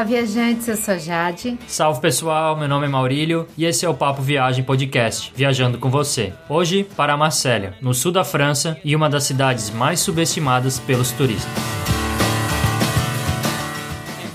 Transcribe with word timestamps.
Olá, 0.00 0.08
viajantes, 0.08 0.66
eu 0.66 0.78
sou 0.78 0.98
Jade. 0.98 1.58
Salve 1.66 2.00
pessoal, 2.00 2.56
meu 2.56 2.66
nome 2.66 2.86
é 2.86 2.88
Maurílio 2.88 3.46
e 3.54 3.66
esse 3.66 3.84
é 3.84 3.88
o 3.88 3.92
Papo 3.92 4.22
Viagem 4.22 4.64
Podcast, 4.64 5.30
viajando 5.36 5.76
com 5.76 5.90
você. 5.90 6.32
Hoje 6.48 6.84
para 6.96 7.18
Marselha, 7.18 7.74
no 7.82 7.92
sul 7.92 8.10
da 8.10 8.24
França 8.24 8.78
e 8.82 8.96
uma 8.96 9.10
das 9.10 9.24
cidades 9.24 9.68
mais 9.68 10.00
subestimadas 10.00 10.78
pelos 10.80 11.10
turistas. 11.12 11.52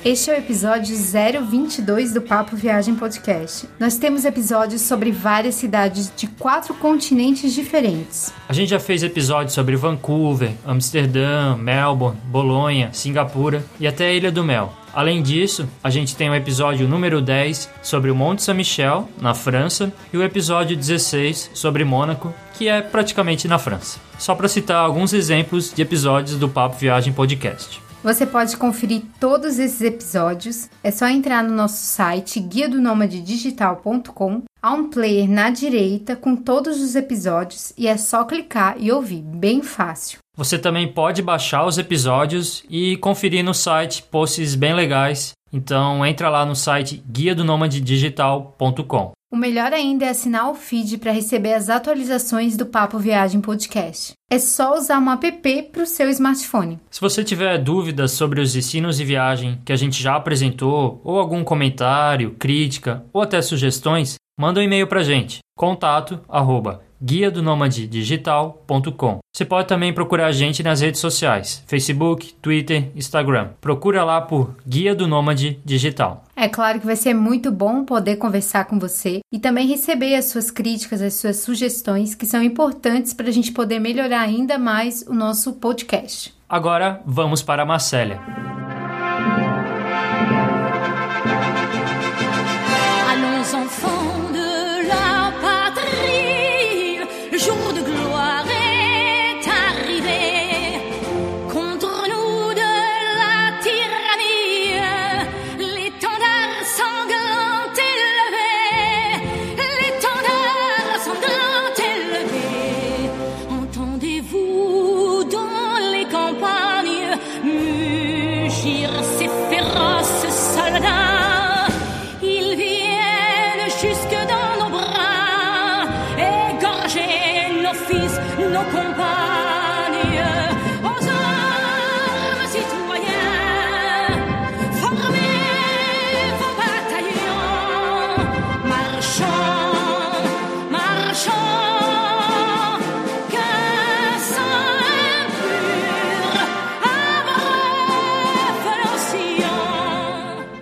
Este 0.06 0.30
é 0.30 0.36
o 0.36 0.38
episódio 0.38 0.96
022 0.96 2.14
do 2.14 2.22
Papo 2.22 2.56
Viagem 2.56 2.94
Podcast. 2.94 3.68
Nós 3.80 3.98
temos 3.98 4.24
episódios 4.24 4.84
sobre 4.84 5.12
várias 5.12 5.56
cidades 5.56 6.14
de 6.16 6.28
quatro 6.28 6.76
continentes 6.76 7.56
diferentes. 7.56 8.32
A 8.48 8.54
gente 8.54 8.70
já 8.70 8.80
fez 8.80 9.02
episódios 9.02 9.56
sobre 9.56 9.76
Vancouver, 9.76 10.52
Amsterdã, 10.64 11.58
Melbourne, 11.58 12.20
Bolonha, 12.26 12.94
Singapura 12.94 13.66
e 13.80 13.88
até 13.88 14.10
a 14.10 14.14
Ilha 14.14 14.32
do 14.32 14.44
Mel. 14.44 14.85
Além 14.96 15.22
disso, 15.22 15.68
a 15.84 15.90
gente 15.90 16.16
tem 16.16 16.30
o 16.30 16.36
episódio 16.36 16.88
número 16.88 17.22
10 17.22 17.70
sobre 17.84 18.10
o 18.10 18.16
Monte 18.16 18.42
Saint-Michel, 18.42 19.10
na 19.22 19.34
França, 19.34 19.92
e 20.14 20.18
o 20.18 20.24
episódio 20.24 20.78
16 20.78 21.52
sobre 21.54 21.84
Mônaco, 21.84 22.34
que 22.54 22.70
é 22.70 22.82
praticamente 22.82 23.46
na 23.46 23.60
França. 23.60 24.00
Só 24.18 24.34
para 24.34 24.48
citar 24.48 24.78
alguns 24.78 25.12
exemplos 25.12 25.74
de 25.74 25.82
episódios 25.82 26.38
do 26.38 26.48
Papo 26.48 26.78
Viagem 26.78 27.12
Podcast. 27.12 27.84
Você 28.02 28.26
pode 28.26 28.56
conferir 28.56 29.02
todos 29.20 29.60
esses 29.60 29.82
episódios. 29.82 30.70
É 30.82 30.92
só 30.92 31.08
entrar 31.08 31.44
no 31.44 31.54
nosso 31.54 31.84
site 31.84 32.40
guia 32.40 32.70
do 32.70 32.80
digital.com. 33.08 34.44
Há 34.62 34.72
um 34.72 34.90
player 34.90 35.30
na 35.30 35.50
direita 35.50 36.16
com 36.16 36.38
todos 36.38 36.80
os 36.80 36.96
episódios 36.96 37.74
e 37.78 37.88
é 37.88 37.98
só 37.98 38.24
clicar 38.24 38.76
e 38.80 38.92
ouvir, 38.92 39.22
bem 39.22 39.62
fácil. 39.62 40.25
Você 40.36 40.60
também 40.60 40.92
pode 40.92 41.22
baixar 41.22 41.66
os 41.66 41.78
episódios 41.78 42.64
e 42.70 42.98
conferir 42.98 43.44
no 43.44 43.54
site 43.54 44.04
posts 44.04 44.54
bem 44.54 44.74
legais. 44.74 45.32
Então 45.52 46.06
entra 46.06 46.30
lá 46.30 46.46
no 46.46 46.56
site 46.56 47.02
guia 47.10 47.34
do 47.34 47.46
digital.com. 47.68 49.14
O 49.32 49.38
melhor 49.38 49.74
ainda 49.74 50.06
é 50.06 50.10
assinar 50.10 50.50
o 50.50 50.56
feed 50.56 50.98
para 50.98 51.12
receber 51.12 51.54
as 51.54 51.70
atualizações 51.70 52.56
do 52.56 52.66
Papo 52.66 53.00
Viagem 53.00 53.42
Podcast. 53.42 54.14
É 54.30 54.38
só 54.38 54.78
usar 54.78 55.00
um 55.00 55.12
app 55.12 55.64
para 55.72 55.84
o 55.84 55.86
seu 55.86 56.10
smartphone. 56.10 56.80
Se 56.90 57.02
você 57.02 57.24
tiver 57.24 57.58
dúvidas 57.58 58.12
sobre 58.12 58.40
os 58.40 58.54
destinos 58.54 58.98
de 58.98 59.04
viagem 59.04 59.62
que 59.66 59.74
a 59.74 59.76
gente 59.76 60.02
já 60.02 60.16
apresentou, 60.16 61.02
ou 61.04 61.20
algum 61.20 61.44
comentário, 61.44 62.36
crítica 62.40 63.04
ou 63.12 63.22
até 63.22 63.42
sugestões, 63.42 64.16
manda 64.40 64.60
um 64.60 64.64
e-mail 64.64 64.88
para 64.88 65.02
a 65.02 65.04
gente. 65.04 65.40
Contato 65.58 66.20
arroba 66.30 66.85
guia 67.02 67.30
do 67.32 67.44
digital.com. 67.88 69.20
Você 69.34 69.44
pode 69.44 69.68
também 69.68 69.94
procurar 69.94 70.28
a 70.28 70.32
gente 70.32 70.64
nas 70.64 70.82
redes 70.82 71.00
sociais: 71.00 71.64
Facebook, 71.68 72.34
Twitter, 72.42 72.92
Instagram. 72.96 73.50
Procura 73.60 74.04
lá 74.04 74.22
por 74.22 74.56
Guia 74.68 74.96
do 74.96 75.08
Nômade 75.08 75.60
Digital. 75.64 76.24
É 76.36 76.48
claro 76.48 76.80
que 76.80 76.86
vai 76.86 76.96
ser 76.96 77.14
muito 77.14 77.52
bom 77.52 77.86
poder 77.86 78.18
conversar 78.18 78.66
com 78.66 78.80
você 78.80 79.20
e 79.32 79.40
também 79.40 79.68
receber 79.68 80.16
as 80.16 80.26
suas 80.26 80.52
críticas, 80.52 81.02
as 81.02 81.16
suas 81.16 81.38
sugestões, 81.38 82.16
que 82.16 82.26
são 82.26 82.44
importantes 82.44 83.14
para 83.14 83.28
a 83.28 83.32
gente 83.32 83.52
poder 83.52 83.80
melhorar 83.80 84.22
ainda 84.22 84.58
mais 84.58 85.04
o 85.08 85.14
nosso 85.14 85.54
podcast. 85.54 86.34
Agora 86.48 87.02
vamos 87.06 87.42
para 87.42 87.64
a 87.64 87.66
Marcélia. 87.66 88.20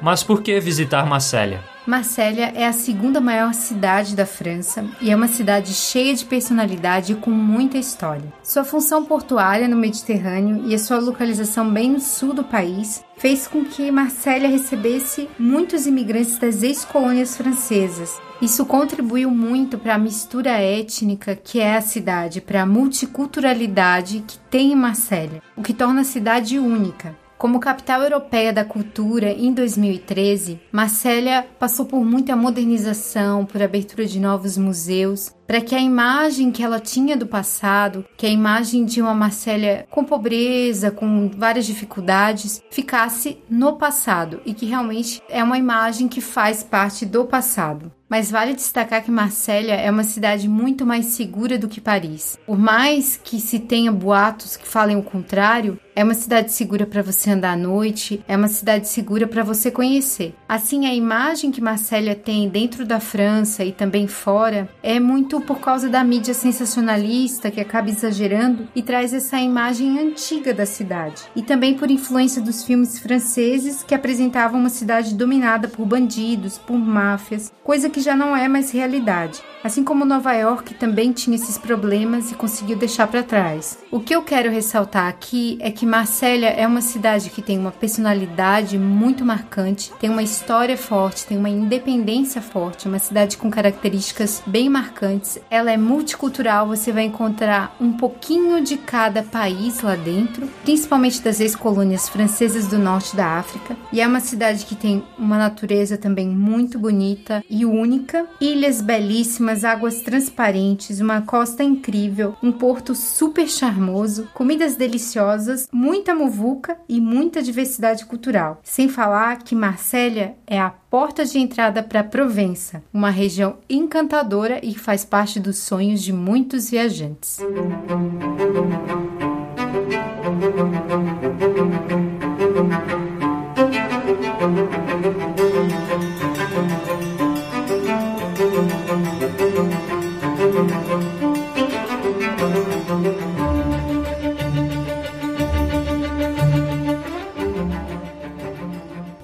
Mas 0.04 0.22
por 0.22 0.42
que 0.42 0.60
visitar 0.60 1.06
Marselha? 1.06 1.64
Marselha 1.88 2.52
é 2.56 2.68
a 2.68 2.74
segunda 2.74 3.22
maior 3.22 3.54
cidade 3.54 4.18
da 4.18 4.26
França 4.26 4.86
e 5.00 5.10
é 5.10 5.16
uma 5.16 5.30
cidade 5.30 5.74
cheia 5.74 6.14
de 6.14 6.26
personalidade 6.26 7.14
e 7.14 7.16
com 7.16 7.32
muita 7.32 7.78
história. 7.78 8.34
Sua 8.44 8.66
função 8.66 9.06
portuária 9.06 9.66
no 9.66 9.78
Mediterrâneo 9.78 10.66
e 10.68 10.76
a 10.76 10.78
sua 10.78 11.00
localização 11.00 11.72
bem 11.72 11.90
no 11.90 12.02
sul 12.02 12.34
do 12.34 12.44
país 12.44 13.02
fez 13.16 13.48
com 13.48 13.64
que 13.64 13.90
Marselha 13.92 14.50
recebesse 14.50 15.30
muitos 15.40 15.88
imigrantes 15.88 16.38
das 16.38 16.64
ex-colônias 16.64 17.38
francesas. 17.38 18.20
Isso 18.42 18.66
contribuiu 18.66 19.32
muito 19.32 19.78
para 19.78 19.96
a 19.96 19.98
mistura 19.98 20.50
étnica 20.50 21.34
que 21.34 21.62
é 21.62 21.78
a 21.78 21.82
cidade, 21.82 22.42
para 22.42 22.64
a 22.64 22.66
multiculturalidade 22.66 24.22
que 24.28 24.38
tem 24.50 24.74
em 24.74 24.76
Marselha, 24.76 25.42
o 25.56 25.62
que 25.62 25.74
torna 25.74 26.02
a 26.02 26.06
cidade 26.06 26.60
única. 26.60 27.23
Como 27.44 27.60
capital 27.60 28.02
europeia 28.04 28.54
da 28.54 28.64
cultura 28.64 29.30
em 29.30 29.54
2013, 29.54 30.62
Marselha 30.72 31.46
passou 31.60 31.86
por 31.86 32.02
muita 32.06 32.38
modernização, 32.38 33.46
por 33.46 33.62
abertura 33.62 34.06
de 34.06 34.18
novos 34.18 34.58
museus, 34.58 35.30
para 35.48 35.62
que 35.62 35.76
a 35.76 35.80
imagem 35.80 36.52
que 36.52 36.64
ela 36.64 36.80
tinha 36.80 37.18
do 37.18 37.28
passado, 37.28 38.06
que 38.18 38.26
a 38.26 38.30
imagem 38.30 38.86
de 38.86 39.02
uma 39.02 39.14
Marselha 39.14 39.86
com 39.90 40.04
pobreza, 40.04 40.92
com 40.92 41.30
várias 41.30 41.66
dificuldades, 41.66 42.62
ficasse 42.70 43.38
no 43.50 43.78
passado 43.78 44.42
e 44.46 44.54
que 44.54 44.66
realmente 44.66 45.22
é 45.30 45.44
uma 45.44 45.58
imagem 45.58 46.08
que 46.08 46.22
faz 46.22 46.64
parte 46.64 47.06
do 47.06 47.26
passado. 47.26 47.92
Mas 48.14 48.30
vale 48.30 48.54
destacar 48.54 49.04
que 49.04 49.10
Marselha 49.10 49.74
é 49.74 49.90
uma 49.90 50.04
cidade 50.04 50.48
muito 50.48 50.86
mais 50.86 51.08
segura 51.08 51.58
do 51.58 51.68
que 51.68 51.82
Paris. 51.82 52.38
Por 52.46 52.60
mais 52.60 53.20
que 53.24 53.40
se 53.40 53.58
tenha 53.58 53.92
boatos 53.92 54.56
que 54.56 54.68
falem 54.68 54.96
o 54.96 55.02
contrário, 55.02 55.80
é 55.96 56.04
uma 56.04 56.14
cidade 56.14 56.52
segura 56.52 56.86
para 56.86 57.02
você 57.02 57.32
andar 57.32 57.54
à 57.54 57.58
noite, 57.58 58.24
é 58.28 58.36
uma 58.36 58.48
cidade 58.48 58.88
segura 58.88 59.26
para 59.26 59.44
você 59.44 59.72
conhecer. 59.72 60.36
Assim, 60.48 60.86
a 60.86 60.94
imagem 60.94 61.52
que 61.52 61.62
Marselha 61.62 62.14
tem 62.14 62.48
dentro 62.50 62.86
da 62.86 63.00
França 63.00 63.64
e 63.64 63.72
também 63.72 64.06
fora 64.08 64.70
é 64.84 65.00
muito 65.00 65.33
por 65.42 65.60
causa 65.60 65.90
da 65.90 66.04
mídia 66.04 66.34
sensacionalista 66.34 67.52
que 67.52 67.62
acaba 67.62 67.90
exagerando 67.90 68.68
e 68.76 68.82
traz 68.82 69.14
essa 69.14 69.38
imagem 69.40 70.00
antiga 70.00 70.54
da 70.54 70.66
cidade. 70.66 71.24
E 71.36 71.42
também 71.42 71.74
por 71.74 71.90
influência 71.90 72.42
dos 72.42 72.64
filmes 72.64 73.00
franceses 73.00 73.84
que 73.84 73.96
apresentavam 73.96 74.60
uma 74.60 74.70
cidade 74.70 75.16
dominada 75.16 75.68
por 75.68 75.86
bandidos, 75.86 76.58
por 76.58 76.78
máfias, 76.78 77.52
coisa 77.64 77.90
que 77.90 78.02
já 78.02 78.16
não 78.16 78.36
é 78.36 78.48
mais 78.48 78.72
realidade. 78.72 79.42
Assim 79.64 79.84
como 79.84 80.04
Nova 80.04 80.34
York 80.34 80.74
também 80.74 81.14
tinha 81.14 81.38
esses 81.38 81.58
problemas 81.58 82.32
e 82.32 82.36
conseguiu 82.36 82.76
deixar 82.76 83.08
para 83.08 83.24
trás. 83.24 83.78
O 83.90 84.00
que 84.00 84.14
eu 84.14 84.22
quero 84.22 84.52
ressaltar 84.52 85.08
aqui 85.08 85.58
é 85.62 85.72
que 85.72 85.86
Marselha 85.86 86.48
é 86.48 86.68
uma 86.68 86.82
cidade 86.82 87.30
que 87.30 87.42
tem 87.42 87.58
uma 87.58 87.72
personalidade 87.72 88.78
muito 88.78 89.24
marcante, 89.24 89.92
tem 90.02 90.10
uma 90.10 90.22
história 90.22 90.76
forte, 90.78 91.26
tem 91.26 91.38
uma 91.38 91.50
independência 91.50 92.42
forte, 92.42 92.90
uma 92.90 93.00
cidade 93.00 93.38
com 93.38 93.50
características 93.50 94.44
bem 94.46 94.70
marcantes. 94.70 95.23
Ela 95.50 95.72
é 95.72 95.78
multicultural, 95.78 96.68
você 96.68 96.92
vai 96.92 97.04
encontrar 97.04 97.76
um 97.80 97.94
pouquinho 97.94 98.62
de 98.62 98.78
cada 98.78 99.24
país 99.24 99.82
lá 99.82 99.96
dentro, 99.96 100.48
principalmente 100.64 101.22
das 101.22 101.40
ex-colônias 101.40 102.10
francesas 102.10 102.68
do 102.68 102.78
norte 102.78 103.16
da 103.16 103.38
África. 103.38 103.76
E 103.92 104.02
é 104.02 104.08
uma 104.08 104.20
cidade 104.20 104.66
que 104.66 104.76
tem 104.76 105.04
uma 105.18 105.38
natureza 105.38 105.98
também 105.98 106.28
muito 106.28 106.78
bonita 106.78 107.44
e 107.50 107.66
única, 107.66 108.28
ilhas 108.40 108.82
belíssimas 108.82 109.64
águas 109.64 110.02
transparentes, 110.02 111.00
uma 111.00 111.22
costa 111.22 111.64
incrível, 111.64 112.36
um 112.42 112.52
porto 112.52 112.94
super 112.96 113.48
charmoso, 113.48 114.28
comidas 114.34 114.76
deliciosas, 114.76 115.68
muita 115.72 116.14
muvuca 116.14 116.78
e 116.88 117.00
muita 117.00 117.42
diversidade 117.42 118.06
cultural. 118.06 118.60
Sem 118.64 118.90
falar 118.90 119.44
que 119.44 119.56
Marsella 119.56 120.34
é 120.46 120.60
a 120.60 120.74
porta 120.94 121.26
de 121.26 121.40
entrada 121.40 121.82
para 121.82 122.04
Provença, 122.04 122.84
uma 122.94 123.10
região 123.10 123.58
encantadora 123.68 124.60
e 124.64 124.74
que 124.74 124.80
faz 124.80 125.04
parte 125.04 125.40
dos 125.40 125.58
sonhos 125.58 126.04
de 126.04 126.14
muitos 126.14 126.70
viajantes. 126.70 127.40
Música 127.40 129.03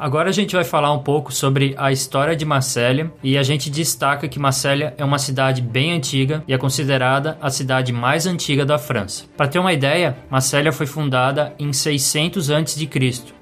Agora 0.10 0.30
a 0.30 0.34
gente 0.34 0.56
vai 0.56 0.64
falar 0.64 0.92
um 0.92 1.04
pouco 1.04 1.32
sobre 1.32 1.76
a 1.78 1.92
história 1.92 2.36
de 2.36 2.44
Marsella 2.44 3.12
e 3.22 3.38
a 3.38 3.44
gente 3.44 3.70
destaca 3.70 4.28
que 4.28 4.40
Marsella 4.40 4.92
é 4.98 5.06
uma 5.06 5.20
cidade 5.20 5.62
bem 5.62 5.92
antiga 5.92 6.44
e 6.48 6.54
é 6.54 6.58
considerada 6.58 7.38
a 7.40 7.52
cidade 7.52 7.94
mais 7.94 8.26
antiga 8.26 8.66
da 8.66 8.80
França. 8.80 9.26
Para 9.38 9.48
ter 9.48 9.60
uma 9.60 9.72
ideia, 9.72 10.18
Marsella 10.28 10.72
foi 10.72 10.88
fundada 10.88 11.54
em 11.60 11.72
600 11.72 12.50
a.C. 12.50 12.90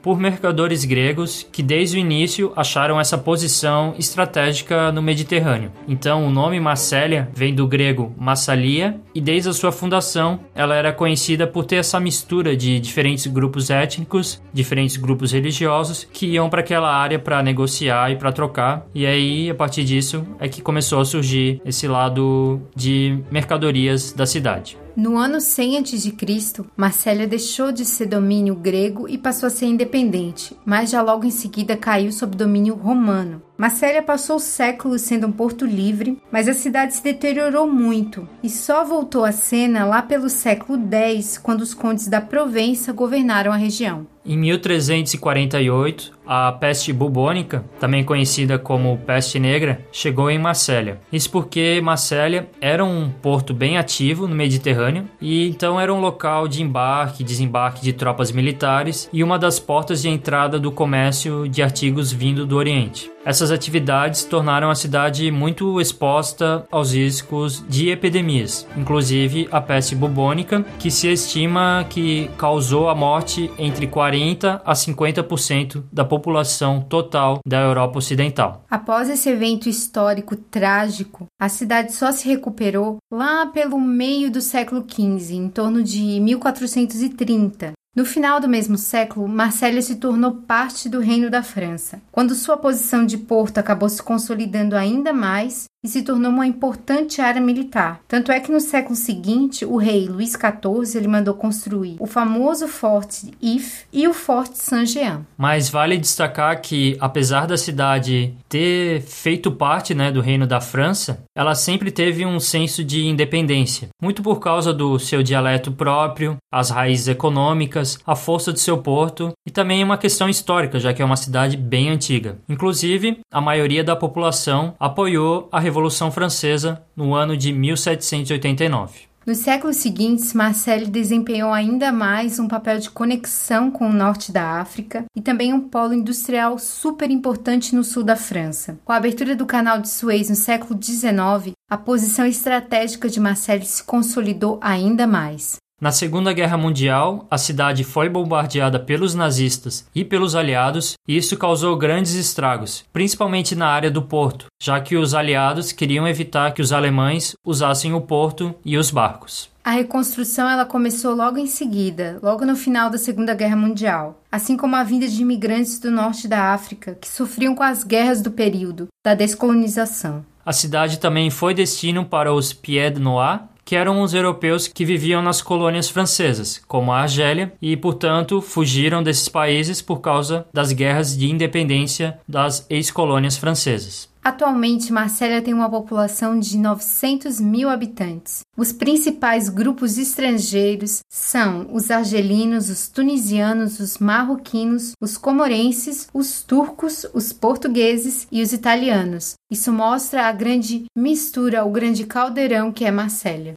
por 0.01 0.19
mercadores 0.19 0.83
gregos 0.83 1.47
que 1.49 1.63
desde 1.63 1.95
o 1.95 2.01
início 2.01 2.51
acharam 2.53 2.99
essa 2.99 3.17
posição 3.17 3.95
estratégica 3.97 4.91
no 4.91 5.01
Mediterrâneo. 5.01 5.71
Então 5.87 6.27
o 6.27 6.29
nome 6.29 6.59
Marsella 6.59 7.29
vem 7.33 7.55
do 7.55 7.65
grego 7.65 8.13
Massalia 8.19 8.99
e 9.15 9.21
desde 9.21 9.47
a 9.47 9.53
sua 9.53 9.71
fundação 9.71 10.41
ela 10.53 10.75
era 10.75 10.91
conhecida 10.91 11.47
por 11.47 11.63
ter 11.63 11.77
essa 11.77 11.97
mistura 11.97 12.57
de 12.57 12.77
diferentes 12.77 13.25
grupos 13.25 13.69
étnicos, 13.69 14.41
diferentes 14.53 14.97
grupos 14.97 15.31
religiosos 15.31 16.05
que 16.11 16.25
iam 16.25 16.49
aquela 16.59 16.94
área 16.94 17.19
para 17.19 17.42
negociar 17.44 18.12
e 18.12 18.15
para 18.15 18.31
trocar. 18.31 18.86
E 18.94 19.06
aí, 19.06 19.50
a 19.50 19.56
partir 19.56 19.83
disso, 19.83 20.25
é 20.39 20.48
que 20.48 20.62
começou 20.62 21.00
a 21.00 21.06
surgir 21.06 21.62
esse 21.65 21.88
lado 21.88 22.62
de 22.75 23.19
mercadorias 23.31 24.13
da 24.13 24.25
cidade. 24.25 24.77
No 24.97 25.15
ano 25.15 25.39
100 25.39 25.77
a.C., 25.77 26.65
Marsella 26.75 27.27
deixou 27.27 27.71
de 27.71 27.85
ser 27.85 28.07
domínio 28.07 28.55
grego 28.55 29.07
e 29.07 29.15
passou 29.15 29.45
a 29.45 29.49
ser 29.51 29.67
independente, 29.67 30.57
mas 30.65 30.89
já 30.89 31.03
logo 31.03 31.23
em 31.23 31.29
seguida 31.29 31.77
caiu 31.77 32.11
sob 32.11 32.35
domínio 32.35 32.73
romano. 32.73 33.44
Marsella 33.57 34.03
passou 34.03 34.39
séculos 34.39 35.01
sendo 35.01 35.27
um 35.27 35.31
porto 35.31 35.65
livre, 35.65 36.21
mas 36.31 36.47
a 36.47 36.53
cidade 36.53 36.94
se 36.94 37.03
deteriorou 37.03 37.67
muito 37.67 38.27
e 38.44 38.49
só 38.49 38.83
voltou 38.83 39.23
à 39.23 39.31
cena 39.31 39.83
lá 39.83 40.01
pelo 40.01 40.29
século 40.29 40.79
X, 40.91 41.38
quando 41.39 41.61
os 41.61 41.73
condes 41.73 42.07
da 42.07 42.21
Provença 42.21 42.93
governaram 42.93 43.51
a 43.51 43.57
região. 43.57 44.05
Em 44.23 44.38
1348, 44.38 46.11
a 46.25 46.51
peste 46.51 46.91
bubônica, 46.91 47.63
também 47.79 48.03
conhecida 48.03 48.59
como 48.59 48.97
peste 48.97 49.39
negra, 49.39 49.79
chegou 49.89 50.29
em 50.29 50.38
Marsella. 50.38 51.00
Isso 51.11 51.31
porque 51.31 51.79
Marsella 51.81 52.45
era 52.59 52.83
um 52.83 53.09
porto 53.09 53.53
bem 53.53 53.77
ativo 53.77 54.27
no 54.27 54.35
Mediterrâneo 54.35 54.87
e 55.22 55.48
então 55.48 55.80
era 55.80 55.94
um 55.94 56.00
local 56.00 56.48
de 56.48 56.62
embarque 56.62 57.22
e 57.22 57.25
desembarque 57.25 57.81
de 57.81 57.94
tropas 57.94 58.31
militares 58.31 59.10
e 59.12 59.24
uma 59.24 59.38
das 59.38 59.60
portas 59.60 60.01
de 60.01 60.10
entrada 60.10 60.60
do 60.60 60.72
comércio 60.72 61.48
de 61.48 61.62
artigos 61.62 62.12
vindo 62.12 62.45
do 62.45 62.56
Oriente. 62.56 63.12
Essas 63.27 63.51
atividades 63.51 64.24
tornaram 64.24 64.69
a 64.69 64.75
cidade 64.75 65.29
muito 65.31 65.81
exposta 65.81 66.65
aos 66.71 66.94
riscos 66.94 67.62
de 67.68 67.89
epidemias, 67.89 68.65
inclusive 68.77 69.50
a 69.51 69.59
peste 69.59 69.94
bubônica, 69.94 70.63
que 70.79 70.89
se 70.89 71.12
estima 71.12 71.85
que 71.89 72.31
causou 72.38 72.88
a 72.88 72.95
morte 72.95 73.51
entre 73.59 73.85
40 73.85 74.62
a 74.63 74.74
50% 74.74 75.83
da 75.91 76.06
população 76.06 76.79
total 76.79 77.39
da 77.45 77.59
Europa 77.59 77.97
Ocidental. 77.97 78.63
Após 78.69 79.09
esse 79.09 79.29
evento 79.29 79.68
histórico 79.68 80.38
trágico, 80.38 81.25
a 81.38 81.50
cidade 81.50 81.91
só 81.91 82.13
se 82.13 82.29
recuperou 82.29 82.95
lá 83.12 83.47
pelo 83.47 83.77
meio 83.77 84.31
do 84.31 84.39
século 84.39 84.85
XV, 84.89 85.35
em 85.35 85.50
torno 85.50 85.83
de 85.83 86.21
1430, 86.21 87.74
no 87.97 88.05
final 88.05 88.39
do 88.39 88.47
mesmo 88.47 88.77
século, 88.77 89.27
Marsella 89.27 89.81
se 89.81 89.95
tornou 89.95 90.31
parte 90.31 90.88
do 90.88 90.99
Reino 90.99 91.31
da 91.31 91.41
França, 91.41 91.99
quando 92.11 92.35
sua 92.35 92.55
posição 92.55 93.03
de 93.03 93.17
porto 93.17 93.57
acabou 93.57 93.89
se 93.89 94.03
consolidando 94.03 94.75
ainda 94.75 95.11
mais 95.11 95.63
e 95.88 95.89
se 95.89 96.01
tornou 96.01 96.30
uma 96.30 96.45
importante 96.45 97.22
área 97.22 97.39
militar. 97.39 98.01
Tanto 98.10 98.30
é 98.30 98.42
que 98.42 98.51
no 98.51 98.60
século 98.60 98.94
seguinte, 98.94 99.63
o 99.63 99.78
rei 99.78 100.06
Luís 100.06 100.34
XIV 100.34 100.98
ele 100.98 101.07
mandou 101.07 101.34
construir 101.34 101.95
o 101.98 102.06
famoso 102.06 102.68
Forte 102.68 103.31
If 103.42 103.84
e 103.94 104.06
o 104.06 104.13
Forte 104.13 104.57
Saint-Jean. 104.57 105.22
Mas 105.38 105.69
vale 105.69 105.98
destacar 105.98 106.62
que, 106.62 106.98
apesar 107.00 107.48
da 107.48 107.56
cidade 107.56 108.34
ter 108.50 109.01
feito 109.01 109.50
parte 109.50 109.95
né, 109.95 110.12
do 110.12 110.19
Reino 110.19 110.45
da 110.45 110.60
França, 110.60 111.24
ela 111.34 111.56
sempre 111.56 111.89
teve 111.89 112.25
um 112.25 112.38
senso 112.38 112.84
de 112.84 113.06
independência, 113.06 113.88
muito 114.01 114.22
por 114.22 114.42
causa 114.42 114.74
do 114.74 115.00
seu 115.00 115.24
dialeto 115.24 115.72
próprio, 115.72 116.36
as 116.51 116.69
raízes 116.69 117.07
econômicas, 117.07 117.98
a 118.06 118.16
força 118.16 118.51
de 118.51 118.60
seu 118.60 118.78
porto 118.80 119.31
e 119.48 119.51
também 119.51 119.81
uma 119.81 119.98
questão 119.98 120.28
histórica, 120.28 120.81
já 120.81 120.94
que 120.94 121.01
é 121.01 121.06
uma 121.06 121.16
cidade 121.16 121.56
bem 121.56 121.89
antiga. 121.89 122.39
Inclusive, 122.50 123.19
a 123.31 123.39
maioria 123.39 123.84
da 123.86 123.95
população 123.95 124.75
apoiou 124.78 125.48
a 125.50 125.60
Revolução 125.62 125.76
Francesa 126.12 126.83
no 126.95 127.13
ano 127.13 127.38
de 127.38 127.53
1789. 127.53 129.07
Nos 129.27 129.39
séculos 129.39 129.75
seguintes, 129.75 130.33
Marcelle 130.33 130.85
desempenhou 130.85 131.51
ainda 131.51 131.91
mais 131.91 132.39
um 132.39 132.47
papel 132.47 132.79
de 132.79 132.89
conexão 132.89 133.69
com 133.69 133.89
o 133.89 133.94
norte 133.94 134.31
da 134.31 134.62
África 134.62 135.03
e 135.13 135.19
também 135.19 135.53
um 135.53 135.59
polo 135.59 135.94
industrial 135.94 136.57
super 136.57 137.12
importante 137.12 137.75
no 137.75 137.83
sul 137.83 138.03
da 138.03 138.15
França. 138.15 138.79
Com 138.85 138.94
a 138.94 138.95
abertura 138.95 139.35
do 139.35 139.45
canal 139.45 139.81
de 139.81 139.89
Suez 139.89 140.29
no 140.29 140.35
século 140.35 140.81
XIX, 140.81 141.51
a 141.69 141.77
posição 141.77 142.25
estratégica 142.25 143.09
de 143.09 143.19
Marcelle 143.19 143.65
se 143.65 143.83
consolidou 143.83 144.57
ainda 144.62 145.06
mais. 145.06 145.57
Na 145.79 145.91
Segunda 145.91 146.33
Guerra 146.33 146.57
Mundial, 146.57 147.27
a 147.29 147.38
cidade 147.38 147.83
foi 147.83 148.09
bombardeada 148.09 148.79
pelos 148.79 149.13
nazistas 149.13 149.85
e 149.94 150.03
pelos 150.03 150.33
aliados, 150.33 150.95
e 151.07 151.15
isso 151.15 151.38
causou 151.38 151.77
grandes 151.77 152.15
estragos, 152.15 152.83
principalmente 152.91 153.53
na 153.53 153.68
área 153.68 153.91
do 153.91 154.01
porto, 154.01 154.47
já 154.59 154.81
que 154.81 154.97
os 154.97 155.13
aliados 155.13 155.71
queriam 155.71 156.07
evitar 156.07 156.51
que 156.56 156.63
os 156.63 156.74
alemães 156.74 157.35
usassem 157.45 157.94
o 157.94 158.01
porto 158.01 158.56
e 158.65 158.75
os 158.75 158.89
barcos. 158.89 159.51
A 159.63 159.69
reconstrução 159.69 160.50
ela 160.50 160.65
começou 160.65 161.13
logo 161.13 161.38
em 161.38 161.45
seguida, 161.45 162.18
logo 162.24 162.44
no 162.44 162.56
final 162.56 162.89
da 162.89 162.97
Segunda 162.97 163.35
Guerra 163.35 163.56
Mundial, 163.56 164.19
assim 164.31 164.57
como 164.57 164.75
a 164.75 164.83
vinda 164.83 165.07
de 165.07 165.21
imigrantes 165.21 165.77
do 165.77 165.91
norte 165.91 166.27
da 166.27 166.53
África 166.56 166.97
que 167.00 167.07
sofriam 167.07 167.53
com 167.53 167.62
as 167.62 167.83
guerras 167.83 168.19
do 168.19 168.31
período 168.31 168.88
da 169.05 169.13
descolonização. 169.13 170.25
A 170.43 170.53
cidade 170.53 170.98
também 170.98 171.29
foi 171.29 171.53
destino 171.53 172.03
para 172.03 172.34
os 172.34 172.51
Pied 172.51 172.98
Noirs, 172.98 173.41
que 173.67 173.75
eram 173.75 174.01
os 174.01 174.13
europeus 174.13 174.65
que 174.65 174.86
viviam 174.86 175.21
nas 175.21 175.41
colônias 175.41 175.89
francesas, 175.89 176.62
como 176.69 176.93
a 176.93 177.01
Argélia, 177.01 177.51
e, 177.62 177.75
portanto, 177.75 178.41
fugiram 178.41 179.03
desses 179.03 179.27
países 179.27 179.81
por 179.81 180.00
causa 180.00 180.47
das 180.53 180.71
guerras 180.71 181.17
de 181.17 181.29
independência 181.29 182.17
das 182.25 182.65
ex-colônias 182.69 183.36
francesas. 183.36 184.07
Atualmente, 184.27 184.91
Marsella 184.91 185.41
tem 185.41 185.53
uma 185.53 185.69
população 185.69 186.38
de 186.38 186.57
900 186.57 187.39
mil 187.39 187.69
habitantes. 187.69 188.41
Os 188.57 188.74
principais 188.74 189.48
grupos 189.48 189.98
estrangeiros 189.98 191.00
são 191.10 191.69
os 191.72 191.89
argelinos, 191.89 192.69
os 192.69 192.89
tunisianos, 192.89 193.79
os 193.79 194.00
marroquinos, 194.00 194.91
os 195.01 195.17
comorenses, 195.17 196.10
os 196.13 196.43
turcos, 196.43 197.05
os 197.13 197.31
portugueses 197.31 198.27
e 198.29 198.41
os 198.41 198.51
italianos. 198.51 199.36
Isso 199.50 199.72
mostra 199.72 200.25
a 200.25 200.31
grande 200.34 200.88
mistura, 200.93 201.63
o 201.63 201.72
grande 201.72 202.05
caldeirão 202.05 202.69
que 202.69 202.84
é 202.84 202.91
Marsella. 202.91 203.53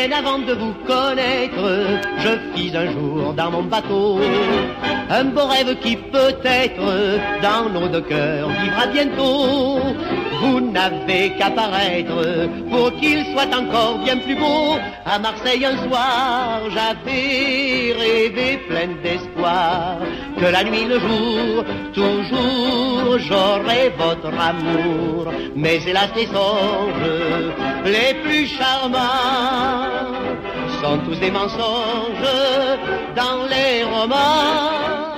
Bien 0.00 0.18
avant 0.18 0.38
de 0.38 0.54
vous 0.54 0.72
connaître, 0.86 1.66
je 2.18 2.30
fis 2.54 2.74
un 2.74 2.90
jour 2.90 3.34
dans 3.34 3.50
mon 3.50 3.64
bateau 3.64 4.18
un 5.10 5.24
beau 5.24 5.46
rêve 5.46 5.76
qui 5.80 5.96
peut-être 5.96 6.86
dans 7.42 7.68
nos 7.68 7.88
deux 7.88 8.00
cœurs 8.02 8.48
vivra 8.62 8.86
bientôt. 8.86 9.80
Vous 10.40 10.60
n'avez 10.60 11.30
qu'à 11.36 11.50
paraître 11.50 12.48
pour 12.70 12.94
qu'il 13.00 13.24
soit 13.32 13.52
encore 13.54 13.98
bien 14.04 14.18
plus 14.18 14.36
beau. 14.36 14.76
À 15.04 15.18
Marseille 15.18 15.64
un 15.66 15.76
soir, 15.88 16.60
j'avais 16.70 17.92
rêvé 17.98 18.58
plein 18.68 18.90
d'espoir 19.02 19.98
que 20.38 20.46
la 20.46 20.62
nuit, 20.62 20.84
le 20.84 21.00
jour, 21.00 21.64
toujours 21.92 23.18
j'aurai 23.18 23.92
votre 23.98 24.32
amour. 24.38 25.32
Mais 25.56 25.80
hélas 25.84 26.10
les 26.14 26.26
songes 26.26 27.50
les 27.84 28.14
plus 28.22 28.46
charmants 28.46 29.89
sont 30.82 30.98
tous 31.06 31.18
des 31.18 31.30
mensonges 31.30 32.26
dans 33.14 33.44
les 33.48 33.84
romans. 33.84 35.09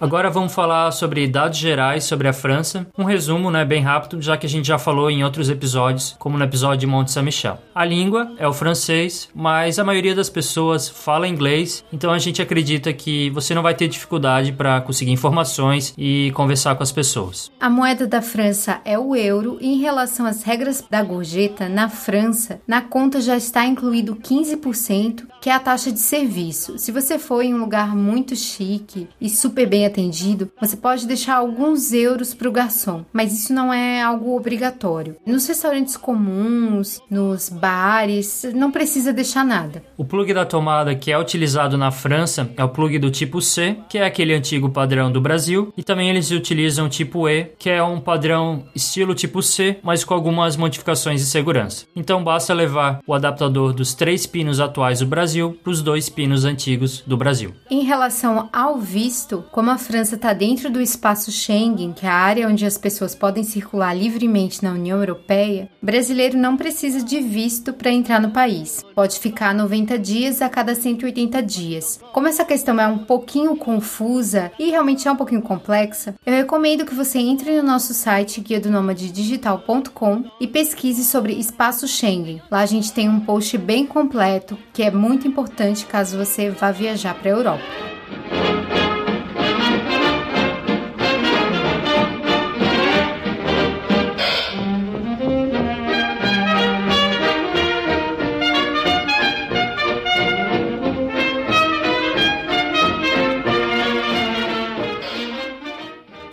Agora 0.00 0.28
vamos 0.28 0.52
falar 0.52 0.90
sobre 0.90 1.26
dados 1.28 1.56
gerais 1.58 2.04
sobre 2.04 2.26
a 2.26 2.32
França. 2.32 2.86
Um 2.98 3.04
resumo, 3.04 3.50
né, 3.50 3.64
bem 3.64 3.80
rápido, 3.80 4.20
já 4.20 4.36
que 4.36 4.44
a 4.44 4.48
gente 4.48 4.66
já 4.66 4.76
falou 4.76 5.08
em 5.08 5.22
outros 5.22 5.48
episódios, 5.48 6.16
como 6.18 6.36
no 6.36 6.44
episódio 6.44 6.78
de 6.78 6.86
Monte 6.86 7.12
Saint-Michel. 7.12 7.58
A 7.74 7.84
língua 7.84 8.32
é 8.36 8.46
o 8.46 8.52
francês, 8.52 9.28
mas 9.34 9.78
a 9.78 9.84
maioria 9.84 10.14
das 10.14 10.28
pessoas 10.28 10.88
fala 10.88 11.28
inglês, 11.28 11.84
então 11.92 12.12
a 12.12 12.18
gente 12.18 12.42
acredita 12.42 12.92
que 12.92 13.30
você 13.30 13.54
não 13.54 13.62
vai 13.62 13.74
ter 13.74 13.86
dificuldade 13.86 14.52
para 14.52 14.80
conseguir 14.80 15.12
informações 15.12 15.94
e 15.96 16.32
conversar 16.34 16.74
com 16.74 16.82
as 16.82 16.92
pessoas. 16.92 17.50
A 17.60 17.70
moeda 17.70 18.06
da 18.06 18.20
França 18.20 18.80
é 18.84 18.98
o 18.98 19.14
euro 19.14 19.58
e 19.60 19.74
em 19.74 19.80
relação 19.80 20.26
às 20.26 20.42
regras 20.42 20.84
da 20.90 21.02
gorjeta, 21.02 21.68
na 21.68 21.88
França, 21.88 22.60
na 22.66 22.80
conta 22.80 23.20
já 23.20 23.36
está 23.36 23.64
incluído 23.64 24.16
15%, 24.16 25.26
que 25.40 25.48
é 25.48 25.52
a 25.54 25.60
taxa 25.60 25.92
de 25.92 26.00
serviço. 26.00 26.78
Se 26.78 26.90
você 26.90 27.18
for 27.18 27.42
em 27.42 27.54
um 27.54 27.58
lugar 27.58 27.94
muito 27.94 28.34
chique 28.34 29.08
e 29.20 29.28
super 29.28 29.68
bem 29.68 29.83
bem 29.84 29.86
atendido, 29.86 30.50
você 30.60 30.76
pode 30.76 31.06
deixar 31.06 31.36
alguns 31.36 31.92
euros 31.92 32.32
para 32.34 32.48
o 32.48 32.52
garçom, 32.52 33.04
mas 33.12 33.32
isso 33.32 33.52
não 33.52 33.72
é 33.72 34.02
algo 34.02 34.36
obrigatório. 34.36 35.16
Nos 35.26 35.46
restaurantes 35.46 35.96
comuns, 35.96 37.00
nos 37.10 37.48
bares, 37.48 38.46
não 38.54 38.70
precisa 38.70 39.12
deixar 39.12 39.44
nada. 39.44 39.82
O 39.96 40.04
plug 40.04 40.32
da 40.32 40.46
tomada 40.46 40.94
que 40.94 41.12
é 41.12 41.18
utilizado 41.18 41.76
na 41.76 41.90
França 41.90 42.50
é 42.56 42.64
o 42.64 42.68
plug 42.68 42.98
do 42.98 43.10
tipo 43.10 43.40
C, 43.40 43.76
que 43.88 43.98
é 43.98 44.04
aquele 44.04 44.34
antigo 44.34 44.70
padrão 44.70 45.10
do 45.10 45.20
Brasil, 45.20 45.72
e 45.76 45.82
também 45.82 46.08
eles 46.08 46.30
utilizam 46.30 46.86
o 46.86 46.88
tipo 46.88 47.28
E, 47.28 47.52
que 47.58 47.70
é 47.70 47.82
um 47.82 48.00
padrão 48.00 48.64
estilo 48.74 49.14
tipo 49.14 49.42
C, 49.42 49.78
mas 49.82 50.04
com 50.04 50.14
algumas 50.14 50.56
modificações 50.56 51.20
de 51.20 51.26
segurança. 51.26 51.86
Então 51.94 52.24
basta 52.24 52.54
levar 52.54 53.00
o 53.06 53.14
adaptador 53.14 53.72
dos 53.72 53.94
três 53.94 54.26
pinos 54.26 54.60
atuais 54.60 55.00
do 55.00 55.06
Brasil 55.06 55.58
para 55.62 55.70
os 55.70 55.82
dois 55.82 56.08
pinos 56.08 56.44
antigos 56.44 57.02
do 57.06 57.16
Brasil. 57.16 57.54
Em 57.70 57.84
relação 57.84 58.48
ao 58.52 58.78
visto, 58.78 59.44
como 59.50 59.70
a 59.70 59.73
França 59.78 60.14
está 60.14 60.32
dentro 60.32 60.70
do 60.70 60.80
espaço 60.80 61.30
Schengen, 61.30 61.92
que 61.92 62.06
é 62.06 62.08
a 62.08 62.14
área 62.14 62.48
onde 62.48 62.64
as 62.64 62.78
pessoas 62.78 63.14
podem 63.14 63.42
circular 63.42 63.94
livremente 63.94 64.62
na 64.62 64.72
União 64.72 64.98
Europeia, 64.98 65.68
brasileiro 65.82 66.36
não 66.36 66.56
precisa 66.56 67.02
de 67.02 67.20
visto 67.20 67.72
para 67.72 67.90
entrar 67.90 68.20
no 68.20 68.30
país. 68.30 68.84
Pode 68.94 69.18
ficar 69.18 69.54
90 69.54 69.98
dias 69.98 70.42
a 70.42 70.48
cada 70.48 70.74
180 70.74 71.42
dias. 71.42 72.00
Como 72.12 72.28
essa 72.28 72.44
questão 72.44 72.80
é 72.80 72.86
um 72.86 72.98
pouquinho 72.98 73.56
confusa 73.56 74.52
e 74.58 74.70
realmente 74.70 75.08
é 75.08 75.12
um 75.12 75.16
pouquinho 75.16 75.42
complexa, 75.42 76.14
eu 76.24 76.32
recomendo 76.32 76.84
que 76.84 76.94
você 76.94 77.18
entre 77.18 77.56
no 77.56 77.62
nosso 77.62 77.94
site 77.94 78.40
guia 78.40 78.60
do 78.60 78.94
digital.com 78.94 80.24
e 80.40 80.46
pesquise 80.46 81.04
sobre 81.04 81.32
espaço 81.32 81.88
Schengen. 81.88 82.42
Lá 82.50 82.60
a 82.60 82.66
gente 82.66 82.92
tem 82.92 83.08
um 83.08 83.20
post 83.20 83.56
bem 83.58 83.86
completo 83.86 84.58
que 84.72 84.82
é 84.82 84.90
muito 84.90 85.26
importante 85.26 85.86
caso 85.86 86.16
você 86.16 86.50
vá 86.50 86.70
viajar 86.70 87.14
para 87.14 87.30
a 87.30 87.32
Europa. 87.32 88.83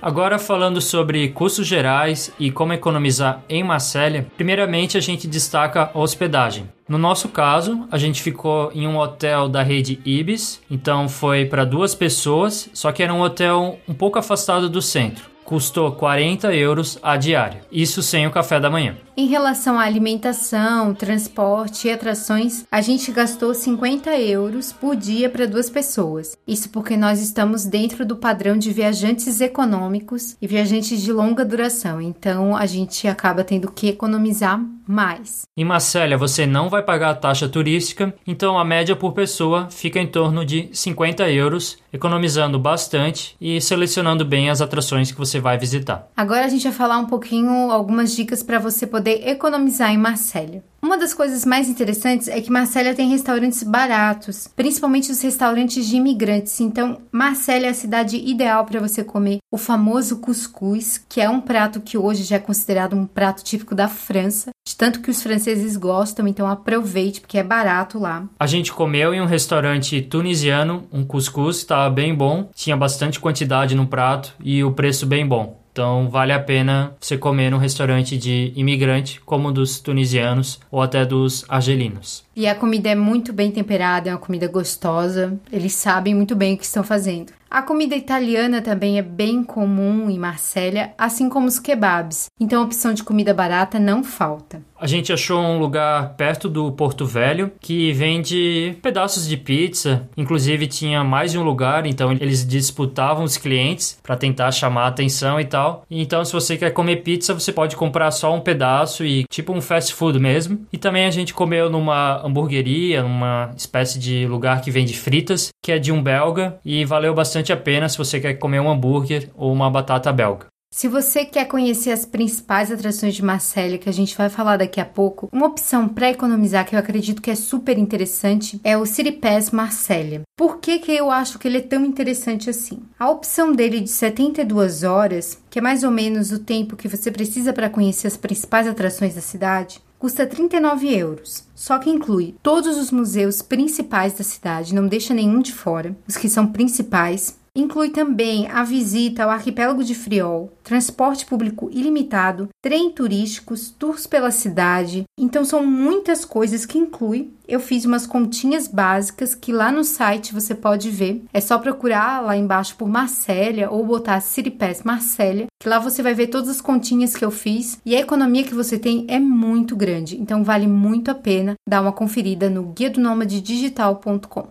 Agora 0.02 0.40
falando 0.40 0.82
sobre 0.82 1.30
custos 1.30 1.68
gerais 1.68 2.34
e 2.40 2.50
como 2.50 2.74
economizar 2.74 3.44
em 3.48 3.64
Marselha, 3.64 4.26
primeiramente 4.36 4.98
a 4.98 5.00
gente 5.00 5.28
destaca 5.28 5.92
a 5.94 6.00
hospedagem. 6.00 6.68
No 6.90 6.98
nosso 6.98 7.30
caso, 7.30 7.88
a 7.92 8.00
gente 8.00 8.22
ficou 8.22 8.72
em 8.74 8.88
um 8.88 8.98
hotel 8.98 9.48
da 9.48 9.62
rede 9.62 10.00
Ibis, 10.04 10.60
então 10.72 11.08
foi 11.08 11.46
para 11.46 11.64
duas 11.66 11.94
pessoas, 11.94 12.68
só 12.74 12.92
que 12.92 13.04
era 13.04 13.14
um 13.14 13.22
hotel 13.22 13.80
um 13.88 13.94
pouco 13.94 14.18
afastado 14.18 14.68
do 14.68 14.82
centro 14.82 15.32
custou 15.52 15.92
40 15.92 16.56
euros 16.56 16.98
a 17.04 17.18
diária, 17.18 17.62
isso 17.70 18.02
sem 18.02 18.26
o 18.26 18.32
café 18.32 18.58
da 18.58 18.70
manhã. 18.70 18.96
Em 19.16 19.28
relação 19.28 19.78
à 19.78 19.84
alimentação, 19.84 20.94
transporte 20.94 21.88
e 21.88 21.92
atrações, 21.92 22.66
a 22.72 22.80
gente 22.80 23.12
gastou 23.12 23.54
50 23.54 24.10
euros 24.18 24.72
por 24.72 24.96
dia 24.96 25.30
para 25.30 25.46
duas 25.46 25.70
pessoas. 25.70 26.38
Isso 26.48 26.70
porque 26.70 26.96
nós 26.96 27.22
estamos 27.22 27.66
dentro 27.66 28.06
do 28.06 28.16
padrão 28.16 28.58
de 28.58 28.72
viajantes 28.72 29.42
econômicos 29.42 30.38
e 30.42 30.48
viajantes 30.48 31.02
de 31.02 31.12
longa 31.12 31.44
duração, 31.44 32.02
então 32.02 32.56
a 32.56 32.66
gente 32.66 33.06
acaba 33.08 33.44
tendo 33.44 33.70
que 33.72 33.90
economizar 33.90 34.62
mais. 34.88 35.44
Em 35.58 35.64
Marselha 35.64 36.18
você 36.18 36.46
não 36.46 36.70
vai 36.70 36.84
pagar 36.84 37.12
a 37.12 37.16
taxa 37.16 37.48
turística, 37.48 38.14
então 38.26 38.58
a 38.58 38.66
média 38.66 38.96
por 38.96 39.14
pessoa 39.14 39.68
fica 39.70 40.00
em 40.00 40.08
torno 40.08 40.46
de 40.46 40.70
50 40.72 41.30
euros, 41.32 41.78
economizando 41.94 42.60
bastante 42.60 43.36
e 43.40 43.60
selecionando 43.62 44.26
bem 44.26 44.50
as 44.50 44.62
atrações 44.62 45.12
que 45.12 45.18
você 45.18 45.40
vai 45.40 45.58
visitar. 45.58 46.08
Agora 46.16 46.46
a 46.46 46.50
gente 46.50 46.64
vai 46.64 46.74
falar 46.74 46.98
um 46.98 47.06
pouquinho 47.06 47.72
algumas 47.72 48.16
dicas 48.16 48.44
para 48.44 48.60
você 48.60 48.86
poder 48.86 49.11
economizar 49.12 49.92
em 49.92 49.98
Marselha. 49.98 50.64
Uma 50.82 50.98
das 50.98 51.14
coisas 51.14 51.46
mais 51.46 51.70
interessantes 51.70 52.28
é 52.28 52.42
que 52.42 52.52
Marselha 52.52 52.96
tem 52.96 53.08
restaurantes 53.10 53.62
baratos, 53.62 54.48
principalmente 54.48 55.12
os 55.12 55.22
restaurantes 55.22 55.88
de 55.88 55.96
imigrantes. 55.96 56.60
Então, 56.60 57.02
Marselha 57.12 57.68
é 57.68 57.70
a 57.70 57.74
cidade 57.74 58.18
ideal 58.18 58.66
para 58.66 58.80
você 58.80 59.04
comer 59.04 59.38
o 59.52 59.60
famoso 59.60 60.18
cuscuz, 60.18 60.98
que 61.08 61.22
é 61.22 61.30
um 61.30 61.40
prato 61.40 61.82
que 61.82 62.00
hoje 62.00 62.24
já 62.24 62.38
é 62.38 62.40
considerado 62.40 62.96
um 62.96 63.06
prato 63.06 63.44
típico 63.44 63.76
da 63.76 63.88
França, 63.88 64.50
de 64.68 64.76
tanto 64.76 65.02
que 65.02 65.12
os 65.12 65.22
franceses 65.22 65.78
gostam, 65.78 66.28
então 66.28 66.48
aproveite 66.48 67.22
porque 67.22 67.38
é 67.38 67.44
barato 67.44 68.00
lá. 68.00 68.26
A 68.40 68.48
gente 68.48 68.74
comeu 68.74 69.14
em 69.14 69.22
um 69.22 69.26
restaurante 69.26 70.02
tunisiano, 70.02 70.88
um 70.92 71.04
cuscuz, 71.04 71.58
estava 71.58 71.90
bem 71.92 72.16
bom, 72.16 72.50
tinha 72.56 72.76
bastante 72.76 73.20
quantidade 73.20 73.76
no 73.76 73.86
prato 73.86 74.34
e 74.44 74.64
o 74.64 74.72
preço 74.72 75.06
bem 75.06 75.28
bom. 75.28 75.61
Então 75.72 76.10
vale 76.10 76.34
a 76.34 76.40
pena 76.40 76.94
você 77.00 77.18
comer 77.18 77.50
num 77.50 77.58
restaurante 77.58 78.18
de 78.18 78.52
imigrante, 78.56 79.22
como 79.22 79.52
dos 79.52 79.80
tunisianos 79.80 80.60
ou 80.70 80.82
até 80.82 81.06
dos 81.06 81.46
argelinos. 81.48 82.24
E 82.36 82.48
a 82.48 82.56
comida 82.56 82.90
é 82.90 82.96
muito 82.96 83.32
bem 83.32 83.52
temperada, 83.52 84.10
é 84.10 84.14
uma 84.14 84.20
comida 84.20 84.48
gostosa. 84.48 85.38
Eles 85.52 85.74
sabem 85.74 86.14
muito 86.14 86.36
bem 86.36 86.54
o 86.54 86.58
que 86.58 86.66
estão 86.66 86.84
fazendo. 86.84 87.34
A 87.50 87.62
comida 87.62 87.96
italiana 87.96 88.62
também 88.62 88.98
é 88.98 89.02
bem 89.02 89.44
comum 89.44 90.10
em 90.10 90.18
Marsella, 90.18 90.92
assim 90.98 91.28
como 91.28 91.48
os 91.48 91.60
kebabs. 91.60 92.28
Então 92.40 92.62
a 92.62 92.66
opção 92.66 92.94
de 92.94 93.04
comida 93.04 93.34
barata 93.34 93.78
não 93.78 94.04
falta. 94.04 94.62
A 94.82 94.88
gente 94.88 95.14
achou 95.14 95.40
um 95.40 95.60
lugar 95.60 96.16
perto 96.16 96.50
do 96.50 96.72
Porto 96.72 97.06
Velho 97.06 97.52
que 97.62 97.94
vende 97.94 98.76
pedaços 98.82 99.28
de 99.28 99.38
pizza. 99.38 100.10
Inclusive 100.18 100.66
tinha 100.66 101.04
mais 101.04 101.32
de 101.32 101.38
um 101.38 101.44
lugar, 101.44 101.86
então 101.86 102.12
eles 102.12 102.44
disputavam 102.44 103.24
os 103.24 103.38
clientes 103.38 104.00
para 104.02 104.18
tentar 104.18 104.52
chamar 104.52 104.86
a 104.86 104.88
atenção 104.88 105.40
e 105.40 105.46
tal. 105.46 105.86
Então 105.88 106.26
se 106.26 106.34
você 106.34 106.58
quer 106.58 106.72
comer 106.72 107.04
pizza, 107.04 107.32
você 107.32 107.54
pode 107.54 107.76
comprar 107.76 108.10
só 108.10 108.34
um 108.34 108.42
pedaço 108.42 109.06
e 109.06 109.24
tipo 109.26 109.54
um 109.54 109.62
fast 109.62 109.94
food 109.94 110.18
mesmo. 110.18 110.66
E 110.74 110.80
também 110.80 111.06
a 111.06 111.12
gente 111.12 111.32
comeu 111.32 111.70
numa 111.70 112.20
hamburgueria, 112.26 113.04
numa 113.04 113.52
espécie 113.56 114.00
de 114.00 114.26
lugar 114.26 114.62
que 114.62 114.72
vende 114.72 114.98
fritas, 114.98 115.50
que 115.64 115.72
é 115.72 115.78
de 115.78 115.92
um 115.92 116.02
belga 116.02 116.58
e 116.66 116.84
valeu 116.86 117.14
bastante 117.14 117.54
a 117.54 117.58
pena 117.58 117.88
se 117.88 118.00
você 118.00 118.20
quer 118.20 118.34
comer 118.34 118.60
um 118.60 118.72
hambúrguer 118.72 119.30
ou 119.36 119.54
uma 119.54 119.70
batata 119.70 120.12
belga. 120.12 120.48
Se 120.74 120.88
você 120.88 121.26
quer 121.26 121.46
conhecer 121.46 121.92
as 121.92 122.06
principais 122.06 122.72
atrações 122.72 123.14
de 123.14 123.24
Marselha, 123.24 123.78
que 123.78 123.90
a 123.90 123.94
gente 123.94 124.18
vai 124.18 124.30
falar 124.30 124.58
daqui 124.58 124.80
a 124.80 124.86
pouco, 124.86 125.30
uma 125.32 125.46
opção 125.46 125.88
para 125.88 126.10
economizar 126.10 126.66
que 126.66 126.74
eu 126.74 126.80
acredito 126.80 127.22
que 127.22 127.30
é 127.30 127.36
super 127.36 127.78
interessante 127.78 128.60
é 128.64 128.78
o 128.78 128.86
City 128.86 129.12
Pass 129.12 129.52
Marselha. 129.52 130.22
Por 130.36 130.60
que, 130.60 130.80
que 130.80 130.92
eu 130.94 131.12
acho 131.12 131.38
que 131.38 131.48
ele 131.48 131.58
é 131.58 131.62
tão 131.62 131.86
interessante 131.86 132.50
assim? 132.50 132.80
A 132.98 133.10
opção 133.10 133.52
dele 133.52 133.82
de 133.82 133.90
72 133.90 134.82
horas, 134.84 135.38
que 135.50 135.60
é 135.60 135.62
mais 135.62 135.84
ou 135.84 135.92
menos 135.92 136.32
o 136.32 136.40
tempo 136.40 136.78
que 136.78 136.88
você 136.88 137.12
precisa 137.12 137.52
para 137.52 137.70
conhecer 137.70 138.08
as 138.08 138.18
principais 138.18 138.66
atrações 138.66 139.14
da 139.14 139.22
cidade, 139.22 139.82
custa 140.00 140.26
39 140.26 140.98
euros. 140.98 141.44
Só 141.54 141.78
que 141.78 141.92
inclui 141.92 142.34
todos 142.42 142.76
os 142.78 142.90
museus 142.90 143.42
principais 143.42 144.14
da 144.14 144.24
cidade, 144.24 144.74
não 144.74 144.88
deixa 144.88 145.14
nenhum 145.14 145.42
de 145.42 145.54
fora, 145.54 145.96
os 146.08 146.18
que 146.18 146.28
são 146.28 146.48
principais, 146.48 147.38
Inclui 147.54 147.90
também 147.90 148.48
a 148.48 148.64
visita 148.64 149.26
ao 149.26 149.30
arquipélago 149.30 149.84
de 149.84 149.94
Friol, 149.94 150.54
transporte 150.64 151.26
público 151.26 151.70
ilimitado, 151.70 152.48
trem 152.64 152.90
turísticos, 152.92 153.70
tours 153.70 154.08
pela 154.08 154.32
cidade. 154.32 155.04
Então 155.20 155.44
são 155.44 155.66
muitas 155.66 156.24
coisas 156.24 156.66
que 156.66 156.78
inclui. 156.78 157.30
Eu 157.46 157.60
fiz 157.60 157.84
umas 157.84 158.08
continhas 158.08 158.70
básicas 158.70 159.36
que 159.36 159.52
lá 159.52 159.70
no 159.70 159.84
site 159.84 160.34
você 160.34 160.56
pode 160.56 160.90
ver. 160.90 161.26
É 161.34 161.42
só 161.42 161.60
procurar 161.60 162.22
lá 162.22 162.38
embaixo 162.38 162.74
por 162.78 162.88
Marcélia 162.88 163.70
ou 163.70 163.86
botar 163.86 164.22
City 164.22 164.50
Pass 164.50 164.84
Marcélia, 164.84 165.48
que 165.60 165.68
lá 165.68 165.78
você 165.78 166.02
vai 166.02 166.14
ver 166.14 166.28
todas 166.28 166.48
as 166.48 166.62
continhas 166.62 167.18
que 167.18 167.26
eu 167.26 167.32
fiz 167.32 167.78
e 167.86 167.98
a 167.98 168.00
economia 168.00 168.46
que 168.46 168.56
você 168.56 168.80
tem 168.80 169.06
é 169.10 169.20
muito 169.20 169.76
grande. 169.76 170.16
Então 170.16 170.42
vale 170.42 170.68
muito 170.68 171.12
a 171.12 171.16
pena 171.16 171.56
dar 171.68 171.82
uma 171.82 171.92
conferida 171.92 172.50
no 172.50 172.64
guia 172.64 172.90
do 172.90 173.02
nômade 173.02 173.42
digital.com. 173.42 174.48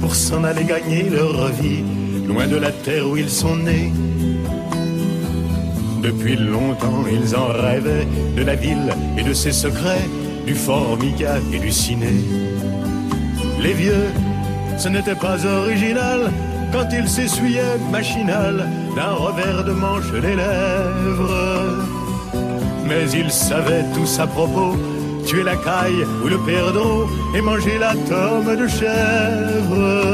pour 0.00 0.14
s'en 0.14 0.44
aller 0.44 0.64
gagner 0.64 1.08
leur 1.10 1.48
vie, 1.52 1.82
loin 2.26 2.46
de 2.46 2.56
la 2.56 2.70
terre 2.70 3.08
où 3.08 3.16
ils 3.16 3.30
sont 3.30 3.56
nés. 3.56 3.92
Depuis 6.02 6.36
longtemps, 6.36 7.04
ils 7.10 7.34
en 7.34 7.48
rêvaient 7.48 8.06
de 8.36 8.42
la 8.42 8.54
ville 8.54 8.90
et 9.16 9.22
de 9.22 9.32
ses 9.32 9.52
secrets, 9.52 10.08
du 10.46 10.54
formica 10.54 11.36
et 11.52 11.58
du 11.58 11.72
ciné. 11.72 12.14
Les 13.60 13.72
vieux, 13.72 14.06
ce 14.76 14.88
n'était 14.88 15.16
pas 15.16 15.44
original 15.44 16.30
quand 16.72 16.88
ils 16.92 17.08
s'essuyaient 17.08 17.78
machinal 17.90 18.66
d'un 18.94 19.12
revers 19.12 19.64
de 19.64 19.72
manche 19.72 20.12
les 20.12 20.36
lèvres. 20.36 21.84
Mais 22.86 23.10
ils 23.12 23.30
savaient 23.30 23.84
tous 23.94 24.18
à 24.20 24.26
propos 24.26 24.76
tuer 25.28 25.44
la 25.44 25.56
caille 25.56 26.04
ou 26.22 26.28
le 26.28 26.38
perdreau 26.38 27.06
et 27.34 27.42
manger 27.42 27.78
la 27.78 27.94
tome 28.08 28.56
de 28.56 28.66
chèvre. 28.66 30.08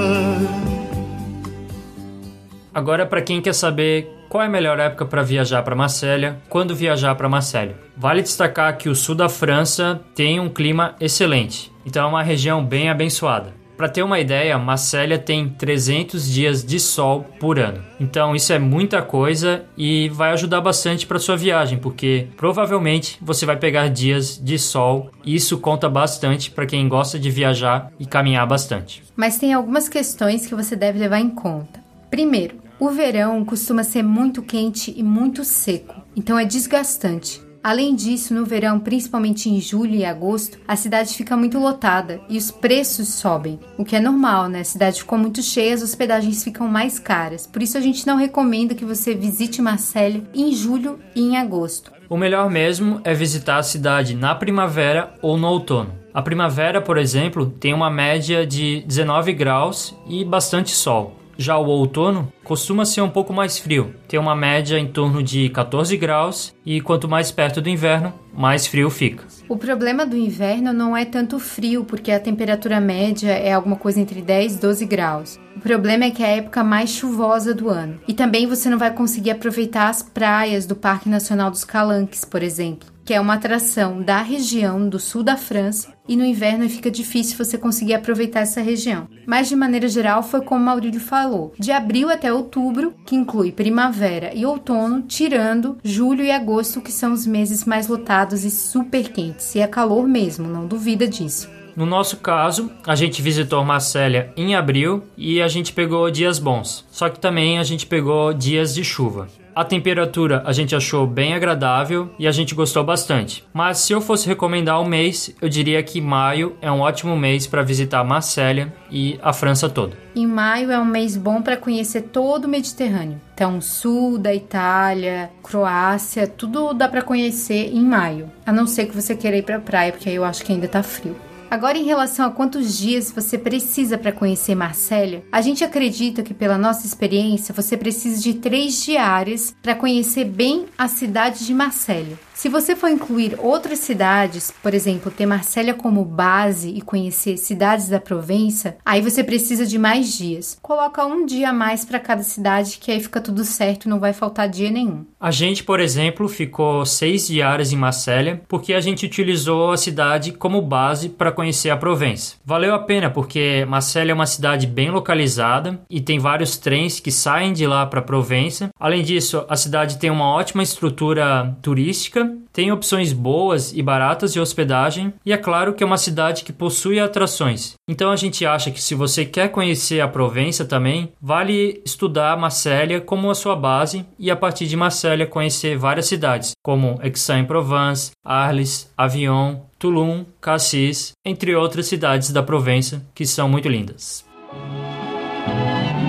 Agora, 2.75 3.07
para 3.07 3.23
quem 3.23 3.41
quer 3.41 3.55
saber 3.55 4.09
qual 4.29 4.43
é 4.43 4.47
a 4.47 4.51
melhor 4.51 4.81
época 4.81 5.07
para 5.07 5.23
viajar 5.23 5.63
para 5.63 5.77
Marselha, 5.77 6.39
quando 6.49 6.75
viajar 6.75 7.15
para 7.15 7.29
Marselha, 7.29 7.77
vale 7.97 8.23
destacar 8.23 8.77
que 8.77 8.89
o 8.89 8.95
sul 8.97 9.15
da 9.15 9.29
França 9.29 10.01
tem 10.17 10.41
um 10.41 10.49
clima 10.49 10.97
excelente, 11.01 11.71
então 11.87 12.05
é 12.05 12.09
uma 12.09 12.23
região 12.23 12.65
bem 12.65 12.91
abençoada. 12.91 13.64
Para 13.77 13.89
ter 13.89 14.03
uma 14.03 14.21
ideia, 14.21 14.59
Marselha 14.59 15.19
tem 15.19 15.49
300 15.49 16.31
dias 16.31 16.65
de 16.65 16.79
sol 16.79 17.27
por 17.41 17.59
ano. 17.59 17.83
Então 17.99 18.35
isso 18.35 18.53
é 18.53 18.59
muita 18.59 19.03
coisa 19.03 19.65
e 19.77 20.09
vai 20.11 20.33
ajudar 20.33 20.61
bastante 20.61 21.07
para 21.07 21.19
sua 21.19 21.37
viagem, 21.37 21.79
porque 21.79 22.29
provavelmente 22.37 23.19
você 23.21 23.45
vai 23.45 23.57
pegar 23.57 23.89
dias 23.89 24.41
de 24.43 24.59
sol 24.59 25.11
isso 25.25 25.59
conta 25.59 25.89
bastante 25.89 26.51
para 26.51 26.67
quem 26.67 26.89
gosta 26.89 27.19
de 27.19 27.31
viajar 27.31 27.91
e 27.99 28.07
caminhar 28.07 28.47
bastante. 28.47 29.03
Mas 29.17 29.39
tem 29.39 29.53
algumas 29.53 29.89
questões 29.89 30.47
que 30.47 30.55
você 30.55 30.77
deve 30.77 30.99
levar 30.99 31.21
em 31.21 31.31
conta. 31.31 31.83
Primeiro, 32.11 32.57
o 32.79 32.91
verão 32.91 33.45
costuma 33.45 33.83
ser 33.83 34.03
muito 34.03 34.43
quente 34.43 34.93
e 34.97 35.03
muito 35.03 35.45
seco, 35.45 36.03
então 36.15 36.39
é 36.39 36.45
desgastante. 36.45 37.41
Além 37.65 37.95
disso, 37.95 38.35
no 38.35 38.45
verão, 38.45 38.79
principalmente 38.79 39.49
em 39.49 39.59
julho 39.59 39.95
e 39.95 40.05
agosto, 40.05 40.59
a 40.69 40.77
cidade 40.77 41.15
fica 41.15 41.35
muito 41.35 41.59
lotada 41.59 42.21
e 42.29 42.37
os 42.37 42.51
preços 42.51 43.09
sobem, 43.09 43.59
o 43.79 43.87
que 43.87 43.97
é 43.97 44.01
normal, 44.01 44.51
né? 44.51 44.61
A 44.61 44.65
cidade 44.65 44.99
ficou 44.99 45.17
muito 45.17 45.43
cheia, 45.43 45.75
as 45.75 45.81
hospedagens 45.81 46.45
ficam 46.45 46.69
mais 46.69 46.99
caras. 46.99 47.47
Por 47.47 47.63
isso 47.63 47.79
a 47.79 47.81
gente 47.81 48.07
não 48.07 48.19
recomenda 48.19 48.75
que 48.75 48.85
você 48.85 49.15
visite 49.15 49.63
Marselha 49.63 50.23
em 50.35 50.53
julho 50.53 50.99
e 51.17 51.23
em 51.23 51.39
agosto. 51.39 51.91
O 52.07 52.19
melhor 52.19 52.51
mesmo 52.51 53.01
é 53.03 53.15
visitar 53.15 53.57
a 53.57 53.63
cidade 53.63 54.15
na 54.15 54.35
primavera 54.35 55.15
ou 55.23 55.39
no 55.39 55.49
outono. 55.49 55.95
A 56.13 56.21
primavera, 56.21 56.83
por 56.83 56.99
exemplo, 56.99 57.47
tem 57.47 57.73
uma 57.73 57.89
média 57.89 58.47
de 58.47 58.85
19 58.87 59.33
graus 59.33 59.97
e 60.07 60.23
bastante 60.23 60.73
sol. 60.73 61.17
Já 61.37 61.59
o 61.59 61.67
outono 61.67 62.33
costuma 62.43 62.85
ser 62.85 63.01
um 63.01 63.11
pouco 63.11 63.33
mais 63.33 63.59
frio, 63.59 63.95
tem 64.07 64.19
uma 64.21 64.37
média 64.37 64.79
em 64.79 64.87
torno 64.87 65.23
de 65.23 65.49
14 65.49 65.97
graus 65.97 66.55
e 66.65 66.81
quanto 66.81 67.09
mais 67.09 67.31
perto 67.31 67.61
do 67.61 67.69
inverno, 67.69 68.13
mais 68.33 68.67
frio 68.67 68.91
fica. 68.91 69.25
O 69.49 69.57
problema 69.57 70.07
do 70.07 70.17
inverno 70.17 70.73
não 70.73 70.97
é 70.97 71.05
tanto 71.05 71.39
frio, 71.39 71.85
porque 71.85 72.11
a 72.11 72.21
temperatura 72.21 72.81
média 72.81 73.31
é 73.31 73.53
alguma 73.53 73.77
coisa 73.77 74.01
entre 74.01 74.21
10 74.21 74.57
e 74.57 74.61
12 74.61 74.87
graus. 74.87 75.41
O 75.57 75.61
problema 75.61 76.05
é 76.05 76.11
que 76.11 76.23
é 76.23 76.27
a 76.27 76.37
época 76.37 76.65
mais 76.65 76.91
chuvosa 76.91 77.55
do 77.55 77.69
ano. 77.69 78.01
E 78.09 78.15
também 78.15 78.47
você 78.47 78.69
não 78.69 78.79
vai 78.79 78.93
conseguir 78.93 79.31
aproveitar 79.31 79.89
as 79.89 80.03
praias 80.03 80.67
do 80.67 80.75
Parque 80.75 81.09
Nacional 81.09 81.51
dos 81.51 81.65
Calanques, 81.65 82.25
por 82.25 82.43
exemplo 82.43 82.94
que 83.05 83.13
é 83.13 83.21
uma 83.21 83.35
atração 83.35 84.03
da 84.03 84.23
região 84.23 84.89
do 84.89 84.99
sul 84.99 85.23
da 85.23 85.37
França, 85.37 85.93
e 86.09 86.17
no 86.17 86.25
inverno 86.25 86.69
fica 86.69 86.91
difícil 86.91 87.37
você 87.37 87.59
conseguir 87.59 87.95
aproveitar 87.95 88.41
essa 88.41 88.61
região. 88.61 89.09
Mas 89.27 89.49
de 89.49 89.57
maneira 89.57 89.89
geral, 89.89 90.23
foi 90.23 90.41
como 90.43 90.65
Maurílio 90.65 91.01
falou: 91.01 91.53
de 91.59 91.73
abril 91.73 92.11
até 92.11 92.33
outubro, 92.33 92.95
que 93.07 93.17
inclui 93.17 93.53
primavera 93.53 94.33
e 94.35 94.45
outono, 94.45 95.03
tirando 95.03 95.79
julho 95.83 96.25
e 96.25 96.31
agosto, 96.31 96.81
que 96.81 96.93
são 96.93 97.13
os 97.13 97.27
meses 97.27 97.65
mais 97.65 97.89
lotados 97.89 98.45
e 98.45 98.51
super 98.51 99.11
quentes. 99.11 99.55
E 99.55 99.61
é 99.61 99.67
calor 99.67 100.07
mesmo, 100.07 100.49
não 100.49 100.67
duvida 100.67 101.07
disso. 101.07 101.49
No 101.77 101.85
nosso 101.85 102.19
caso, 102.19 102.71
a 102.87 102.95
gente 102.95 103.21
visitou 103.21 103.65
Marselha 103.65 104.33
em 104.37 104.55
abril 104.55 105.03
e 105.17 105.43
a 105.43 105.49
gente 105.49 105.73
pegou 105.73 106.09
dias 106.09 106.39
bons. 106.39 106.85
Só 106.91 107.09
que 107.09 107.19
também 107.19 107.59
a 107.59 107.65
gente 107.65 107.85
pegou 107.87 108.33
dias 108.33 108.73
de 108.73 108.85
chuva. 108.85 109.29
A 109.55 109.65
temperatura 109.65 110.43
a 110.45 110.53
gente 110.53 110.75
achou 110.75 111.07
bem 111.07 111.33
agradável 111.33 112.11
e 112.19 112.27
a 112.27 112.33
gente 112.33 112.57
gostou 112.57 112.83
bastante. 112.83 113.45
Mas 113.53 113.79
se 113.79 113.93
eu 113.93 114.01
fosse 114.01 114.27
recomendar 114.27 114.81
um 114.81 114.85
mês, 114.85 115.33
eu 115.41 115.49
diria 115.49 115.81
que 115.83 116.01
maio 116.01 116.57
é 116.61 116.71
um 116.73 116.81
ótimo 116.81 117.17
mês 117.17 117.47
para 117.47 117.63
visitar 117.63 118.03
Marselha 118.03 118.75
e 118.91 119.17
a 119.23 119.33
França 119.33 119.69
toda. 119.69 119.97
Em 120.17 120.27
maio 120.27 120.73
é 120.73 120.79
um 120.79 120.85
mês 120.85 121.17
bom 121.17 121.41
para 121.41 121.57
conhecer 121.57 122.03
todo 122.03 122.47
o 122.47 122.49
Mediterrâneo. 122.49 123.21
Então, 123.33 123.61
sul 123.61 124.19
da 124.19 124.35
Itália, 124.35 125.31
Croácia, 125.43 126.27
tudo 126.27 126.73
dá 126.73 126.89
para 126.89 127.03
conhecer 127.03 127.73
em 127.73 127.85
maio. 127.85 128.31
A 128.45 128.53
não 128.53 128.67
ser 128.67 128.87
que 128.87 128.95
você 128.95 129.15
queira 129.15 129.37
ir 129.37 129.43
para 129.43 129.61
praia, 129.61 129.93
porque 129.93 130.09
aí 130.09 130.15
eu 130.17 130.25
acho 130.25 130.45
que 130.45 130.53
ainda 130.53 130.69
tá 130.69 130.83
frio. 130.83 131.17
Agora, 131.51 131.79
em 131.79 131.85
relação 131.85 132.27
a 132.27 132.31
quantos 132.31 132.77
dias 132.77 133.11
você 133.11 133.39
precisa 133.39 133.97
para 133.97 134.13
conhecer 134.13 134.55
Marsella, 134.55 135.23
a 135.31 135.41
gente 135.41 135.63
acredita 135.63 136.23
que, 136.23 136.35
pela 136.35 136.59
nossa 136.59 136.87
experiência, 136.87 137.55
você 137.55 137.77
precisa 137.77 138.21
de 138.21 138.35
três 138.35 138.83
diárias 138.85 139.55
para 139.63 139.75
conhecer 139.75 140.25
bem 140.25 140.67
a 140.77 140.89
cidade 140.89 141.47
de 141.47 141.55
Marsella. 141.55 142.19
Se 142.45 142.51
você 142.51 142.77
for 142.77 142.91
incluir 142.91 143.39
outras 143.39 143.79
cidades, 143.79 144.53
por 144.63 144.75
exemplo, 144.75 145.11
ter 145.11 145.25
Marsella 145.25 145.73
como 145.73 146.05
base 146.05 146.69
e 146.69 146.83
conhecer 146.83 147.39
cidades 147.39 147.89
da 147.89 147.99
Provença, 147.99 148.77
aí 148.85 149.01
você 149.01 149.25
precisa 149.25 149.65
de 149.65 149.79
mais 149.79 150.13
dias. 150.13 150.59
Coloca 150.61 151.07
um 151.07 151.25
dia 151.25 151.49
a 151.49 151.53
mais 151.55 151.87
para 151.87 151.99
cada 151.99 152.23
cidade, 152.23 152.77
que 152.79 152.93
aí 152.93 153.01
fica 153.01 153.19
tudo 153.19 153.45
certo, 153.45 153.89
não 153.89 153.99
vai 153.99 154.13
faltar 154.13 154.47
dia 154.47 154.71
nenhum. 154.71 155.07
A 155.19 155.31
gente, 155.31 155.65
por 155.65 155.81
exemplo, 155.81 156.29
ficou 156.29 156.85
seis 156.85 157.29
diárias 157.29 157.73
em 157.73 157.77
Marsella 157.77 158.43
porque 158.47 158.75
a 158.75 158.81
gente 158.83 159.07
utilizou 159.07 159.73
a 159.73 159.79
cidade 159.79 160.31
como 160.31 160.61
base 160.61 161.09
para 161.09 161.33
conhecer 161.33 161.71
a 161.71 161.79
Provença. 161.79 162.37
Valeu 162.45 162.75
a 162.75 162.79
pena 162.79 163.09
porque 163.09 163.65
Marsella 163.67 164.11
é 164.11 164.15
uma 164.15 164.27
cidade 164.27 164.67
bem 164.67 164.91
localizada 164.91 165.81
e 165.89 165.99
tem 165.99 166.19
vários 166.19 166.59
trens 166.59 167.01
que 167.01 167.11
saem 167.11 167.55
de 167.55 167.67
lá 167.67 167.87
para 167.87 168.03
Provença. 168.03 168.69
Além 168.79 169.03
disso, 169.03 169.47
a 169.49 169.57
cidade 169.57 169.97
tem 169.97 170.11
uma 170.11 170.29
ótima 170.29 170.63
estrutura 170.63 171.57
turística 171.63 172.34
tem 172.53 172.73
opções 172.73 173.13
boas 173.13 173.73
e 173.73 173.83
baratas 173.83 174.33
de 174.33 174.41
hospedagem 174.41 175.13
e 175.25 175.33
é 175.33 175.37
claro 175.37 175.75
que 175.75 175.83
é 175.83 175.87
uma 175.87 175.97
cidade 175.97 176.45
que 176.45 176.53
possui 176.53 177.01
atrações. 177.01 177.75
Então 177.89 178.11
a 178.11 178.17
gente 178.17 178.45
acha 178.47 178.71
que 178.71 178.83
se 178.83 178.95
você 178.95 179.25
quer 179.25 179.49
conhecer 179.49 180.01
a 180.01 180.09
Provença 180.09 180.65
também, 180.65 181.13
vale 181.21 181.83
estudar 181.85 182.37
Marselha 182.37 183.01
como 183.01 183.31
a 183.31 183.35
sua 183.35 183.57
base 183.57 184.07
e 184.19 184.31
a 184.31 184.37
partir 184.37 184.67
de 184.67 184.77
Marselha 184.77 185.27
conhecer 185.27 185.77
várias 185.77 186.07
cidades, 186.07 186.53
como 186.63 186.99
Aix-en-Provence, 187.01 188.13
Arles, 188.25 188.93
Avignon, 188.97 189.61
Toulon, 189.79 190.25
Cassis, 190.41 191.13
entre 191.25 191.55
outras 191.55 191.87
cidades 191.87 192.31
da 192.31 192.43
Provença 192.43 193.05
que 193.15 193.27
são 193.27 193.49
muito 193.49 193.69
lindas. 193.69 194.25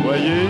Voyez, 0.04 0.46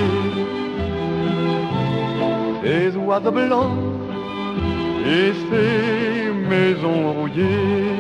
et 5.06 5.32
ces 5.48 6.32
maisons 6.50 7.14
rouillées. 7.14 7.96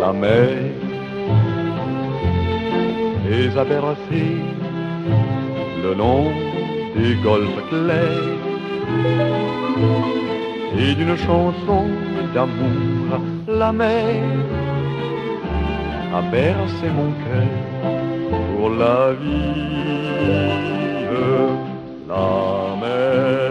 La 0.00 0.12
mer 0.12 0.48
les 3.28 3.56
a 3.56 3.64
bercées 3.64 4.42
le 5.82 5.94
long 5.94 6.26
des 6.96 7.14
golfes 7.22 7.62
clairs 7.70 8.42
et 10.78 10.94
d'une 10.94 11.16
chanson 11.16 11.84
d'amour 12.34 13.20
la 13.48 13.72
mer 13.72 14.22
a 16.14 16.22
bercé 16.22 16.86
mon 16.98 17.10
cœur 17.24 17.50
pour 18.56 18.70
la 18.70 19.12
vie. 19.12 19.74
La 22.08 22.76
mer. 22.80 23.43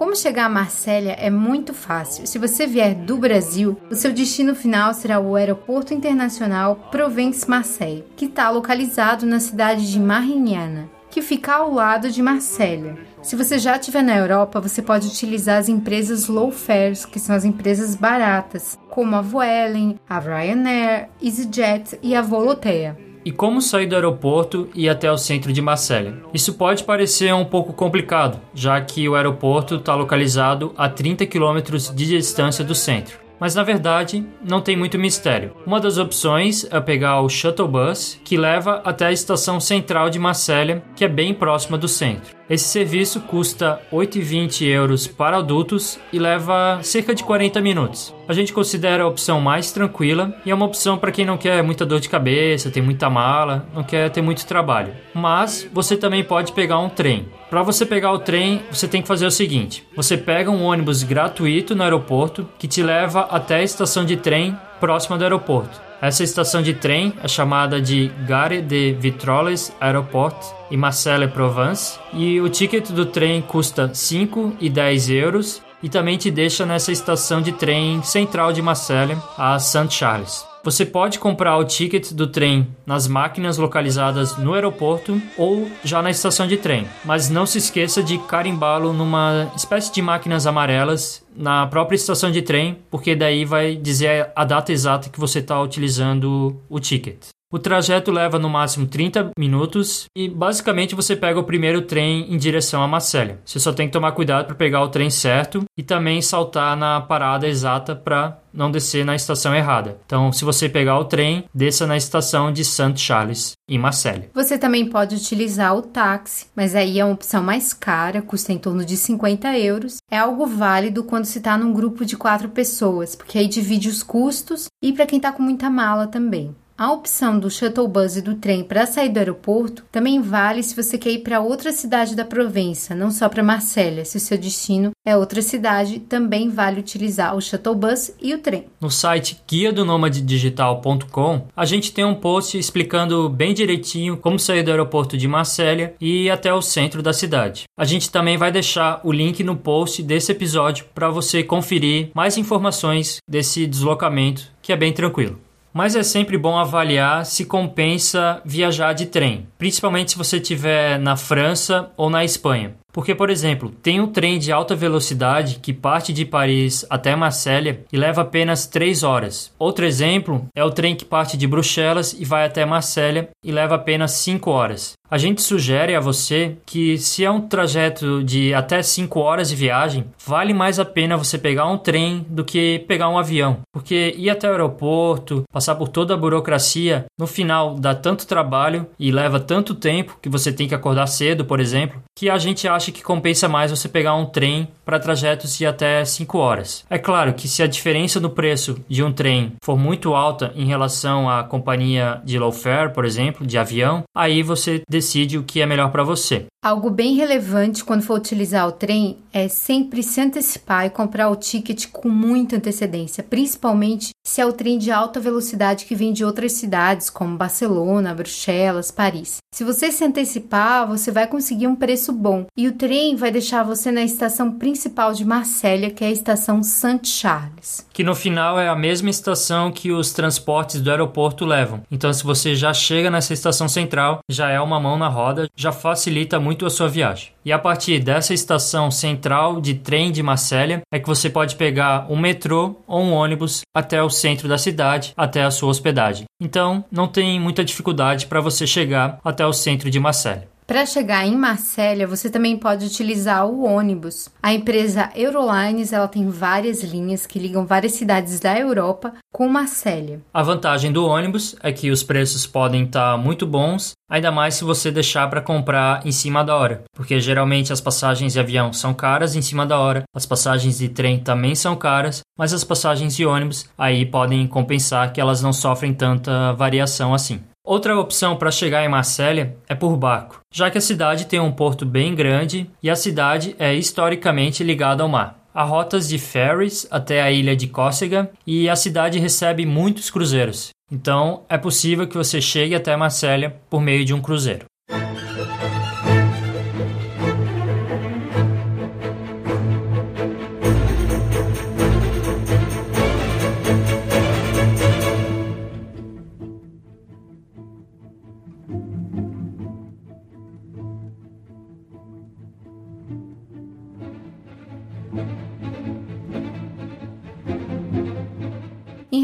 Como 0.00 0.16
chegar 0.16 0.46
a 0.46 0.48
Marsella 0.48 1.10
é 1.10 1.28
muito 1.28 1.74
fácil. 1.74 2.26
Se 2.26 2.38
você 2.38 2.66
vier 2.66 2.94
do 2.94 3.18
Brasil, 3.18 3.76
o 3.90 3.94
seu 3.94 4.10
destino 4.10 4.54
final 4.54 4.94
será 4.94 5.20
o 5.20 5.36
Aeroporto 5.36 5.92
Internacional 5.92 6.88
Provence-Marseille, 6.90 8.06
que 8.16 8.24
está 8.24 8.48
localizado 8.48 9.26
na 9.26 9.38
cidade 9.38 9.92
de 9.92 10.00
Marignana, 10.00 10.88
que 11.10 11.20
fica 11.20 11.52
ao 11.52 11.74
lado 11.74 12.10
de 12.10 12.22
Marsella. 12.22 12.96
Se 13.20 13.36
você 13.36 13.58
já 13.58 13.76
estiver 13.76 14.02
na 14.02 14.16
Europa, 14.16 14.58
você 14.58 14.80
pode 14.80 15.06
utilizar 15.06 15.58
as 15.58 15.68
empresas 15.68 16.28
low 16.28 16.50
fares, 16.50 17.04
que 17.04 17.20
são 17.20 17.36
as 17.36 17.44
empresas 17.44 17.94
baratas, 17.94 18.78
como 18.88 19.16
a 19.16 19.20
Vueling, 19.20 19.98
a 20.08 20.18
Ryanair, 20.18 21.10
EasyJet 21.20 21.98
e 22.02 22.16
a 22.16 22.22
Volotea. 22.22 23.09
E 23.24 23.30
como 23.30 23.60
sair 23.60 23.86
do 23.86 23.94
aeroporto 23.94 24.68
e 24.74 24.84
ir 24.84 24.88
até 24.88 25.10
o 25.10 25.18
centro 25.18 25.52
de 25.52 25.60
Marselha? 25.60 26.22
Isso 26.32 26.54
pode 26.54 26.84
parecer 26.84 27.34
um 27.34 27.44
pouco 27.44 27.72
complicado, 27.72 28.40
já 28.54 28.80
que 28.80 29.08
o 29.08 29.14
aeroporto 29.14 29.76
está 29.76 29.94
localizado 29.94 30.72
a 30.76 30.88
30 30.88 31.26
quilômetros 31.26 31.94
de 31.94 32.06
distância 32.06 32.64
do 32.64 32.74
centro 32.74 33.30
mas 33.40 33.54
na 33.54 33.62
verdade 33.62 34.24
não 34.46 34.60
tem 34.60 34.76
muito 34.76 34.98
mistério. 34.98 35.56
Uma 35.66 35.80
das 35.80 35.96
opções 35.96 36.66
é 36.70 36.78
pegar 36.78 37.22
o 37.22 37.28
shuttle 37.28 37.66
bus, 37.66 38.20
que 38.22 38.36
leva 38.36 38.82
até 38.84 39.06
a 39.06 39.12
estação 39.12 39.58
central 39.58 40.10
de 40.10 40.18
Marselha, 40.18 40.84
que 40.94 41.06
é 41.06 41.08
bem 41.08 41.32
próxima 41.32 41.78
do 41.78 41.88
centro. 41.88 42.39
Esse 42.50 42.64
serviço 42.64 43.20
custa 43.20 43.80
8,20 43.92 44.66
euros 44.66 45.06
para 45.06 45.36
adultos 45.36 46.00
e 46.12 46.18
leva 46.18 46.80
cerca 46.82 47.14
de 47.14 47.22
40 47.22 47.60
minutos. 47.60 48.12
A 48.26 48.32
gente 48.32 48.52
considera 48.52 49.04
a 49.04 49.06
opção 49.06 49.40
mais 49.40 49.70
tranquila 49.70 50.34
e 50.44 50.50
é 50.50 50.54
uma 50.54 50.66
opção 50.66 50.98
para 50.98 51.12
quem 51.12 51.24
não 51.24 51.38
quer 51.38 51.62
muita 51.62 51.86
dor 51.86 52.00
de 52.00 52.08
cabeça, 52.08 52.68
tem 52.68 52.82
muita 52.82 53.08
mala, 53.08 53.68
não 53.72 53.84
quer 53.84 54.10
ter 54.10 54.20
muito 54.20 54.44
trabalho. 54.46 54.92
Mas 55.14 55.68
você 55.72 55.96
também 55.96 56.24
pode 56.24 56.50
pegar 56.52 56.80
um 56.80 56.88
trem. 56.88 57.28
Para 57.48 57.62
você 57.62 57.86
pegar 57.86 58.10
o 58.10 58.18
trem, 58.18 58.62
você 58.68 58.88
tem 58.88 59.00
que 59.00 59.06
fazer 59.06 59.26
o 59.26 59.30
seguinte: 59.30 59.86
você 59.94 60.16
pega 60.16 60.50
um 60.50 60.64
ônibus 60.64 61.04
gratuito 61.04 61.76
no 61.76 61.84
aeroporto 61.84 62.48
que 62.58 62.66
te 62.66 62.82
leva 62.82 63.28
até 63.30 63.58
a 63.58 63.62
estação 63.62 64.04
de 64.04 64.16
trem 64.16 64.56
próxima 64.80 65.18
do 65.18 65.24
aeroporto. 65.24 65.80
Essa 66.00 66.24
estação 66.24 66.62
de 66.62 66.72
trem 66.72 67.12
é 67.22 67.28
chamada 67.28 67.80
de 67.80 68.08
Gare 68.26 68.62
de 68.62 68.94
Vitroles 68.94 69.70
Aeroport 69.78 70.34
e 70.70 70.76
Marseille 70.76 71.28
Provence 71.28 71.98
e 72.14 72.40
o 72.40 72.48
ticket 72.48 72.90
do 72.90 73.04
trem 73.04 73.42
custa 73.42 73.90
5 73.92 74.56
e 74.58 74.70
10 74.70 75.10
euros 75.10 75.62
e 75.82 75.88
também 75.88 76.16
te 76.16 76.30
deixa 76.30 76.64
nessa 76.64 76.90
estação 76.90 77.42
de 77.42 77.52
trem 77.52 78.02
central 78.02 78.52
de 78.52 78.62
Marseille, 78.62 79.16
a 79.36 79.58
St. 79.58 80.49
Você 80.62 80.84
pode 80.84 81.18
comprar 81.18 81.56
o 81.56 81.64
ticket 81.64 82.12
do 82.12 82.26
trem 82.26 82.68
nas 82.84 83.08
máquinas 83.08 83.56
localizadas 83.56 84.36
no 84.36 84.52
aeroporto 84.52 85.20
ou 85.38 85.70
já 85.82 86.02
na 86.02 86.10
estação 86.10 86.46
de 86.46 86.58
trem, 86.58 86.86
mas 87.02 87.30
não 87.30 87.46
se 87.46 87.56
esqueça 87.56 88.02
de 88.02 88.18
carimbá-lo 88.18 88.92
numa 88.92 89.50
espécie 89.56 89.90
de 89.90 90.02
máquinas 90.02 90.46
amarelas 90.46 91.24
na 91.34 91.66
própria 91.66 91.96
estação 91.96 92.30
de 92.30 92.42
trem, 92.42 92.76
porque 92.90 93.16
daí 93.16 93.46
vai 93.46 93.74
dizer 93.74 94.30
a 94.36 94.44
data 94.44 94.70
exata 94.70 95.08
que 95.08 95.18
você 95.18 95.38
está 95.38 95.58
utilizando 95.62 96.60
o 96.68 96.78
ticket. 96.78 97.28
O 97.52 97.58
trajeto 97.58 98.12
leva 98.12 98.38
no 98.38 98.48
máximo 98.48 98.86
30 98.86 99.32
minutos 99.36 100.04
e 100.16 100.28
basicamente 100.28 100.94
você 100.94 101.16
pega 101.16 101.40
o 101.40 101.44
primeiro 101.44 101.82
trem 101.82 102.32
em 102.32 102.38
direção 102.38 102.80
a 102.80 102.86
Marselha. 102.86 103.40
Você 103.44 103.58
só 103.58 103.72
tem 103.72 103.88
que 103.88 103.92
tomar 103.92 104.12
cuidado 104.12 104.46
para 104.46 104.54
pegar 104.54 104.80
o 104.82 104.88
trem 104.88 105.10
certo 105.10 105.64
e 105.76 105.82
também 105.82 106.22
saltar 106.22 106.76
na 106.76 107.00
parada 107.00 107.48
exata 107.48 107.96
para 107.96 108.38
não 108.52 108.70
descer 108.70 109.04
na 109.04 109.16
estação 109.16 109.52
errada. 109.52 109.98
Então, 110.06 110.30
se 110.30 110.44
você 110.44 110.68
pegar 110.68 110.96
o 110.98 111.04
trem, 111.04 111.44
desça 111.52 111.88
na 111.88 111.96
estação 111.96 112.52
de 112.52 112.64
St. 112.64 112.96
Charles, 112.96 113.54
em 113.68 113.78
Marselha. 113.78 114.30
Você 114.32 114.56
também 114.56 114.86
pode 114.86 115.16
utilizar 115.16 115.76
o 115.76 115.82
táxi, 115.82 116.46
mas 116.54 116.76
aí 116.76 117.00
é 117.00 117.04
uma 117.04 117.14
opção 117.14 117.42
mais 117.42 117.72
cara, 117.72 118.22
custa 118.22 118.52
em 118.52 118.58
torno 118.58 118.84
de 118.84 118.96
50 118.96 119.58
euros. 119.58 119.96
É 120.08 120.18
algo 120.18 120.46
válido 120.46 121.02
quando 121.02 121.24
se 121.24 121.38
está 121.38 121.58
num 121.58 121.72
grupo 121.72 122.04
de 122.04 122.16
quatro 122.16 122.48
pessoas, 122.48 123.16
porque 123.16 123.38
aí 123.38 123.48
divide 123.48 123.88
os 123.88 124.04
custos 124.04 124.66
e 124.80 124.92
para 124.92 125.06
quem 125.06 125.16
está 125.16 125.32
com 125.32 125.42
muita 125.42 125.68
mala 125.68 126.06
também. 126.06 126.54
A 126.80 126.92
opção 126.92 127.38
do 127.38 127.50
shuttle 127.50 127.86
bus 127.86 128.16
e 128.16 128.22
do 128.22 128.36
trem 128.36 128.64
para 128.64 128.86
sair 128.86 129.10
do 129.10 129.18
aeroporto 129.18 129.84
também 129.92 130.18
vale 130.22 130.62
se 130.62 130.74
você 130.74 130.96
quer 130.96 131.10
ir 131.10 131.18
para 131.18 131.38
outra 131.38 131.72
cidade 131.72 132.16
da 132.16 132.24
Provença, 132.24 132.94
não 132.94 133.10
só 133.10 133.28
para 133.28 133.42
Marsella. 133.42 134.02
Se 134.02 134.16
o 134.16 134.20
seu 134.20 134.38
destino 134.38 134.92
é 135.04 135.14
outra 135.14 135.42
cidade, 135.42 136.00
também 136.00 136.48
vale 136.48 136.80
utilizar 136.80 137.36
o 137.36 137.40
shuttle 137.42 137.74
bus 137.74 138.12
e 138.18 138.32
o 138.32 138.38
trem. 138.38 138.64
No 138.80 138.90
site 138.90 139.42
guia 139.46 139.70
do 139.70 139.84
digital.com, 140.08 141.48
a 141.54 141.66
gente 141.66 141.92
tem 141.92 142.06
um 142.06 142.14
post 142.14 142.56
explicando 142.56 143.28
bem 143.28 143.52
direitinho 143.52 144.16
como 144.16 144.38
sair 144.38 144.62
do 144.62 144.70
aeroporto 144.70 145.18
de 145.18 145.28
Marsella 145.28 145.92
e 146.00 146.24
ir 146.24 146.30
até 146.30 146.50
o 146.50 146.62
centro 146.62 147.02
da 147.02 147.12
cidade. 147.12 147.64
A 147.78 147.84
gente 147.84 148.10
também 148.10 148.38
vai 148.38 148.50
deixar 148.50 149.02
o 149.04 149.12
link 149.12 149.44
no 149.44 149.54
post 149.54 150.02
desse 150.02 150.32
episódio 150.32 150.86
para 150.94 151.10
você 151.10 151.44
conferir 151.44 152.08
mais 152.14 152.38
informações 152.38 153.18
desse 153.28 153.66
deslocamento, 153.66 154.50
que 154.62 154.72
é 154.72 154.76
bem 154.78 154.94
tranquilo 154.94 155.38
mas 155.72 155.96
é 155.96 156.02
sempre 156.02 156.36
bom 156.36 156.58
avaliar 156.58 157.24
se 157.24 157.44
compensa 157.44 158.40
viajar 158.44 158.92
de 158.92 159.06
trem, 159.06 159.46
principalmente 159.58 160.12
se 160.12 160.18
você 160.18 160.36
estiver 160.38 160.98
na 160.98 161.16
França 161.16 161.90
ou 161.96 162.10
na 162.10 162.24
Espanha. 162.24 162.74
Porque, 162.92 163.14
por 163.14 163.30
exemplo, 163.30 163.70
tem 163.70 164.00
um 164.00 164.06
trem 164.06 164.38
de 164.38 164.50
alta 164.50 164.74
velocidade 164.74 165.60
que 165.62 165.72
parte 165.72 166.12
de 166.12 166.24
Paris 166.24 166.84
até 166.90 167.14
Marselha 167.14 167.84
e 167.92 167.96
leva 167.96 168.22
apenas 168.22 168.66
3 168.66 169.02
horas. 169.02 169.52
Outro 169.58 169.86
exemplo 169.86 170.46
é 170.54 170.64
o 170.64 170.70
trem 170.70 170.96
que 170.96 171.04
parte 171.04 171.36
de 171.36 171.46
Bruxelas 171.46 172.12
e 172.12 172.24
vai 172.24 172.44
até 172.44 172.64
Marselha 172.64 173.28
e 173.44 173.52
leva 173.52 173.76
apenas 173.76 174.12
5 174.12 174.50
horas. 174.50 174.94
A 175.10 175.18
gente 175.18 175.42
sugere 175.42 175.96
a 175.96 176.00
você 176.00 176.56
que, 176.64 176.96
se 176.96 177.24
é 177.24 177.30
um 177.30 177.40
trajeto 177.40 178.22
de 178.22 178.54
até 178.54 178.80
5 178.80 179.18
horas 179.18 179.48
de 179.48 179.56
viagem, 179.56 180.04
vale 180.24 180.54
mais 180.54 180.78
a 180.78 180.84
pena 180.84 181.16
você 181.16 181.36
pegar 181.36 181.66
um 181.66 181.76
trem 181.76 182.24
do 182.28 182.44
que 182.44 182.84
pegar 182.86 183.08
um 183.08 183.18
avião. 183.18 183.58
Porque 183.72 184.14
ir 184.16 184.30
até 184.30 184.46
o 184.46 184.52
aeroporto, 184.52 185.42
passar 185.52 185.74
por 185.74 185.88
toda 185.88 186.14
a 186.14 186.16
burocracia, 186.16 187.06
no 187.18 187.26
final 187.26 187.74
dá 187.74 187.92
tanto 187.92 188.24
trabalho 188.24 188.86
e 189.00 189.10
leva 189.10 189.40
tanto 189.40 189.74
tempo 189.74 190.16
que 190.22 190.28
você 190.28 190.52
tem 190.52 190.68
que 190.68 190.76
acordar 190.76 191.08
cedo, 191.08 191.44
por 191.44 191.58
exemplo, 191.58 192.00
que 192.16 192.30
a 192.30 192.38
gente 192.38 192.68
acha 192.68 192.92
que 192.92 193.02
compensa 193.02 193.48
mais 193.48 193.72
você 193.72 193.88
pegar 193.88 194.14
um 194.14 194.26
trem 194.26 194.68
para 194.84 195.00
trajetos 195.00 195.56
de 195.56 195.66
até 195.66 196.04
5 196.04 196.38
horas. 196.38 196.84
É 196.88 196.98
claro 196.98 197.32
que 197.32 197.48
se 197.48 197.64
a 197.64 197.66
diferença 197.66 198.20
no 198.20 198.30
preço 198.30 198.78
de 198.88 199.02
um 199.02 199.12
trem 199.12 199.54
for 199.64 199.76
muito 199.76 200.14
alta 200.14 200.52
em 200.54 200.66
relação 200.66 201.28
à 201.28 201.42
companhia 201.42 202.20
de 202.24 202.38
low 202.38 202.52
fare, 202.52 202.92
por 202.92 203.04
exemplo, 203.04 203.44
de 203.44 203.58
avião, 203.58 204.04
aí 204.14 204.42
você 204.42 204.82
decide 205.00 205.38
o 205.38 205.42
que 205.42 205.62
é 205.62 205.66
melhor 205.66 205.90
para 205.90 206.04
você. 206.04 206.46
Algo 206.62 206.90
bem 206.90 207.14
relevante 207.14 207.82
quando 207.82 208.02
for 208.02 208.18
utilizar 208.18 208.68
o 208.68 208.72
trem 208.72 209.16
é 209.32 209.48
sempre 209.48 210.02
se 210.02 210.20
antecipar 210.20 210.84
e 210.84 210.90
comprar 210.90 211.30
o 211.30 211.36
ticket 211.36 211.86
com 211.90 212.10
muita 212.10 212.56
antecedência, 212.56 213.24
principalmente 213.24 214.10
se 214.22 214.42
é 214.42 214.46
o 214.46 214.52
trem 214.52 214.76
de 214.76 214.90
alta 214.90 215.18
velocidade 215.18 215.86
que 215.86 215.94
vem 215.94 216.12
de 216.12 216.22
outras 216.22 216.52
cidades, 216.52 217.08
como 217.08 217.38
Barcelona, 217.38 218.14
Bruxelas, 218.14 218.90
Paris. 218.90 219.38
Se 219.52 219.64
você 219.64 219.90
se 219.90 220.04
antecipar, 220.04 220.86
você 220.86 221.10
vai 221.10 221.26
conseguir 221.26 221.66
um 221.66 221.74
preço 221.74 222.12
bom 222.12 222.46
e 222.56 222.68
o 222.68 222.72
trem 222.72 223.16
vai 223.16 223.30
deixar 223.30 223.64
você 223.64 223.90
na 223.90 224.02
estação 224.02 224.52
principal 224.52 225.12
de 225.12 225.24
Marsella, 225.24 225.90
que 225.90 226.04
é 226.04 226.08
a 226.08 226.12
estação 226.12 226.62
Saint 226.62 227.06
Charles. 227.06 227.86
Que 227.92 228.04
no 228.04 228.14
final 228.14 228.60
é 228.60 228.68
a 228.68 228.76
mesma 228.76 229.10
estação 229.10 229.72
que 229.72 229.90
os 229.90 230.12
transportes 230.12 230.80
do 230.80 230.90
aeroporto 230.90 231.44
levam. 231.44 231.82
Então, 231.90 232.12
se 232.12 232.22
você 232.22 232.54
já 232.54 232.72
chega 232.72 233.10
nessa 233.10 233.32
estação 233.32 233.68
central, 233.68 234.20
já 234.30 234.50
é 234.50 234.60
uma 234.60 234.78
mão 234.78 234.89
na 234.96 235.08
roda, 235.08 235.48
já 235.56 235.72
facilita 235.72 236.40
muito 236.40 236.66
a 236.66 236.70
sua 236.70 236.88
viagem. 236.88 237.32
E 237.44 237.52
a 237.52 237.58
partir 237.58 237.98
dessa 237.98 238.34
estação 238.34 238.90
central 238.90 239.60
de 239.60 239.74
trem 239.74 240.12
de 240.12 240.22
Marsella 240.22 240.82
é 240.92 240.98
que 240.98 241.08
você 241.08 241.30
pode 241.30 241.56
pegar 241.56 242.06
um 242.10 242.18
metrô 242.18 242.76
ou 242.86 243.02
um 243.02 243.12
ônibus 243.12 243.62
até 243.74 244.02
o 244.02 244.10
centro 244.10 244.48
da 244.48 244.58
cidade, 244.58 245.12
até 245.16 245.42
a 245.42 245.50
sua 245.50 245.70
hospedagem. 245.70 246.24
Então, 246.40 246.84
não 246.90 247.08
tem 247.08 247.40
muita 247.40 247.64
dificuldade 247.64 248.26
para 248.26 248.40
você 248.40 248.66
chegar 248.66 249.18
até 249.24 249.46
o 249.46 249.52
centro 249.52 249.90
de 249.90 249.98
Marsella. 250.00 250.48
Para 250.70 250.86
chegar 250.86 251.26
em 251.26 251.36
Marsella, 251.36 252.06
você 252.06 252.30
também 252.30 252.56
pode 252.56 252.86
utilizar 252.86 253.44
o 253.44 253.64
ônibus. 253.64 254.28
A 254.40 254.54
empresa 254.54 255.10
Eurolines 255.16 255.92
ela 255.92 256.06
tem 256.06 256.28
várias 256.28 256.84
linhas 256.84 257.26
que 257.26 257.40
ligam 257.40 257.66
várias 257.66 257.94
cidades 257.94 258.38
da 258.38 258.56
Europa 258.56 259.14
com 259.32 259.48
Marsella. 259.48 260.20
A 260.32 260.44
vantagem 260.44 260.92
do 260.92 261.04
ônibus 261.04 261.56
é 261.60 261.72
que 261.72 261.90
os 261.90 262.04
preços 262.04 262.46
podem 262.46 262.84
estar 262.84 263.16
tá 263.16 263.16
muito 263.16 263.48
bons, 263.48 263.94
ainda 264.08 264.30
mais 264.30 264.54
se 264.54 264.62
você 264.62 264.92
deixar 264.92 265.28
para 265.28 265.40
comprar 265.40 266.06
em 266.06 266.12
cima 266.12 266.44
da 266.44 266.54
hora, 266.54 266.84
porque 266.94 267.20
geralmente 267.20 267.72
as 267.72 267.80
passagens 267.80 268.34
de 268.34 268.38
avião 268.38 268.72
são 268.72 268.94
caras 268.94 269.34
em 269.34 269.42
cima 269.42 269.66
da 269.66 269.76
hora, 269.76 270.04
as 270.14 270.24
passagens 270.24 270.78
de 270.78 270.88
trem 270.88 271.18
também 271.18 271.56
são 271.56 271.74
caras, 271.74 272.20
mas 272.38 272.52
as 272.52 272.62
passagens 272.62 273.16
de 273.16 273.26
ônibus 273.26 273.68
aí 273.76 274.06
podem 274.06 274.46
compensar 274.46 275.12
que 275.12 275.20
elas 275.20 275.42
não 275.42 275.52
sofrem 275.52 275.92
tanta 275.92 276.52
variação 276.52 277.12
assim. 277.12 277.40
Outra 277.70 277.96
opção 277.96 278.34
para 278.34 278.50
chegar 278.50 278.84
em 278.84 278.88
Marselha 278.88 279.56
é 279.68 279.76
por 279.76 279.96
barco, 279.96 280.40
já 280.52 280.68
que 280.68 280.78
a 280.78 280.80
cidade 280.80 281.26
tem 281.26 281.38
um 281.38 281.52
porto 281.52 281.86
bem 281.86 282.16
grande 282.16 282.68
e 282.82 282.90
a 282.90 282.96
cidade 282.96 283.54
é 283.60 283.72
historicamente 283.72 284.64
ligada 284.64 285.04
ao 285.04 285.08
mar. 285.08 285.38
Há 285.54 285.62
rotas 285.62 286.08
de 286.08 286.18
ferries 286.18 286.88
até 286.90 287.22
a 287.22 287.30
ilha 287.30 287.54
de 287.54 287.68
Córcega 287.68 288.28
e 288.44 288.68
a 288.68 288.74
cidade 288.74 289.20
recebe 289.20 289.64
muitos 289.64 290.10
cruzeiros. 290.10 290.70
Então, 290.90 291.44
é 291.48 291.56
possível 291.56 292.08
que 292.08 292.16
você 292.16 292.40
chegue 292.40 292.74
até 292.74 292.96
Marselha 292.96 293.54
por 293.70 293.80
meio 293.80 294.04
de 294.04 294.12
um 294.12 294.20
cruzeiro. 294.20 294.64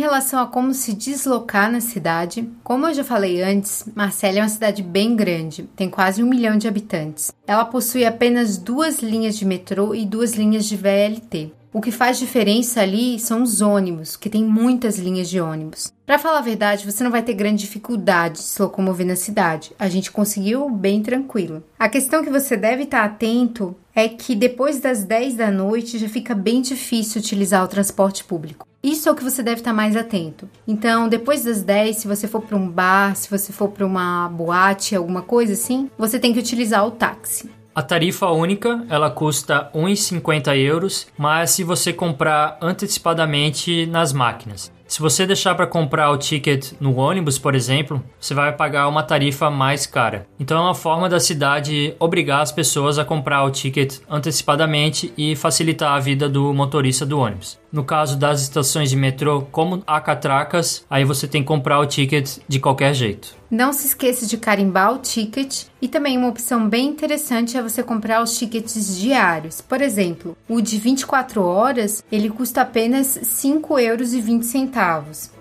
Relação 0.07 0.41
a 0.41 0.47
como 0.47 0.73
se 0.73 0.93
deslocar 0.93 1.71
na 1.71 1.81
cidade, 1.81 2.49
como 2.63 2.87
eu 2.87 2.95
já 2.95 3.03
falei 3.03 3.43
antes, 3.43 3.85
Marselha 3.93 4.39
é 4.39 4.43
uma 4.43 4.49
cidade 4.49 4.81
bem 4.81 5.17
grande, 5.17 5.69
tem 5.75 5.91
quase 5.91 6.23
um 6.23 6.29
milhão 6.29 6.57
de 6.57 6.69
habitantes. 6.69 7.33
Ela 7.45 7.65
possui 7.65 8.05
apenas 8.05 8.57
duas 8.57 9.01
linhas 9.01 9.37
de 9.37 9.45
metrô 9.45 9.97
e 9.97 10.07
duas 10.07 10.35
linhas 10.35 10.67
de 10.67 10.77
VLT. 10.77 11.53
O 11.73 11.81
que 11.81 11.91
faz 11.91 12.19
diferença 12.19 12.81
ali 12.81 13.19
são 13.19 13.43
os 13.43 13.61
ônibus, 13.61 14.17
que 14.17 14.31
tem 14.31 14.45
muitas 14.45 14.97
linhas 14.97 15.29
de 15.29 15.41
ônibus. 15.41 15.93
Para 16.07 16.21
falar 16.21 16.39
a 16.39 16.43
verdade, 16.43 16.91
você 16.91 17.03
não 17.03 17.11
vai 17.11 17.23
ter 17.23 17.35
grande 17.35 17.63
dificuldade 17.63 18.39
de 18.39 18.45
se 18.45 18.63
locomover 18.63 19.05
na 19.07 19.17
cidade. 19.17 19.73
A 19.77 19.89
gente 19.89 20.13
conseguiu 20.13 20.71
bem 20.71 21.03
tranquilo. 21.03 21.65
A 21.77 21.89
questão 21.89 22.25
que 22.25 22.31
você 22.31 22.57
deve 22.57 22.85
estar 22.85 23.05
atento 23.05 23.77
é 23.95 24.09
que 24.09 24.37
depois 24.37 24.79
das 24.79 25.03
10 25.03 25.35
da 25.35 25.51
noite 25.51 25.99
já 25.99 26.09
fica 26.09 26.35
bem 26.35 26.63
difícil 26.63 27.21
utilizar 27.21 27.65
o 27.65 27.69
transporte 27.69 28.23
público. 28.25 28.67
Isso 28.87 29.09
é 29.09 29.13
o 29.13 29.17
que 29.17 29.25
você 29.25 29.43
deve 29.43 29.63
estar 29.63 29.73
mais 29.73 29.97
atento. 29.97 30.49
Então, 30.65 31.09
depois 31.09 31.43
das 31.43 31.61
10, 31.61 31.97
se 31.97 32.07
você 32.07 32.29
for 32.29 32.41
para 32.41 32.57
um 32.57 32.71
bar, 32.71 33.17
se 33.17 33.29
você 33.29 33.53
for 33.53 33.69
para 33.69 33.85
uma 33.85 34.29
boate, 34.29 34.95
alguma 34.95 35.23
coisa 35.23 35.55
assim, 35.55 35.91
você 35.99 36.21
tem 36.21 36.33
que 36.33 36.39
utilizar 36.39 36.87
o 36.87 36.93
táxi. 36.93 37.51
A 37.75 37.83
tarifa 37.83 38.29
única 38.29 38.87
ela 38.89 39.11
custa 39.11 39.69
1,50 39.75 40.57
euros, 40.57 41.09
mas 41.19 41.51
se 41.51 41.65
você 41.65 41.93
comprar 41.93 42.59
antecipadamente 42.63 43.87
nas 43.87 44.13
máquinas. 44.13 44.71
Se 44.89 45.01
você 45.01 45.27
deixar 45.27 45.55
para 45.55 45.67
comprar 45.67 46.11
o 46.11 46.17
ticket 46.17 46.73
no 46.79 46.97
ônibus, 46.97 47.39
por 47.39 47.55
exemplo, 47.55 48.03
você 48.21 48.33
vai 48.35 48.53
pagar 48.53 48.89
uma 48.89 49.03
tarifa 49.03 49.51
mais 49.51 49.85
cara. 49.85 50.27
Então 50.39 50.57
é 50.57 50.61
uma 50.61 50.75
forma 50.75 51.09
da 51.09 51.19
cidade 51.19 51.95
obrigar 51.99 52.41
as 52.41 52.53
pessoas 52.53 52.99
a 52.99 53.05
comprar 53.05 53.43
o 53.43 53.51
ticket 53.51 53.99
antecipadamente 54.09 55.13
e 55.17 55.35
facilitar 55.35 55.93
a 55.95 56.01
vida 56.01 56.29
do 56.29 56.55
motorista 56.55 57.05
do 57.05 57.19
ônibus. 57.19 57.59
No 57.73 57.85
caso 57.85 58.17
das 58.17 58.41
estações 58.41 58.89
de 58.89 58.97
metrô, 58.97 59.43
como 59.51 59.83
há 59.87 60.01
catracas, 60.01 60.85
aí 60.89 61.05
você 61.05 61.27
tem 61.27 61.43
que 61.43 61.49
comprar 61.49 61.79
o 61.81 61.87
ticket 61.87 62.39
de 62.49 62.59
qualquer 62.59 62.95
jeito. 62.95 63.35
Não 63.51 63.73
se 63.73 63.87
esqueça 63.87 64.27
de 64.27 64.39
carimbar 64.39 64.95
o 64.95 64.99
ticket 64.99 65.65
e 65.81 65.87
também 65.87 66.19
uma 66.19 66.29
opção 66.29 66.69
bem 66.69 66.89
interessante 66.89 67.57
é 67.57 67.63
você 67.63 67.83
comprar 67.83 68.23
os 68.23 68.37
tickets 68.37 68.99
diários. 68.99 69.61
Por 69.61 69.81
exemplo, 69.81 70.37
o 70.49 70.61
de 70.61 70.79
24 70.79 71.43
horas, 71.45 72.03
ele 72.11 72.29
custa 72.29 72.63
apenas 72.63 73.15
R$ 73.17 73.23
5,20 73.23 73.83
euros 73.83 74.13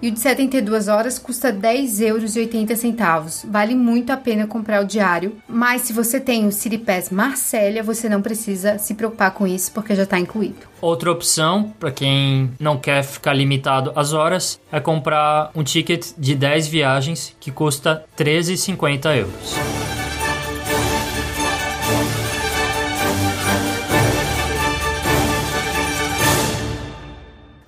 e 0.01 0.09
o 0.09 0.11
de 0.11 0.19
72 0.19 0.87
horas 0.87 1.19
custa 1.19 1.49
R$ 1.49 1.57
10,80 1.57 2.99
euros. 2.99 3.45
Vale 3.49 3.75
muito 3.75 4.11
a 4.11 4.17
pena 4.17 4.47
comprar 4.47 4.81
o 4.81 4.87
diário, 4.87 5.35
mas 5.47 5.81
se 5.81 5.93
você 5.93 6.19
tem 6.19 6.47
o 6.47 6.51
City 6.51 6.77
Pass 6.77 7.09
você 7.83 8.07
não 8.07 8.21
precisa 8.21 8.77
se 8.77 8.93
preocupar 8.93 9.31
com 9.31 9.45
isso 9.45 9.71
porque 9.71 9.95
já 9.95 10.03
está 10.03 10.19
incluído. 10.19 10.67
Outra 10.81 11.11
opção, 11.11 11.73
para 11.79 11.91
quem 11.91 12.51
não 12.59 12.77
quer 12.77 13.03
ficar 13.03 13.33
limitado 13.33 13.91
às 13.95 14.13
horas, 14.13 14.59
é 14.71 14.79
comprar 14.79 15.51
um 15.55 15.63
ticket 15.63 16.11
de 16.17 16.35
10 16.35 16.67
viagens 16.67 17.35
que 17.39 17.51
custa 17.51 18.05
13,50 18.17 19.17
euros. 19.17 20.04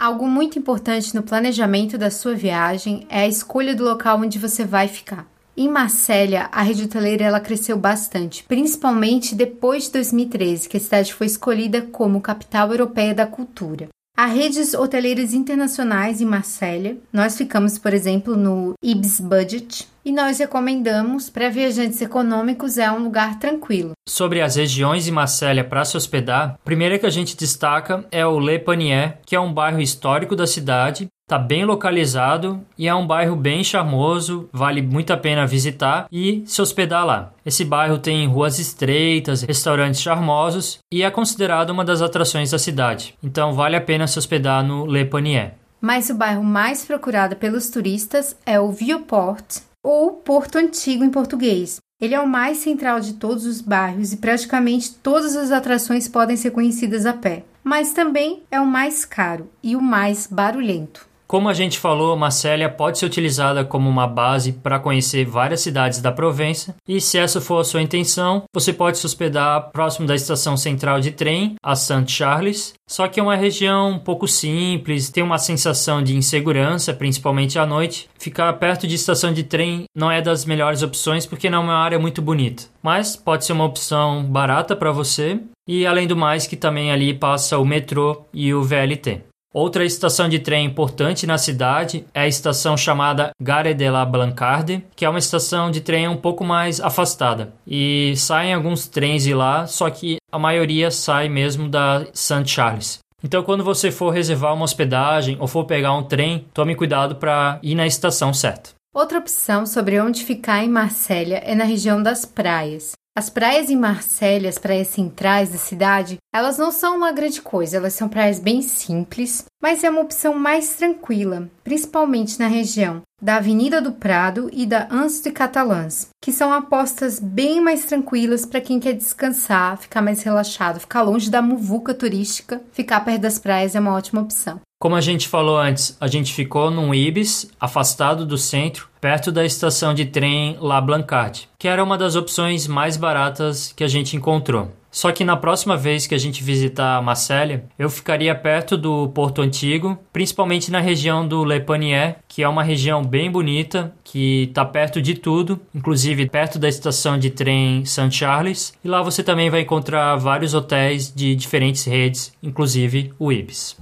Algo 0.07 0.25
muito 0.25 0.57
importante 0.57 1.13
no 1.13 1.21
planejamento 1.21 1.97
da 1.97 2.09
sua 2.09 2.33
viagem 2.33 3.05
é 3.09 3.23
a 3.23 3.27
escolha 3.27 3.75
do 3.75 3.83
local 3.83 4.21
onde 4.21 4.39
você 4.39 4.63
vai 4.63 4.87
ficar. 4.87 5.27
Em 5.57 5.67
Marsella, 5.67 6.47
a 6.49 6.61
rede 6.61 6.85
hoteleira 6.85 7.25
ela 7.25 7.41
cresceu 7.41 7.77
bastante, 7.77 8.45
principalmente 8.45 9.35
depois 9.35 9.87
de 9.87 9.91
2013, 9.91 10.69
que 10.69 10.77
a 10.77 10.79
cidade 10.79 11.13
foi 11.13 11.27
escolhida 11.27 11.81
como 11.81 12.21
capital 12.21 12.71
europeia 12.71 13.13
da 13.13 13.27
cultura. 13.27 13.89
Há 14.15 14.27
redes 14.27 14.73
hoteleiras 14.73 15.33
internacionais 15.33 16.21
em 16.21 16.25
Marsella. 16.25 16.95
Nós 17.11 17.37
ficamos, 17.37 17.77
por 17.77 17.93
exemplo, 17.93 18.37
no 18.37 18.75
Ibis 18.81 19.19
Budget 19.19 19.89
e 20.07 20.11
nós 20.13 20.39
recomendamos 20.39 21.29
para 21.29 21.49
viajantes 21.49 22.01
econômicos 22.01 22.77
é 22.77 22.89
um 22.89 23.03
lugar 23.03 23.37
tranquilo. 23.39 23.91
Sobre 24.07 24.41
as 24.41 24.55
regiões 24.55 25.03
de 25.03 25.11
Marsella 25.11 25.65
para 25.65 25.83
se 25.83 25.97
hospedar, 25.97 26.51
a 26.51 26.57
primeira 26.63 26.97
que 26.97 27.05
a 27.05 27.09
gente 27.09 27.35
destaca 27.35 28.05
é 28.09 28.25
o 28.25 28.39
Le 28.39 28.57
Panier, 28.57 29.17
que 29.25 29.35
é 29.35 29.39
um 29.39 29.51
bairro 29.51 29.81
histórico 29.81 30.33
da 30.33 30.47
cidade 30.47 31.09
Tá 31.29 31.37
bem 31.37 31.65
localizado 31.65 32.65
e 32.77 32.87
é 32.87 32.95
um 32.95 33.05
bairro 33.05 33.35
bem 33.35 33.61
charmoso, 33.61 34.47
vale 34.53 34.81
muito 34.81 35.11
a 35.11 35.17
pena 35.17 35.45
visitar 35.45 36.07
e 36.09 36.41
se 36.45 36.61
hospedar 36.61 37.05
lá. 37.05 37.33
Esse 37.45 37.65
bairro 37.65 37.97
tem 37.97 38.25
ruas 38.25 38.59
estreitas, 38.59 39.41
restaurantes 39.41 40.01
charmosos 40.01 40.79
e 40.89 41.03
é 41.03 41.11
considerado 41.11 41.71
uma 41.71 41.83
das 41.83 42.01
atrações 42.01 42.51
da 42.51 42.57
cidade. 42.57 43.13
Então 43.21 43.51
vale 43.51 43.75
a 43.75 43.81
pena 43.81 44.07
se 44.07 44.17
hospedar 44.17 44.63
no 44.63 44.85
Le 44.85 45.03
Panier. 45.03 45.55
Mas 45.81 46.09
o 46.09 46.15
bairro 46.15 46.45
mais 46.45 46.85
procurado 46.85 47.35
pelos 47.35 47.67
turistas 47.69 48.37
é 48.45 48.57
o 48.57 48.71
Vieux-Port, 48.71 49.67
ou 49.87 50.11
Porto 50.11 50.57
Antigo 50.57 51.05
em 51.05 51.09
português. 51.09 51.79
Ele 52.01 52.13
é 52.13 52.19
o 52.19 52.27
mais 52.27 52.57
central 52.57 52.99
de 52.99 53.13
todos 53.13 53.45
os 53.45 53.61
bairros 53.61 54.11
e 54.11 54.17
praticamente 54.17 54.93
todas 54.95 55.33
as 55.37 55.49
atrações 55.49 56.09
podem 56.09 56.35
ser 56.35 56.51
conhecidas 56.51 57.05
a 57.05 57.13
pé, 57.13 57.45
mas 57.63 57.93
também 57.93 58.43
é 58.51 58.59
o 58.59 58.65
mais 58.65 59.05
caro 59.05 59.49
e 59.63 59.77
o 59.77 59.81
mais 59.81 60.27
barulhento. 60.27 61.06
Como 61.27 61.49
a 61.49 61.53
gente 61.53 61.77
falou, 61.77 62.15
Marselha 62.15 62.69
pode 62.69 62.97
ser 62.97 63.05
utilizada 63.05 63.65
como 63.65 63.89
uma 63.89 64.07
base 64.07 64.53
para 64.53 64.79
conhecer 64.79 65.25
várias 65.25 65.59
cidades 65.59 65.99
da 65.99 66.09
Provença, 66.09 66.73
e 66.87 67.01
se 67.01 67.17
essa 67.17 67.41
for 67.41 67.59
a 67.59 67.65
sua 67.65 67.81
intenção, 67.81 68.43
você 68.53 68.71
pode 68.71 68.97
se 68.97 69.05
hospedar 69.05 69.69
próximo 69.71 70.07
da 70.07 70.15
estação 70.15 70.55
central 70.55 71.01
de 71.01 71.11
trem, 71.11 71.55
a 71.61 71.75
Saint 71.75 72.09
Charles. 72.09 72.73
Só 72.87 73.09
que 73.09 73.19
é 73.19 73.23
uma 73.23 73.35
região 73.35 73.91
um 73.91 73.99
pouco 73.99 74.25
simples, 74.25 75.09
tem 75.09 75.21
uma 75.21 75.37
sensação 75.37 76.01
de 76.01 76.15
insegurança, 76.15 76.93
principalmente 76.93 77.59
à 77.59 77.65
noite. 77.65 78.07
Ficar 78.17 78.53
perto 78.53 78.87
de 78.87 78.95
estação 78.95 79.33
de 79.33 79.43
trem 79.43 79.83
não 79.93 80.09
é 80.09 80.21
das 80.21 80.45
melhores 80.45 80.81
opções 80.81 81.25
porque 81.25 81.49
não 81.49 81.57
é 81.57 81.63
uma 81.63 81.75
área 81.75 81.99
muito 81.99 82.21
bonita, 82.21 82.63
mas 82.81 83.17
pode 83.17 83.43
ser 83.43 83.51
uma 83.51 83.65
opção 83.65 84.23
barata 84.23 84.77
para 84.77 84.93
você. 84.93 85.37
E 85.67 85.85
além 85.85 86.07
do 86.07 86.15
mais, 86.15 86.47
que 86.47 86.55
também 86.55 86.89
ali 86.89 87.13
passa 87.13 87.57
o 87.57 87.65
metrô 87.65 88.25
e 88.33 88.53
o 88.53 88.63
VLT. 88.63 89.26
Outra 89.57 89.83
estação 89.83 90.29
de 90.29 90.37
trem 90.37 90.67
importante 90.67 91.25
na 91.25 91.35
cidade 91.35 92.05
é 92.13 92.21
a 92.21 92.27
estação 92.27 92.77
chamada 92.77 93.31
Gare 93.41 93.73
de 93.73 93.89
la 93.89 94.05
Blancarde, 94.05 94.85
que 94.95 95.03
é 95.03 95.09
uma 95.09 95.17
estação 95.17 95.71
de 95.71 95.81
trem 95.81 96.07
um 96.07 96.15
pouco 96.15 96.43
mais 96.43 96.79
afastada. 96.79 97.55
E 97.65 98.13
saem 98.17 98.53
alguns 98.53 98.87
trens 98.87 99.23
de 99.23 99.33
lá, 99.33 99.65
só 99.65 99.89
que 99.89 100.17
a 100.31 100.37
maioria 100.37 100.91
sai 100.91 101.27
mesmo 101.27 101.67
da 101.67 102.05
St. 102.13 102.45
Charles. 102.45 102.99
Então, 103.23 103.41
quando 103.41 103.63
você 103.63 103.89
for 103.89 104.11
reservar 104.11 104.53
uma 104.53 104.63
hospedagem 104.63 105.37
ou 105.39 105.47
for 105.47 105.65
pegar 105.65 105.95
um 105.95 106.03
trem, 106.03 106.45
tome 106.53 106.75
cuidado 106.75 107.15
para 107.15 107.57
ir 107.63 107.73
na 107.73 107.87
estação 107.87 108.31
certa. 108.31 108.69
Outra 108.93 109.17
opção 109.17 109.65
sobre 109.65 109.99
onde 109.99 110.23
ficar 110.23 110.63
em 110.63 110.69
Marsella 110.69 111.37
é 111.37 111.55
na 111.55 111.63
região 111.63 112.03
das 112.03 112.25
praias. 112.25 112.91
As 113.17 113.31
praias 113.31 113.71
em 113.71 113.75
Marsella, 113.75 114.47
as 114.47 114.59
praias 114.59 114.89
centrais 114.89 115.49
da 115.49 115.57
cidade, 115.57 116.17
elas 116.31 116.59
não 116.59 116.69
são 116.71 116.95
uma 116.95 117.11
grande 117.11 117.41
coisa, 117.41 117.77
elas 117.77 117.93
são 117.93 118.07
praias 118.07 118.39
bem 118.39 118.61
simples, 118.61 119.43
mas 119.61 119.83
é 119.83 119.89
uma 119.89 120.01
opção 120.01 120.33
mais 120.33 120.75
tranquila, 120.75 121.49
principalmente 121.63 122.39
na 122.39 122.47
região 122.47 123.01
da 123.21 123.37
Avenida 123.37 123.81
do 123.81 123.93
Prado 123.93 124.47
e 124.53 124.65
da 124.65 124.87
Anse 124.91 125.23
de 125.23 125.31
Catalãs, 125.31 126.09
que 126.21 126.31
são 126.31 126.53
apostas 126.53 127.19
bem 127.19 127.59
mais 127.59 127.85
tranquilas 127.85 128.45
para 128.45 128.61
quem 128.61 128.79
quer 128.79 128.93
descansar, 128.93 129.77
ficar 129.77 130.03
mais 130.03 130.21
relaxado, 130.21 130.79
ficar 130.79 131.01
longe 131.01 131.29
da 131.29 131.41
muvuca 131.41 131.95
turística, 131.95 132.61
ficar 132.71 132.99
perto 132.99 133.21
das 133.21 133.39
praias 133.39 133.75
é 133.75 133.79
uma 133.79 133.95
ótima 133.95 134.21
opção. 134.21 134.61
Como 134.79 134.95
a 134.95 135.01
gente 135.01 135.27
falou 135.27 135.57
antes, 135.57 135.97
a 135.99 136.05
gente 136.05 136.31
ficou 136.31 136.69
num 136.69 136.93
Ibis, 136.93 137.49
afastado 137.59 138.23
do 138.23 138.37
centro, 138.37 138.87
perto 139.01 139.31
da 139.31 139.43
estação 139.43 139.91
de 139.91 140.05
trem 140.05 140.55
La 140.61 140.79
Blancarde, 140.79 141.49
que 141.57 141.67
era 141.67 141.83
uma 141.83 141.97
das 141.97 142.15
opções 142.15 142.67
mais 142.67 142.95
baratas 142.95 143.73
que 143.75 143.83
a 143.83 143.87
gente 143.87 144.15
encontrou. 144.15 144.71
Só 144.97 145.11
que 145.11 145.23
na 145.23 145.37
próxima 145.37 145.77
vez 145.77 146.07
que 146.07 146.15
a 146.15 146.17
gente 146.17 146.43
visitar 146.43 146.99
Marselha, 147.03 147.65
eu 147.77 147.87
ficaria 147.87 148.33
perto 148.33 148.75
do 148.75 149.07
Porto 149.09 149.43
Antigo, 149.43 149.95
principalmente 150.11 150.71
na 150.71 150.79
região 150.79 151.27
do 151.27 151.45
Le 151.45 151.59
Panier, 151.59 152.15
que 152.27 152.41
é 152.41 152.49
uma 152.49 152.63
região 152.63 153.05
bem 153.05 153.29
bonita, 153.29 153.93
que 154.03 154.45
está 154.45 154.65
perto 154.65 154.99
de 154.99 155.13
tudo, 155.13 155.61
inclusive 155.75 156.27
perto 156.27 156.57
da 156.57 156.67
estação 156.67 157.15
de 157.19 157.29
trem 157.29 157.85
St. 157.85 158.09
Charles. 158.09 158.73
E 158.83 158.87
lá 158.87 159.03
você 159.03 159.21
também 159.21 159.51
vai 159.51 159.61
encontrar 159.61 160.15
vários 160.15 160.55
hotéis 160.55 161.13
de 161.13 161.35
diferentes 161.35 161.85
redes, 161.85 162.33
inclusive 162.41 163.13
o 163.19 163.31
Ibis. 163.31 163.77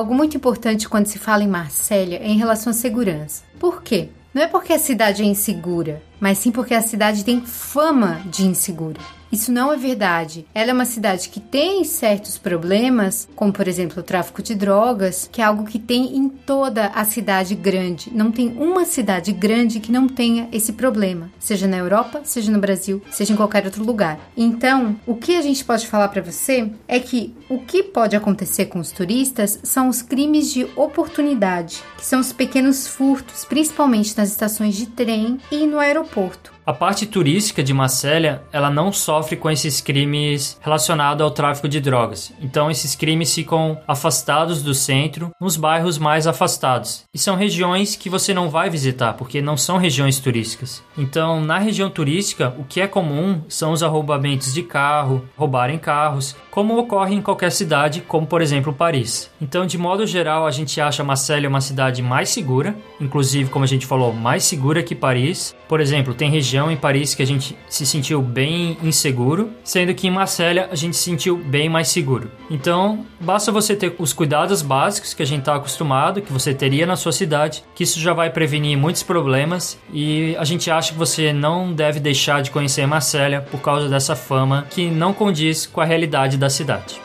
Algo 0.00 0.14
muito 0.14 0.34
importante 0.34 0.88
quando 0.88 1.08
se 1.08 1.18
fala 1.18 1.42
em 1.44 1.46
Marsella 1.46 2.14
é 2.14 2.26
em 2.26 2.38
relação 2.38 2.70
à 2.70 2.72
segurança. 2.72 3.42
Por 3.58 3.82
quê? 3.82 4.08
Não 4.32 4.40
é 4.40 4.46
porque 4.46 4.72
a 4.72 4.78
cidade 4.78 5.22
é 5.22 5.26
insegura, 5.26 6.02
mas 6.18 6.38
sim 6.38 6.50
porque 6.50 6.72
a 6.72 6.80
cidade 6.80 7.22
tem 7.22 7.42
fama 7.42 8.22
de 8.24 8.46
insegura. 8.46 8.98
Isso 9.30 9.52
não 9.52 9.72
é 9.72 9.76
verdade. 9.76 10.46
Ela 10.54 10.70
é 10.70 10.74
uma 10.74 10.84
cidade 10.84 11.28
que 11.28 11.40
tem 11.40 11.84
certos 11.84 12.36
problemas, 12.36 13.28
como 13.36 13.52
por 13.52 13.68
exemplo 13.68 14.00
o 14.00 14.04
tráfico 14.04 14.42
de 14.42 14.54
drogas, 14.54 15.28
que 15.30 15.40
é 15.40 15.44
algo 15.44 15.64
que 15.64 15.78
tem 15.78 16.16
em 16.16 16.28
toda 16.28 16.86
a 16.86 17.04
cidade 17.04 17.54
grande. 17.54 18.10
Não 18.12 18.32
tem 18.32 18.48
uma 18.56 18.84
cidade 18.84 19.32
grande 19.32 19.80
que 19.80 19.92
não 19.92 20.08
tenha 20.08 20.48
esse 20.52 20.72
problema, 20.72 21.30
seja 21.38 21.66
na 21.66 21.76
Europa, 21.76 22.22
seja 22.24 22.50
no 22.50 22.58
Brasil, 22.58 23.02
seja 23.10 23.32
em 23.32 23.36
qualquer 23.36 23.64
outro 23.64 23.84
lugar. 23.84 24.18
Então, 24.36 24.96
o 25.06 25.14
que 25.14 25.36
a 25.36 25.42
gente 25.42 25.64
pode 25.64 25.86
falar 25.86 26.08
para 26.08 26.22
você 26.22 26.70
é 26.88 26.98
que 26.98 27.34
o 27.48 27.58
que 27.58 27.82
pode 27.82 28.16
acontecer 28.16 28.66
com 28.66 28.80
os 28.80 28.90
turistas 28.90 29.60
são 29.62 29.88
os 29.88 30.02
crimes 30.02 30.52
de 30.52 30.64
oportunidade, 30.76 31.82
que 31.96 32.04
são 32.04 32.20
os 32.20 32.32
pequenos 32.32 32.86
furtos, 32.86 33.44
principalmente 33.44 34.16
nas 34.16 34.30
estações 34.30 34.74
de 34.74 34.86
trem 34.86 35.38
e 35.50 35.66
no 35.66 35.78
aeroporto. 35.78 36.59
A 36.70 36.72
parte 36.72 37.04
turística 37.04 37.64
de 37.64 37.74
Marselha, 37.74 38.44
ela 38.52 38.70
não 38.70 38.92
sofre 38.92 39.36
com 39.36 39.50
esses 39.50 39.80
crimes 39.80 40.56
relacionados 40.62 41.20
ao 41.20 41.32
tráfico 41.32 41.68
de 41.68 41.80
drogas. 41.80 42.32
Então 42.40 42.70
esses 42.70 42.94
crimes 42.94 43.34
ficam 43.34 43.80
afastados 43.88 44.62
do 44.62 44.72
centro, 44.72 45.32
nos 45.40 45.56
bairros 45.56 45.98
mais 45.98 46.28
afastados. 46.28 47.02
E 47.12 47.18
são 47.18 47.34
regiões 47.34 47.96
que 47.96 48.08
você 48.08 48.32
não 48.32 48.48
vai 48.48 48.70
visitar, 48.70 49.14
porque 49.14 49.42
não 49.42 49.56
são 49.56 49.78
regiões 49.78 50.20
turísticas. 50.20 50.80
Então, 50.96 51.40
na 51.40 51.58
região 51.58 51.90
turística, 51.90 52.54
o 52.56 52.62
que 52.62 52.80
é 52.80 52.86
comum 52.86 53.42
são 53.48 53.72
os 53.72 53.82
arrombamentos 53.82 54.54
de 54.54 54.62
carro, 54.62 55.28
roubarem 55.36 55.76
carros, 55.76 56.36
como 56.52 56.78
ocorre 56.78 57.16
em 57.16 57.22
qualquer 57.22 57.50
cidade, 57.50 58.00
como 58.06 58.28
por 58.28 58.40
exemplo 58.40 58.72
Paris. 58.72 59.28
Então, 59.42 59.66
de 59.66 59.76
modo 59.76 60.06
geral, 60.06 60.46
a 60.46 60.52
gente 60.52 60.80
acha 60.80 61.02
Marselha 61.02 61.48
uma 61.48 61.60
cidade 61.60 62.00
mais 62.00 62.28
segura, 62.28 62.76
inclusive, 63.00 63.50
como 63.50 63.64
a 63.64 63.68
gente 63.68 63.86
falou, 63.86 64.12
mais 64.12 64.44
segura 64.44 64.84
que 64.84 64.94
Paris. 64.94 65.52
Por 65.68 65.80
exemplo, 65.80 66.14
tem 66.14 66.30
região 66.30 66.59
em 66.68 66.76
Paris 66.76 67.14
que 67.14 67.22
a 67.22 67.26
gente 67.26 67.56
se 67.68 67.86
sentiu 67.86 68.20
bem 68.20 68.76
inseguro, 68.82 69.50
sendo 69.62 69.94
que 69.94 70.08
em 70.08 70.10
Marselha 70.10 70.68
a 70.72 70.74
gente 70.74 70.96
se 70.96 71.04
sentiu 71.04 71.36
bem 71.36 71.68
mais 71.68 71.86
seguro. 71.86 72.28
Então, 72.50 73.06
basta 73.20 73.52
você 73.52 73.76
ter 73.76 73.94
os 74.00 74.12
cuidados 74.12 74.62
básicos 74.62 75.14
que 75.14 75.22
a 75.22 75.26
gente 75.26 75.40
está 75.40 75.54
acostumado, 75.54 76.20
que 76.20 76.32
você 76.32 76.52
teria 76.52 76.84
na 76.86 76.96
sua 76.96 77.12
cidade, 77.12 77.62
que 77.72 77.84
isso 77.84 78.00
já 78.00 78.12
vai 78.12 78.30
prevenir 78.30 78.76
muitos 78.76 79.04
problemas 79.04 79.78
e 79.92 80.34
a 80.36 80.44
gente 80.44 80.68
acha 80.72 80.92
que 80.92 80.98
você 80.98 81.32
não 81.32 81.72
deve 81.72 82.00
deixar 82.00 82.42
de 82.42 82.50
conhecer 82.50 82.84
Marselha 82.84 83.42
por 83.42 83.60
causa 83.60 83.88
dessa 83.88 84.16
fama 84.16 84.66
que 84.68 84.90
não 84.90 85.12
condiz 85.12 85.66
com 85.66 85.80
a 85.80 85.84
realidade 85.84 86.36
da 86.36 86.50
cidade. 86.50 87.00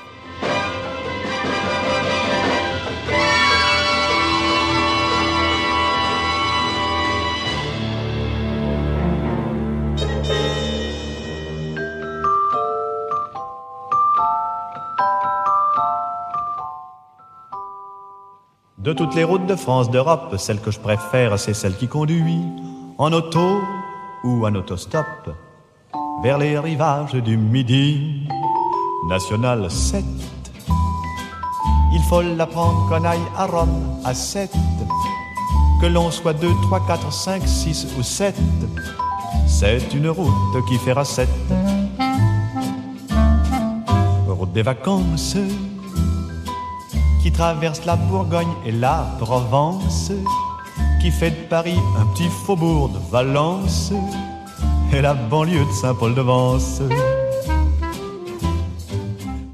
De 18.85 18.93
toutes 18.93 19.15
les 19.15 19.23
routes 19.23 19.47
de 19.47 19.55
France, 19.55 19.89
d'Europe, 19.89 20.35
celle 20.37 20.59
que 20.59 20.69
je 20.69 20.79
préfère, 20.79 21.39
c'est 21.39 21.55
celle 21.55 21.75
qui 21.75 21.87
conduit 21.87 22.37
en 22.99 23.11
auto 23.13 23.59
ou 24.23 24.45
en 24.45 24.53
autostop 24.53 25.07
vers 26.21 26.37
les 26.37 26.59
rivages 26.59 27.15
du 27.15 27.35
Midi. 27.35 28.27
National 29.09 29.71
7. 29.71 30.05
Il 31.93 32.01
faut 32.07 32.21
la 32.21 32.45
prendre 32.45 32.87
qu'on 32.87 33.03
aille 33.03 33.27
à 33.35 33.47
Rome 33.47 33.97
à 34.03 34.13
7. 34.13 34.51
Que 35.81 35.87
l'on 35.87 36.11
soit 36.11 36.33
2, 36.33 36.47
3, 36.61 36.85
4, 36.85 37.11
5, 37.11 37.41
6 37.43 37.87
ou 37.97 38.03
7. 38.03 38.35
C'est 39.47 39.95
une 39.95 40.09
route 40.09 40.63
qui 40.67 40.77
fera 40.77 41.03
7. 41.03 41.27
Route 44.27 44.53
des 44.53 44.61
vacances 44.61 45.37
traverse 47.35 47.83
la 47.85 47.97
Bourgogne 47.97 48.53
et 48.65 48.71
la 48.71 49.05
Provence, 49.19 50.11
qui 51.01 51.11
fait 51.11 51.31
de 51.31 51.47
Paris 51.49 51.77
un 51.99 52.05
petit 52.13 52.29
faubourg 52.45 52.89
de 52.89 52.99
Valence 53.11 53.91
et 54.93 55.01
la 55.01 55.13
banlieue 55.13 55.65
de 55.65 55.71
Saint-Paul-de-Vence. 55.71 56.81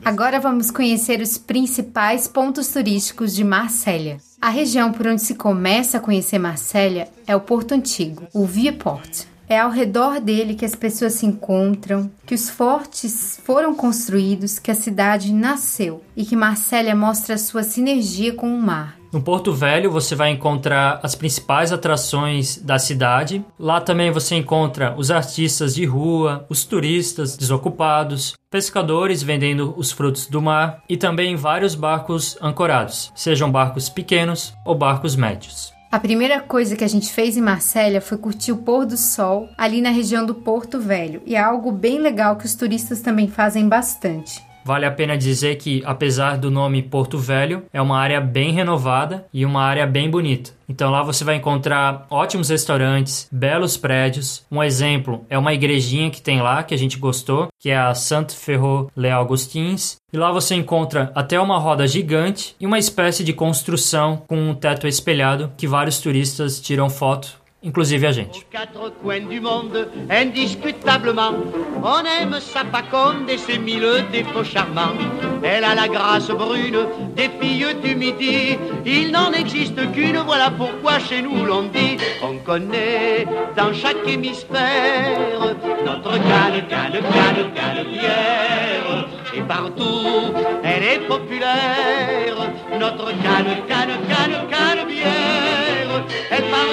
Agora 0.06 0.40
vamos 0.40 0.72
conhecer 0.72 1.22
os 1.22 1.38
principais 1.38 2.28
pontos 2.28 2.68
turísticos 2.68 3.34
de 3.34 3.44
Marsella. 3.44 4.18
A 4.40 4.50
região 4.50 4.92
por 4.92 5.08
onde 5.08 5.22
se 5.22 5.36
começa 5.36 5.98
a 5.98 6.00
conhecer 6.00 6.38
Marsella 6.38 7.08
é 7.26 7.36
o 7.36 7.40
Porto 7.40 7.74
Antigo, 7.74 8.28
o 8.34 8.46
Vieux-Port. 8.46 9.28
É 9.52 9.60
ao 9.60 9.70
redor 9.70 10.22
dele 10.22 10.56
que 10.56 10.64
as 10.64 10.76
pessoas 10.76 11.12
se 11.16 11.26
encontram, 11.26 12.10
que 12.26 12.34
os 12.34 12.50
fortes 12.50 13.38
foram 13.44 13.76
construídos, 13.76 14.58
que 14.58 14.72
a 14.72 14.74
cidade 14.74 15.34
nasceu 15.34 16.02
e 16.16 16.24
que 16.24 16.38
Marsella 16.38 16.96
mostra 16.96 17.38
sua 17.38 17.62
sinergia 17.62 18.34
com 18.34 18.48
o 18.48 18.62
mar. 18.62 18.96
No 19.12 19.22
Porto 19.22 19.52
Velho 19.52 19.92
você 19.92 20.16
vai 20.16 20.30
encontrar 20.30 21.02
as 21.04 21.16
principais 21.16 21.74
atrações 21.74 22.60
da 22.60 22.80
cidade. 22.80 23.44
Lá 23.60 23.82
também 23.82 24.10
você 24.10 24.36
encontra 24.36 24.96
os 24.98 25.12
artistas 25.12 25.76
de 25.76 25.84
rua, 25.84 26.46
os 26.48 26.64
turistas 26.64 27.36
desocupados, 27.36 28.36
pescadores 28.50 29.22
vendendo 29.22 29.74
os 29.76 29.92
frutos 29.92 30.28
do 30.28 30.42
mar 30.42 30.82
e 30.88 30.96
também 30.96 31.36
vários 31.36 31.76
barcos 31.76 32.38
ancorados, 32.42 33.12
sejam 33.14 33.52
barcos 33.52 33.90
pequenos 33.90 34.54
ou 34.66 34.76
barcos 34.76 35.14
médios. 35.18 35.74
A 35.92 36.00
primeira 36.00 36.40
coisa 36.40 36.78
que 36.78 36.86
a 36.86 36.88
gente 36.88 37.12
fez 37.12 37.36
em 37.36 37.42
Marsella 37.42 38.00
foi 38.00 38.18
curtir 38.18 38.54
o 38.54 38.58
pôr 38.58 38.86
do 38.86 38.96
sol 38.96 39.50
ali 39.58 39.82
na 39.82 39.90
região 39.90 40.26
do 40.26 40.34
Porto 40.34 40.80
Velho, 40.80 41.22
e 41.26 41.36
é 41.36 41.40
algo 41.40 41.70
bem 41.70 42.00
legal 42.00 42.38
que 42.38 42.46
os 42.46 42.56
turistas 42.56 43.02
também 43.02 43.28
fazem 43.28 43.68
bastante. 43.68 44.42
Vale 44.64 44.86
a 44.86 44.92
pena 44.92 45.18
dizer 45.18 45.56
que, 45.56 45.82
apesar 45.86 46.38
do 46.38 46.52
nome 46.52 46.82
Porto 46.82 47.18
Velho, 47.18 47.64
é 47.74 47.82
uma 47.82 48.00
área 48.00 48.22
bem 48.22 48.52
renovada 48.52 49.26
e 49.34 49.46
uma 49.46 49.64
área 49.64 49.86
bem 49.88 50.10
bonita. 50.10 50.52
Então 50.70 50.90
lá 50.90 51.04
você 51.04 51.26
vai 51.26 51.36
encontrar 51.36 52.06
ótimos 52.10 52.48
restaurantes, 52.50 53.28
belos 53.30 53.76
prédios. 53.76 54.46
Um 54.50 54.64
exemplo 54.64 55.26
é 55.30 55.38
uma 55.38 55.54
igrejinha 55.54 56.10
que 56.10 56.22
tem 56.22 56.42
lá 56.42 56.64
que 56.64 56.74
a 56.74 56.78
gente 56.78 56.98
gostou, 56.98 57.50
que 57.60 57.70
é 57.70 57.78
a 57.78 57.94
Santo 57.94 58.36
Ferro 58.36 58.90
Le 58.96 59.10
Augustins. 59.10 59.98
E 60.14 60.18
lá 60.18 60.32
você 60.32 60.56
encontra 60.56 61.12
até 61.14 61.40
uma 61.40 61.58
roda 61.58 61.86
gigante 61.86 62.56
e 62.60 62.66
uma 62.66 62.80
espécie 62.80 63.24
de 63.24 63.34
construção 63.34 64.24
com 64.28 64.38
um 64.38 64.54
teto 64.54 64.88
espelhado 64.88 65.52
que 65.58 65.68
vários 65.68 66.00
turistas 66.00 66.62
tiram 66.62 66.90
foto 66.90 67.41
inclusive 67.64 68.04
monde, 69.42 69.88
indiscutablement, 70.10 71.34
On 71.84 72.04
aime 72.06 72.40
sa 72.40 72.64
paconde 72.64 73.30
et 73.30 73.38
ses 73.38 73.58
mille 73.58 74.06
défauts 74.12 74.44
charmants. 74.44 74.98
Elle 75.44 75.64
a 75.64 75.74
la 75.74 75.88
grâce 75.88 76.30
brune 76.30 76.86
des 77.16 77.30
filles 77.40 77.76
du 77.84 77.96
midi. 77.96 78.58
Il 78.86 79.12
n'en 79.12 79.32
existe 79.32 79.92
qu'une, 79.92 80.20
voilà 80.20 80.52
pourquoi 80.52 81.00
chez 81.00 81.22
nous 81.22 81.44
l'on 81.46 81.64
dit. 81.64 81.98
On 82.24 82.38
connaît 82.38 83.26
dans 83.58 83.74
chaque 83.74 84.08
hémisphère 84.08 85.56
notre 85.86 86.12
canne, 86.12 86.68
canne, 86.70 87.02
canne, 87.14 87.54
canne, 87.56 87.86
pierre. 87.92 89.08
Et 89.34 89.42
partout, 89.42 90.34
elle 90.64 90.84
est 90.84 91.08
populaire. 91.08 92.38
Notre 92.80 93.08
canne, 93.24 93.56
canne, 93.68 94.08
canne, 94.08 94.48
canne. 94.50 95.41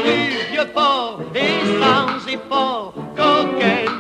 Du 0.05 0.53
vieux 0.53 0.67
port 0.73 1.21
et 1.35 1.81
sans 1.81 2.33
effort, 2.33 2.95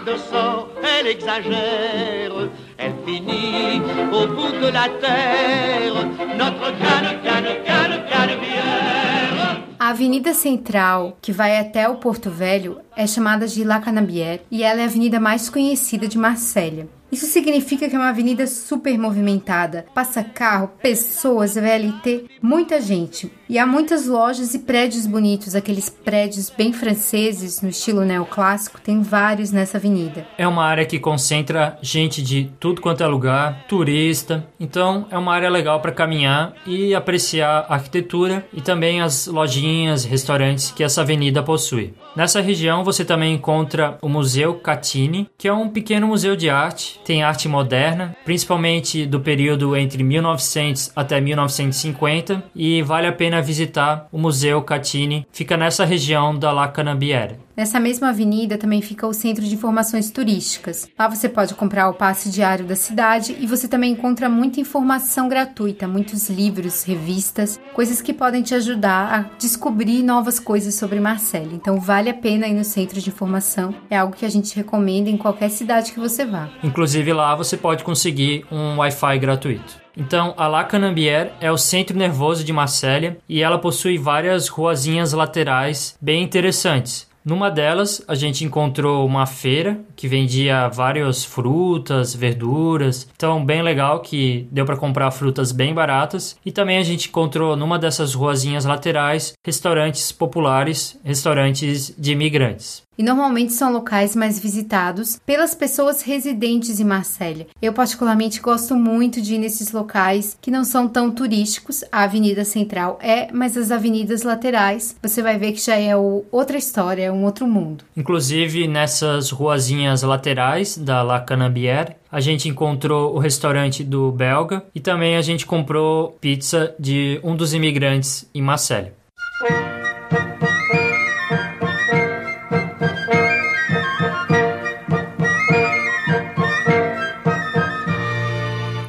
de 0.06 0.16
sort, 0.16 0.68
elle 0.82 1.06
exagère. 1.08 2.32
Elle 2.78 2.94
finit 3.04 3.82
au 4.12 4.26
bout 4.26 4.52
de 4.52 4.68
la 4.72 4.88
terre, 5.00 5.94
notre 6.36 6.70
canne, 6.78 7.20
canne, 7.24 7.64
canne, 7.66 8.04
canne 8.08 8.40
bière. 8.40 9.62
A 9.80 9.90
Avenida 9.90 10.34
Central, 10.34 11.14
que 11.22 11.32
vai 11.32 11.56
até 11.56 11.88
o 11.88 11.96
Porto 11.96 12.30
Velho, 12.30 12.78
é 12.96 13.06
chamada 13.06 13.46
de 13.46 13.64
La 13.64 13.80
Canabière 13.80 14.40
e 14.50 14.62
ela 14.62 14.80
é 14.80 14.84
a 14.84 14.86
avenida 14.86 15.20
mais 15.20 15.48
conhecida 15.48 16.08
de 16.08 16.18
Marsella. 16.18 16.97
Isso 17.10 17.26
significa 17.26 17.88
que 17.88 17.96
é 17.96 17.98
uma 17.98 18.10
avenida 18.10 18.46
super 18.46 18.98
movimentada. 18.98 19.86
Passa 19.94 20.22
carro, 20.22 20.70
pessoas, 20.80 21.54
VLT, 21.54 22.26
muita 22.42 22.80
gente. 22.80 23.32
E 23.48 23.58
há 23.58 23.66
muitas 23.66 24.06
lojas 24.06 24.52
e 24.52 24.58
prédios 24.58 25.06
bonitos, 25.06 25.54
aqueles 25.54 25.88
prédios 25.88 26.50
bem 26.50 26.70
franceses 26.70 27.62
no 27.62 27.70
estilo 27.70 28.04
neoclássico, 28.04 28.78
tem 28.78 29.00
vários 29.00 29.50
nessa 29.50 29.78
avenida. 29.78 30.26
É 30.36 30.46
uma 30.46 30.64
área 30.64 30.84
que 30.84 30.98
concentra 30.98 31.78
gente 31.80 32.22
de 32.22 32.52
tudo 32.60 32.82
quanto 32.82 33.02
é 33.02 33.06
lugar, 33.06 33.64
turista. 33.66 34.46
Então 34.60 35.06
é 35.10 35.16
uma 35.16 35.32
área 35.32 35.48
legal 35.48 35.80
para 35.80 35.92
caminhar 35.92 36.54
e 36.66 36.94
apreciar 36.94 37.64
a 37.68 37.74
arquitetura 37.74 38.46
e 38.52 38.60
também 38.60 39.00
as 39.00 39.26
lojinhas, 39.26 40.04
restaurantes 40.04 40.70
que 40.70 40.84
essa 40.84 41.00
avenida 41.00 41.42
possui. 41.42 41.94
Nessa 42.14 42.42
região 42.42 42.84
você 42.84 43.02
também 43.02 43.34
encontra 43.34 43.96
o 44.02 44.08
Museu 44.08 44.54
Catini, 44.54 45.30
que 45.38 45.48
é 45.48 45.52
um 45.52 45.70
pequeno 45.70 46.08
museu 46.08 46.36
de 46.36 46.50
arte. 46.50 47.00
Tem 47.08 47.22
arte 47.22 47.48
moderna, 47.48 48.14
principalmente 48.22 49.06
do 49.06 49.18
período 49.18 49.74
entre 49.74 50.02
1900 50.02 50.92
até 50.94 51.18
1950, 51.18 52.44
e 52.54 52.82
vale 52.82 53.06
a 53.06 53.12
pena 53.12 53.40
visitar 53.40 54.06
o 54.12 54.18
Museu 54.18 54.60
Catini. 54.60 55.26
Fica 55.32 55.56
nessa 55.56 55.86
região 55.86 56.38
da 56.38 56.52
La 56.52 56.68
Canambière. 56.68 57.38
Nessa 57.58 57.80
mesma 57.80 58.10
avenida 58.10 58.56
também 58.56 58.80
fica 58.80 59.04
o 59.04 59.12
Centro 59.12 59.44
de 59.44 59.52
Informações 59.52 60.12
Turísticas. 60.12 60.88
Lá 60.96 61.08
você 61.08 61.28
pode 61.28 61.56
comprar 61.56 61.88
o 61.88 61.94
passe 61.94 62.30
diário 62.30 62.64
da 62.64 62.76
cidade 62.76 63.36
e 63.36 63.48
você 63.48 63.66
também 63.66 63.90
encontra 63.90 64.28
muita 64.28 64.60
informação 64.60 65.28
gratuita, 65.28 65.88
muitos 65.88 66.30
livros, 66.30 66.84
revistas, 66.84 67.58
coisas 67.74 68.00
que 68.00 68.12
podem 68.12 68.44
te 68.44 68.54
ajudar 68.54 69.12
a 69.12 69.36
descobrir 69.36 70.04
novas 70.04 70.38
coisas 70.38 70.76
sobre 70.76 71.00
Marselha. 71.00 71.50
Então 71.52 71.80
vale 71.80 72.08
a 72.08 72.14
pena 72.14 72.46
ir 72.46 72.54
no 72.54 72.62
Centro 72.62 73.00
de 73.00 73.10
Informação. 73.10 73.74
É 73.90 73.96
algo 73.98 74.14
que 74.14 74.24
a 74.24 74.30
gente 74.30 74.54
recomenda 74.54 75.10
em 75.10 75.16
qualquer 75.16 75.50
cidade 75.50 75.90
que 75.90 75.98
você 75.98 76.24
vá. 76.24 76.48
Inclusive 76.62 77.12
lá 77.12 77.34
você 77.34 77.56
pode 77.56 77.82
conseguir 77.82 78.46
um 78.52 78.76
Wi-Fi 78.76 79.18
gratuito. 79.18 79.80
Então, 79.96 80.32
a 80.36 80.46
La 80.46 80.62
Canambière 80.62 81.32
é 81.40 81.50
o 81.50 81.58
centro 81.58 81.98
nervoso 81.98 82.44
de 82.44 82.52
Marselha 82.52 83.18
e 83.28 83.42
ela 83.42 83.58
possui 83.58 83.98
várias 83.98 84.46
ruazinhas 84.46 85.12
laterais 85.12 85.98
bem 86.00 86.22
interessantes. 86.22 87.07
Numa 87.24 87.50
delas, 87.50 88.02
a 88.08 88.14
gente 88.14 88.44
encontrou 88.44 89.06
uma 89.06 89.26
feira 89.26 89.80
que 89.94 90.08
vendia 90.08 90.68
várias 90.68 91.24
frutas, 91.24 92.14
verduras. 92.14 93.08
Então, 93.14 93.44
bem 93.44 93.62
legal 93.62 94.00
que 94.00 94.48
deu 94.50 94.64
para 94.64 94.76
comprar 94.76 95.10
frutas 95.10 95.52
bem 95.52 95.74
baratas. 95.74 96.38
E 96.44 96.50
também 96.50 96.78
a 96.78 96.82
gente 96.82 97.08
encontrou 97.08 97.56
numa 97.56 97.78
dessas 97.78 98.14
ruazinhas 98.14 98.64
laterais 98.64 99.34
restaurantes 99.44 100.10
populares, 100.10 100.98
restaurantes 101.04 101.94
de 101.98 102.12
imigrantes 102.12 102.87
e 102.98 103.02
normalmente 103.02 103.52
são 103.52 103.72
locais 103.72 104.16
mais 104.16 104.38
visitados 104.40 105.20
pelas 105.24 105.54
pessoas 105.54 106.02
residentes 106.02 106.80
em 106.80 106.84
Marsella. 106.84 107.46
Eu 107.62 107.72
particularmente 107.72 108.40
gosto 108.40 108.74
muito 108.74 109.22
de 109.22 109.36
ir 109.36 109.38
nesses 109.38 109.70
locais 109.70 110.36
que 110.40 110.50
não 110.50 110.64
são 110.64 110.88
tão 110.88 111.10
turísticos. 111.10 111.84
A 111.92 112.02
Avenida 112.02 112.44
Central 112.44 112.98
é, 113.00 113.32
mas 113.32 113.56
as 113.56 113.70
avenidas 113.70 114.22
laterais 114.22 114.96
você 115.00 115.22
vai 115.22 115.38
ver 115.38 115.52
que 115.52 115.64
já 115.64 115.76
é 115.76 115.96
outra 115.96 116.58
história, 116.58 117.04
é 117.04 117.12
um 117.12 117.24
outro 117.24 117.46
mundo. 117.46 117.84
Inclusive 117.96 118.66
nessas 118.66 119.30
ruazinhas 119.30 120.02
laterais 120.02 120.76
da 120.76 121.02
La 121.02 121.20
Canabière, 121.20 121.96
a 122.10 122.20
gente 122.20 122.48
encontrou 122.48 123.14
o 123.14 123.18
restaurante 123.18 123.84
do 123.84 124.10
belga 124.10 124.64
e 124.74 124.80
também 124.80 125.16
a 125.16 125.22
gente 125.22 125.46
comprou 125.46 126.16
pizza 126.20 126.74
de 126.78 127.20
um 127.22 127.36
dos 127.36 127.52
imigrantes 127.52 128.28
em 128.34 128.42
Marselha. 128.42 128.97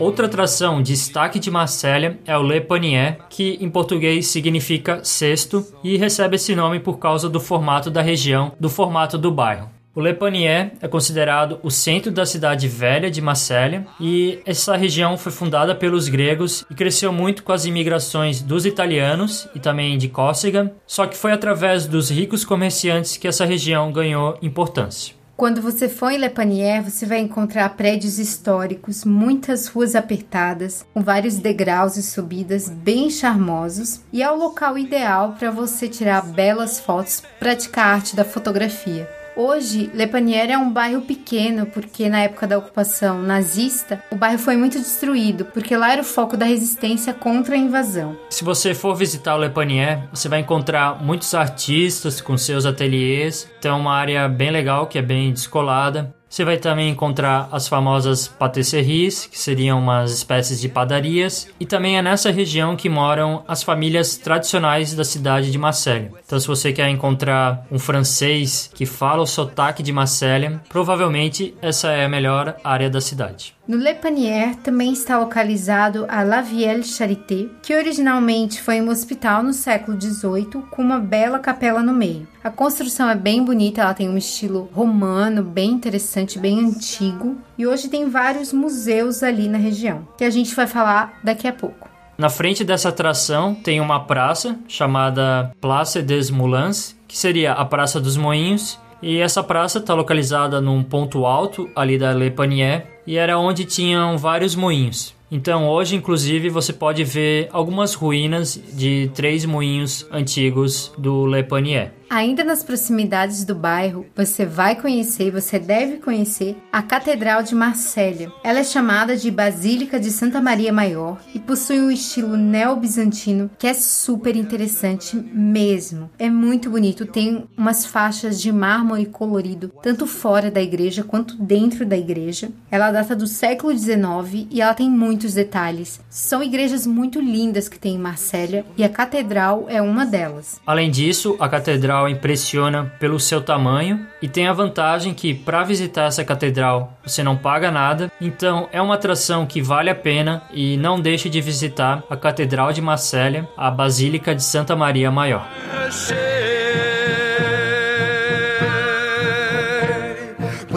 Outra 0.09 0.25
atração, 0.25 0.81
destaque 0.81 1.37
de 1.37 1.51
Marselha, 1.51 2.17
é 2.25 2.35
o 2.35 2.41
Le 2.41 2.59
Panier, 2.61 3.19
que 3.29 3.59
em 3.61 3.69
português 3.69 4.25
significa 4.25 5.03
cesto 5.03 5.63
e 5.83 5.97
recebe 5.97 6.35
esse 6.35 6.55
nome 6.55 6.79
por 6.79 6.97
causa 6.97 7.29
do 7.29 7.39
formato 7.39 7.91
da 7.91 8.01
região, 8.01 8.51
do 8.59 8.71
formato 8.71 9.19
do 9.19 9.31
bairro. 9.31 9.69
O 9.93 10.01
Le 10.01 10.15
Panier 10.15 10.71
é 10.81 10.87
considerado 10.87 11.59
o 11.61 11.69
centro 11.69 12.11
da 12.11 12.25
cidade 12.25 12.67
velha 12.67 13.11
de 13.11 13.21
Marselha 13.21 13.85
e 14.01 14.39
essa 14.47 14.75
região 14.75 15.15
foi 15.15 15.31
fundada 15.31 15.75
pelos 15.75 16.09
gregos 16.09 16.65
e 16.71 16.73
cresceu 16.73 17.13
muito 17.13 17.43
com 17.43 17.51
as 17.51 17.65
imigrações 17.65 18.41
dos 18.41 18.65
italianos 18.65 19.47
e 19.53 19.59
também 19.59 19.95
de 19.95 20.09
Córcega, 20.09 20.73
só 20.87 21.05
que 21.05 21.15
foi 21.15 21.33
através 21.33 21.85
dos 21.85 22.09
ricos 22.09 22.43
comerciantes 22.43 23.15
que 23.15 23.27
essa 23.27 23.45
região 23.45 23.91
ganhou 23.91 24.39
importância. 24.41 25.18
Quando 25.39 25.61
você 25.61 25.87
for 25.87 26.11
em 26.11 26.17
Le 26.17 26.29
Panier, 26.29 26.83
você 26.83 27.05
vai 27.05 27.19
encontrar 27.19 27.69
prédios 27.77 28.19
históricos, 28.19 29.05
muitas 29.05 29.67
ruas 29.67 29.95
apertadas, 29.95 30.85
com 30.93 31.01
vários 31.01 31.37
degraus 31.37 31.95
e 31.95 32.03
subidas 32.03 32.67
bem 32.67 33.09
charmosos, 33.09 34.01
e 34.11 34.21
é 34.21 34.29
o 34.29 34.35
local 34.35 34.77
ideal 34.77 35.37
para 35.39 35.49
você 35.49 35.87
tirar 35.87 36.23
belas 36.23 36.81
fotos, 36.81 37.23
praticar 37.39 37.87
a 37.87 37.93
arte 37.93 38.17
da 38.17 38.25
fotografia. 38.25 39.18
Hoje, 39.41 39.89
Le 39.93 40.05
Panier 40.05 40.51
é 40.51 40.57
um 40.57 40.69
bairro 40.69 40.99
pequeno 40.99 41.65
porque 41.65 42.09
na 42.09 42.19
época 42.19 42.45
da 42.45 42.57
ocupação 42.57 43.21
nazista, 43.21 44.03
o 44.11 44.15
bairro 44.17 44.37
foi 44.37 44.57
muito 44.57 44.77
destruído, 44.77 45.45
porque 45.45 45.77
lá 45.77 45.93
era 45.93 46.01
o 46.01 46.03
foco 46.03 46.35
da 46.35 46.45
resistência 46.45 47.13
contra 47.13 47.55
a 47.55 47.57
invasão. 47.57 48.17
Se 48.29 48.43
você 48.43 48.73
for 48.73 48.93
visitar 48.95 49.37
o 49.37 49.49
Panier, 49.49 50.09
você 50.11 50.27
vai 50.27 50.41
encontrar 50.41 51.01
muitos 51.01 51.33
artistas 51.33 52.19
com 52.19 52.35
seus 52.35 52.65
ateliês. 52.65 53.49
Tem 53.61 53.71
uma 53.71 53.93
área 53.93 54.27
bem 54.27 54.51
legal 54.51 54.87
que 54.87 54.97
é 54.97 55.01
bem 55.01 55.31
descolada. 55.31 56.13
Você 56.29 56.45
vai 56.45 56.57
também 56.57 56.89
encontrar 56.89 57.49
as 57.51 57.67
famosas 57.67 58.27
patisseries, 58.27 59.25
que 59.25 59.37
seriam 59.37 59.79
umas 59.79 60.11
espécies 60.11 60.61
de 60.61 60.69
padarias, 60.69 61.47
e 61.59 61.65
também 61.65 61.97
é 61.97 62.03
nessa 62.03 62.29
região 62.29 62.75
que 62.75 62.87
moram 62.87 63.43
as 63.47 63.63
famílias 63.63 64.15
tradicionais 64.15 64.93
da 64.93 65.03
cidade 65.03 65.51
de 65.51 65.57
Marselha. 65.57 66.11
Então, 66.23 66.39
se 66.39 66.45
você 66.47 66.71
quer 66.71 66.87
encontrar 66.87 67.65
um 67.71 67.79
francês 67.79 68.69
que 68.75 68.85
fala 68.85 69.23
o 69.23 69.27
sotaque 69.27 69.81
de 69.81 69.91
Marselha, 69.91 70.61
provavelmente 70.69 71.55
essa 71.63 71.89
é 71.89 72.05
a 72.05 72.09
melhor 72.09 72.55
área 72.63 72.91
da 72.91 73.01
cidade. 73.01 73.55
No 73.69 73.77
Le 73.77 73.93
Panier 73.93 74.55
também 74.63 74.93
está 74.93 75.19
localizado 75.19 76.05
a 76.09 76.23
La 76.23 76.41
Vielle 76.41 76.83
Charité, 76.83 77.47
que 77.61 77.75
originalmente 77.75 78.59
foi 78.59 78.81
um 78.81 78.89
hospital 78.89 79.43
no 79.43 79.53
século 79.53 79.95
XVIII 80.01 80.63
com 80.71 80.81
uma 80.81 80.99
bela 80.99 81.37
capela 81.37 81.83
no 81.83 81.93
meio. 81.93 82.27
A 82.43 82.49
construção 82.49 83.07
é 83.07 83.15
bem 83.15 83.43
bonita, 83.43 83.81
ela 83.81 83.93
tem 83.93 84.09
um 84.09 84.17
estilo 84.17 84.69
romano, 84.73 85.43
bem 85.43 85.69
interessante, 85.69 86.18
bem 86.39 86.59
antigo, 86.59 87.37
e 87.57 87.65
hoje 87.65 87.87
tem 87.87 88.09
vários 88.09 88.51
museus 88.51 89.23
ali 89.23 89.47
na 89.47 89.57
região, 89.57 90.07
que 90.17 90.23
a 90.23 90.29
gente 90.29 90.53
vai 90.53 90.67
falar 90.67 91.19
daqui 91.23 91.47
a 91.47 91.53
pouco. 91.53 91.87
Na 92.17 92.29
frente 92.29 92.65
dessa 92.65 92.89
atração 92.89 93.55
tem 93.55 93.79
uma 93.79 94.01
praça 94.01 94.59
chamada 94.67 95.53
Place 95.61 96.01
des 96.01 96.29
Moulins, 96.29 96.93
que 97.07 97.17
seria 97.17 97.53
a 97.53 97.63
Praça 97.63 97.99
dos 97.99 98.17
Moinhos, 98.17 98.77
e 99.01 99.19
essa 99.19 99.41
praça 99.41 99.79
está 99.79 99.93
localizada 99.93 100.59
num 100.59 100.83
ponto 100.83 101.25
alto 101.25 101.69
ali 101.75 101.97
da 101.97 102.11
Le 102.11 102.29
Panier 102.29 102.85
e 103.07 103.15
era 103.17 103.39
onde 103.39 103.63
tinham 103.63 104.17
vários 104.17 104.55
moinhos. 104.55 105.15
Então 105.31 105.67
hoje, 105.67 105.95
inclusive, 105.95 106.49
você 106.49 106.73
pode 106.73 107.03
ver 107.03 107.47
algumas 107.51 107.93
ruínas 107.93 108.59
de 108.73 109.09
três 109.13 109.45
moinhos 109.45 110.05
antigos 110.11 110.91
do 110.97 111.25
Le 111.25 111.43
Panier. 111.43 111.93
Ainda 112.09 112.43
nas 112.43 112.63
proximidades 112.63 113.45
do 113.45 113.53
bairro, 113.53 114.03
você 114.15 114.43
vai 114.43 114.75
conhecer, 114.75 115.29
você 115.29 115.59
deve 115.59 115.97
conhecer 115.97 116.57
a 116.71 116.81
Catedral 116.81 117.43
de 117.43 117.53
Marsella. 117.53 118.33
Ela 118.43 118.59
é 118.59 118.63
chamada 118.63 119.15
de 119.15 119.29
Basílica 119.29 119.99
de 119.99 120.09
Santa 120.09 120.41
Maria 120.41 120.73
Maior 120.73 121.19
e 121.35 121.39
possui 121.39 121.79
um 121.79 121.91
estilo 121.91 122.35
neo-bizantino 122.35 123.51
que 123.59 123.67
é 123.67 123.75
super 123.75 124.35
interessante 124.35 125.15
mesmo. 125.15 126.09
É 126.17 126.31
muito 126.31 126.71
bonito, 126.71 127.05
tem 127.05 127.47
umas 127.55 127.85
faixas 127.85 128.41
de 128.41 128.51
mármore 128.51 129.05
colorido 129.05 129.71
tanto 129.83 130.07
fora 130.07 130.49
da 130.49 130.61
igreja 130.61 131.03
quanto 131.03 131.35
dentro 131.35 131.85
da 131.85 131.95
igreja. 131.95 132.49
Ela 132.71 132.91
data 132.91 133.15
do 133.15 133.27
século 133.27 133.77
XIX 133.77 134.47
e 134.49 134.61
ela 134.61 134.73
tem 134.73 134.89
muitos 134.89 135.35
detalhes. 135.35 135.99
São 136.09 136.41
igrejas 136.41 136.87
muito 136.87 137.21
lindas 137.21 137.69
que 137.69 137.77
tem 137.77 137.93
em 137.93 137.99
Marsella 137.99 138.65
e 138.75 138.83
a 138.83 138.89
catedral 138.89 139.65
é 139.67 139.79
uma 139.79 140.07
delas. 140.07 140.59
Além 140.65 140.89
disso, 140.89 141.35
a 141.39 141.47
catedral 141.47 141.98
catedral 141.99 142.07
impressiona 142.07 142.91
pelo 142.99 143.19
seu 143.19 143.41
tamanho 143.41 144.07
e 144.21 144.27
tem 144.27 144.47
a 144.47 144.53
vantagem 144.53 145.13
que 145.13 145.33
para 145.33 145.63
visitar 145.63 146.05
essa 146.05 146.23
catedral 146.23 146.93
você 147.05 147.23
não 147.23 147.35
paga 147.35 147.71
nada, 147.71 148.11
então 148.21 148.69
é 148.71 148.81
uma 148.81 148.95
atração 148.95 149.45
que 149.45 149.61
vale 149.61 149.89
a 149.89 149.95
pena 149.95 150.43
e 150.53 150.77
não 150.77 150.99
deixe 150.99 151.29
de 151.29 151.41
visitar 151.41 152.03
a 152.09 152.15
Catedral 152.15 152.71
de 152.71 152.81
Marselha, 152.81 153.47
a 153.57 153.71
Basílica 153.71 154.35
de 154.35 154.43
Santa 154.43 154.75
Maria 154.75 155.11
Maior. 155.11 155.47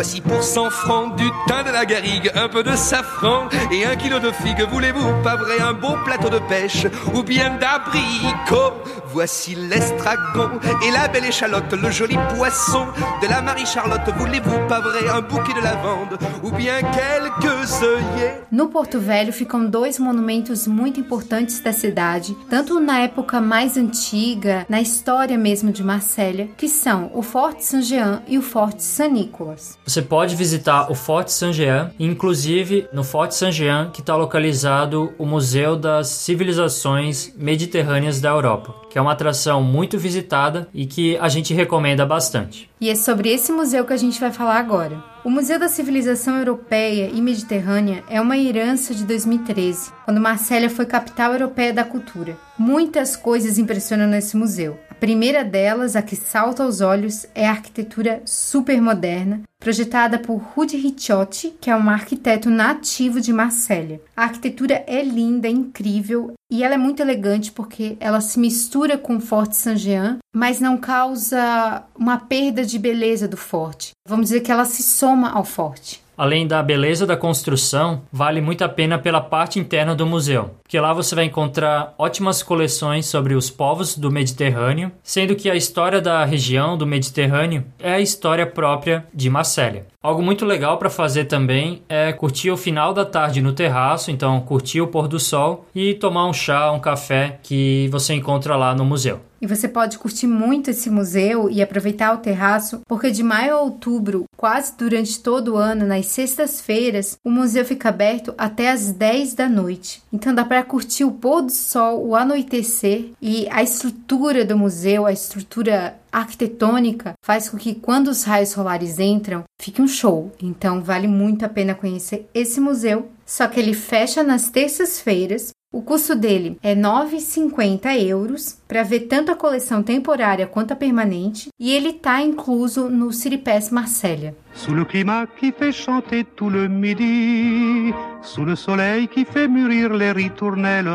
Voici 0.02 0.20
pour 0.20 0.42
100 0.42 0.70
francs 0.70 1.14
du 1.14 1.30
thym 1.46 1.62
de 1.62 1.70
la 1.70 1.86
garrigue, 1.86 2.28
un 2.34 2.48
peu 2.48 2.64
de 2.64 2.74
safran 2.74 3.48
et 3.70 3.84
un 3.84 3.94
kilo 3.94 4.18
de 4.18 4.32
figues. 4.32 4.66
Voulez-vous 4.68 5.22
pas 5.22 5.36
vrai 5.36 5.60
un 5.60 5.74
beau 5.74 5.94
plateau 6.04 6.28
de 6.28 6.40
pêche 6.40 6.88
ou 7.14 7.22
bien 7.22 7.56
d'abricots 7.60 8.82
Voici 9.12 9.54
l'estragon 9.54 10.50
et 10.84 10.90
la 10.90 11.06
belle 11.06 11.26
échalote, 11.26 11.72
le 11.74 11.90
joli 11.90 12.16
poisson 12.34 12.86
de 13.20 13.28
la 13.28 13.42
Marie-Charlotte. 13.42 14.08
Voulez-vous 14.16 14.66
pas 14.68 14.80
vrai 14.80 15.08
un 15.08 15.20
bouquet 15.20 15.52
de 15.52 15.60
lavande 15.60 16.18
ou 16.42 16.50
bien 16.50 16.80
quelques 16.80 17.82
œillets 17.82 18.40
No 18.50 18.68
Porto 18.68 18.98
Velho 18.98 19.32
ficam 19.32 19.68
dois 19.68 19.98
monumentos 20.00 20.66
muito 20.66 20.98
importantes 20.98 21.60
da 21.60 21.72
cidade, 21.72 22.34
tanto 22.48 22.80
na 22.80 23.00
época 23.00 23.40
mais 23.40 23.76
antiga, 23.76 24.66
na 24.68 24.80
história 24.80 25.36
mesmo 25.36 25.70
de 25.70 25.84
Marsella, 25.84 26.48
que 26.56 26.68
são 26.68 27.10
o 27.14 27.22
Forte 27.22 27.64
Saint-Jean 27.64 28.22
e 28.26 28.38
o 28.38 28.42
Forte 28.42 28.82
Saint-Nicolas. 28.82 29.78
Você 29.92 30.00
pode 30.00 30.34
visitar 30.36 30.90
o 30.90 30.94
Forte 30.94 31.30
Saint-Jean, 31.30 31.90
inclusive 32.00 32.88
no 32.94 33.04
Forte 33.04 33.34
Saint-Jean 33.34 33.90
que 33.90 34.00
está 34.00 34.16
localizado 34.16 35.12
o 35.18 35.26
Museu 35.26 35.76
das 35.76 36.08
Civilizações 36.08 37.30
Mediterrâneas 37.36 38.18
da 38.18 38.30
Europa, 38.30 38.74
que 38.92 38.98
é 38.98 39.00
uma 39.00 39.12
atração 39.12 39.62
muito 39.62 39.98
visitada 39.98 40.68
e 40.74 40.84
que 40.84 41.16
a 41.16 41.26
gente 41.26 41.54
recomenda 41.54 42.04
bastante. 42.04 42.68
E 42.78 42.90
é 42.90 42.94
sobre 42.94 43.30
esse 43.30 43.50
museu 43.50 43.86
que 43.86 43.92
a 43.94 43.96
gente 43.96 44.20
vai 44.20 44.30
falar 44.30 44.58
agora. 44.58 45.02
O 45.24 45.30
Museu 45.30 45.58
da 45.58 45.68
Civilização 45.68 46.36
Europeia 46.36 47.08
e 47.10 47.22
Mediterrânea 47.22 48.04
é 48.06 48.20
uma 48.20 48.36
herança 48.36 48.92
de 48.92 49.04
2013, 49.04 49.92
quando 50.04 50.20
Marsella 50.20 50.68
foi 50.68 50.84
capital 50.84 51.32
europeia 51.32 51.72
da 51.72 51.84
cultura. 51.84 52.36
Muitas 52.58 53.16
coisas 53.16 53.56
impressionam 53.56 54.06
nesse 54.06 54.36
museu. 54.36 54.78
A 54.90 54.94
primeira 54.94 55.42
delas, 55.42 55.96
a 55.96 56.02
que 56.02 56.14
salta 56.14 56.62
aos 56.62 56.80
olhos, 56.80 57.24
é 57.34 57.46
a 57.46 57.52
arquitetura 57.52 58.20
super 58.26 58.82
moderna, 58.82 59.42
projetada 59.58 60.18
por 60.18 60.36
Rudi 60.36 60.76
Ricciotti, 60.76 61.54
que 61.60 61.70
é 61.70 61.76
um 61.76 61.88
arquiteto 61.88 62.50
nativo 62.50 63.20
de 63.20 63.32
Marsella. 63.32 64.00
A 64.22 64.26
arquitetura 64.26 64.84
é 64.86 65.02
linda, 65.02 65.48
é 65.48 65.50
incrível 65.50 66.34
e 66.48 66.62
ela 66.62 66.76
é 66.76 66.78
muito 66.78 67.02
elegante 67.02 67.50
porque 67.50 67.96
ela 67.98 68.20
se 68.20 68.38
mistura 68.38 68.96
com 68.96 69.16
o 69.16 69.20
Forte 69.20 69.56
Saint-Jean, 69.56 70.18
mas 70.32 70.60
não 70.60 70.76
causa 70.76 71.82
uma 71.92 72.18
perda 72.18 72.64
de 72.64 72.78
beleza 72.78 73.26
do 73.26 73.36
forte. 73.36 73.90
Vamos 74.06 74.26
dizer 74.26 74.42
que 74.42 74.52
ela 74.52 74.64
se 74.64 74.80
soma 74.80 75.32
ao 75.32 75.44
forte. 75.44 76.00
Além 76.22 76.46
da 76.46 76.62
beleza 76.62 77.04
da 77.04 77.16
construção, 77.16 78.02
vale 78.12 78.40
muito 78.40 78.62
a 78.62 78.68
pena 78.68 78.96
pela 78.96 79.20
parte 79.20 79.58
interna 79.58 79.92
do 79.92 80.06
museu, 80.06 80.54
porque 80.62 80.78
lá 80.78 80.92
você 80.92 81.16
vai 81.16 81.24
encontrar 81.24 81.96
ótimas 81.98 82.44
coleções 82.44 83.06
sobre 83.06 83.34
os 83.34 83.50
povos 83.50 83.98
do 83.98 84.08
Mediterrâneo, 84.08 84.92
sendo 85.02 85.34
que 85.34 85.50
a 85.50 85.56
história 85.56 86.00
da 86.00 86.24
região 86.24 86.78
do 86.78 86.86
Mediterrâneo 86.86 87.64
é 87.76 87.94
a 87.94 88.00
história 88.00 88.46
própria 88.46 89.04
de 89.12 89.28
Marsella. 89.28 89.84
Algo 90.00 90.22
muito 90.22 90.44
legal 90.44 90.78
para 90.78 90.88
fazer 90.88 91.24
também 91.24 91.82
é 91.88 92.12
curtir 92.12 92.52
o 92.52 92.56
final 92.56 92.94
da 92.94 93.04
tarde 93.04 93.42
no 93.42 93.52
terraço, 93.52 94.12
então 94.12 94.40
curtir 94.42 94.80
o 94.80 94.86
pôr 94.86 95.08
do 95.08 95.18
sol 95.18 95.66
e 95.74 95.92
tomar 95.94 96.28
um 96.28 96.32
chá, 96.32 96.70
um 96.70 96.78
café 96.78 97.40
que 97.42 97.88
você 97.90 98.14
encontra 98.14 98.54
lá 98.54 98.76
no 98.76 98.84
museu. 98.84 99.20
E 99.42 99.46
você 99.46 99.66
pode 99.66 99.98
curtir 99.98 100.28
muito 100.28 100.70
esse 100.70 100.88
museu 100.88 101.50
e 101.50 101.60
aproveitar 101.60 102.14
o 102.14 102.18
terraço, 102.18 102.80
porque 102.86 103.10
de 103.10 103.24
maio 103.24 103.56
a 103.56 103.60
outubro, 103.60 104.26
quase 104.36 104.72
durante 104.78 105.20
todo 105.20 105.54
o 105.54 105.56
ano, 105.56 105.84
nas 105.84 106.06
sextas-feiras, 106.06 107.18
o 107.24 107.30
museu 107.30 107.64
fica 107.64 107.88
aberto 107.88 108.32
até 108.38 108.70
as 108.70 108.92
10 108.92 109.34
da 109.34 109.48
noite. 109.48 110.00
Então 110.12 110.32
dá 110.32 110.44
para 110.44 110.62
curtir 110.62 111.02
o 111.02 111.10
pôr 111.10 111.42
do 111.42 111.50
sol, 111.50 112.06
o 112.06 112.14
anoitecer 112.14 113.10
e 113.20 113.48
a 113.50 113.64
estrutura 113.64 114.44
do 114.44 114.56
museu, 114.56 115.06
a 115.06 115.12
estrutura 115.12 115.98
arquitetônica 116.12 117.14
faz 117.24 117.48
com 117.48 117.56
que 117.56 117.74
quando 117.74 118.08
os 118.08 118.22
raios 118.22 118.50
solares 118.50 119.00
entram, 119.00 119.42
fique 119.60 119.82
um 119.82 119.88
show. 119.88 120.30
Então 120.40 120.80
vale 120.80 121.08
muito 121.08 121.44
a 121.44 121.48
pena 121.48 121.74
conhecer 121.74 122.28
esse 122.32 122.60
museu. 122.60 123.08
Só 123.26 123.48
que 123.48 123.58
ele 123.58 123.74
fecha 123.74 124.22
nas 124.22 124.50
terças-feiras 124.50 125.50
o 125.72 125.80
custo 125.80 126.14
dele 126.14 126.58
é 126.62 126.74
9,50 126.74 127.98
euros 128.06 128.58
para 128.68 128.82
ver 128.82 129.00
tanto 129.00 129.32
a 129.32 129.34
coleção 129.34 129.82
temporária 129.82 130.46
quanto 130.46 130.72
a 130.72 130.76
permanente 130.76 131.48
e 131.58 131.72
ele 131.72 131.88
está 131.88 132.20
incluso 132.20 132.90
no 132.90 133.10
City 133.10 133.42
Marselha. 133.70 134.34
Sous 134.54 134.74
le 134.74 134.84
climat 134.84 135.26
qui 135.38 135.50
fait 135.50 135.72
chanter 135.72 136.24
tout 136.24 136.50
le 136.50 136.68
midi, 136.68 137.94
sous 138.20 138.44
le 138.44 138.54
soleil 138.54 139.08
qui 139.08 139.24
fait 139.24 139.48
mûrir 139.48 139.94
les 139.94 140.12
ritournelles, 140.12 140.90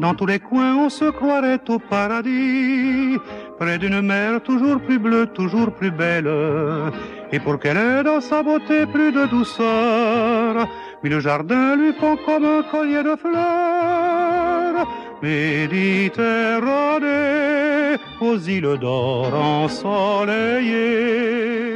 dans 0.00 0.14
tous 0.16 0.26
les 0.26 0.40
coins 0.40 0.74
on 0.74 0.90
se 0.90 1.04
croirait 1.12 1.60
au 1.68 1.78
paradis, 1.78 3.16
près 3.60 3.78
d'une 3.78 4.02
mer 4.02 4.42
toujours 4.42 4.80
plus 4.80 4.98
bleue, 4.98 5.28
toujours 5.28 5.70
plus 5.70 5.92
belle, 5.92 6.28
et 7.32 7.40
pour 7.40 7.58
qu'elle 7.58 7.76
ait 7.76 8.02
dans 8.02 8.20
sa 8.20 8.42
beauté 8.42 8.86
plus 8.86 9.12
de 9.12 9.26
douceur, 9.26 10.66
mais 11.02 11.10
le 11.10 11.20
jardin 11.20 11.76
lui 11.76 11.92
font 11.92 12.16
comme 12.24 12.44
un 12.44 12.62
collier 12.62 13.02
de 13.02 13.14
fleurs. 13.16 14.88
Méditerranée, 15.22 17.98
aux 18.20 18.38
îles 18.38 18.78
d'or 18.80 19.34
ensoleillées. 19.34 21.67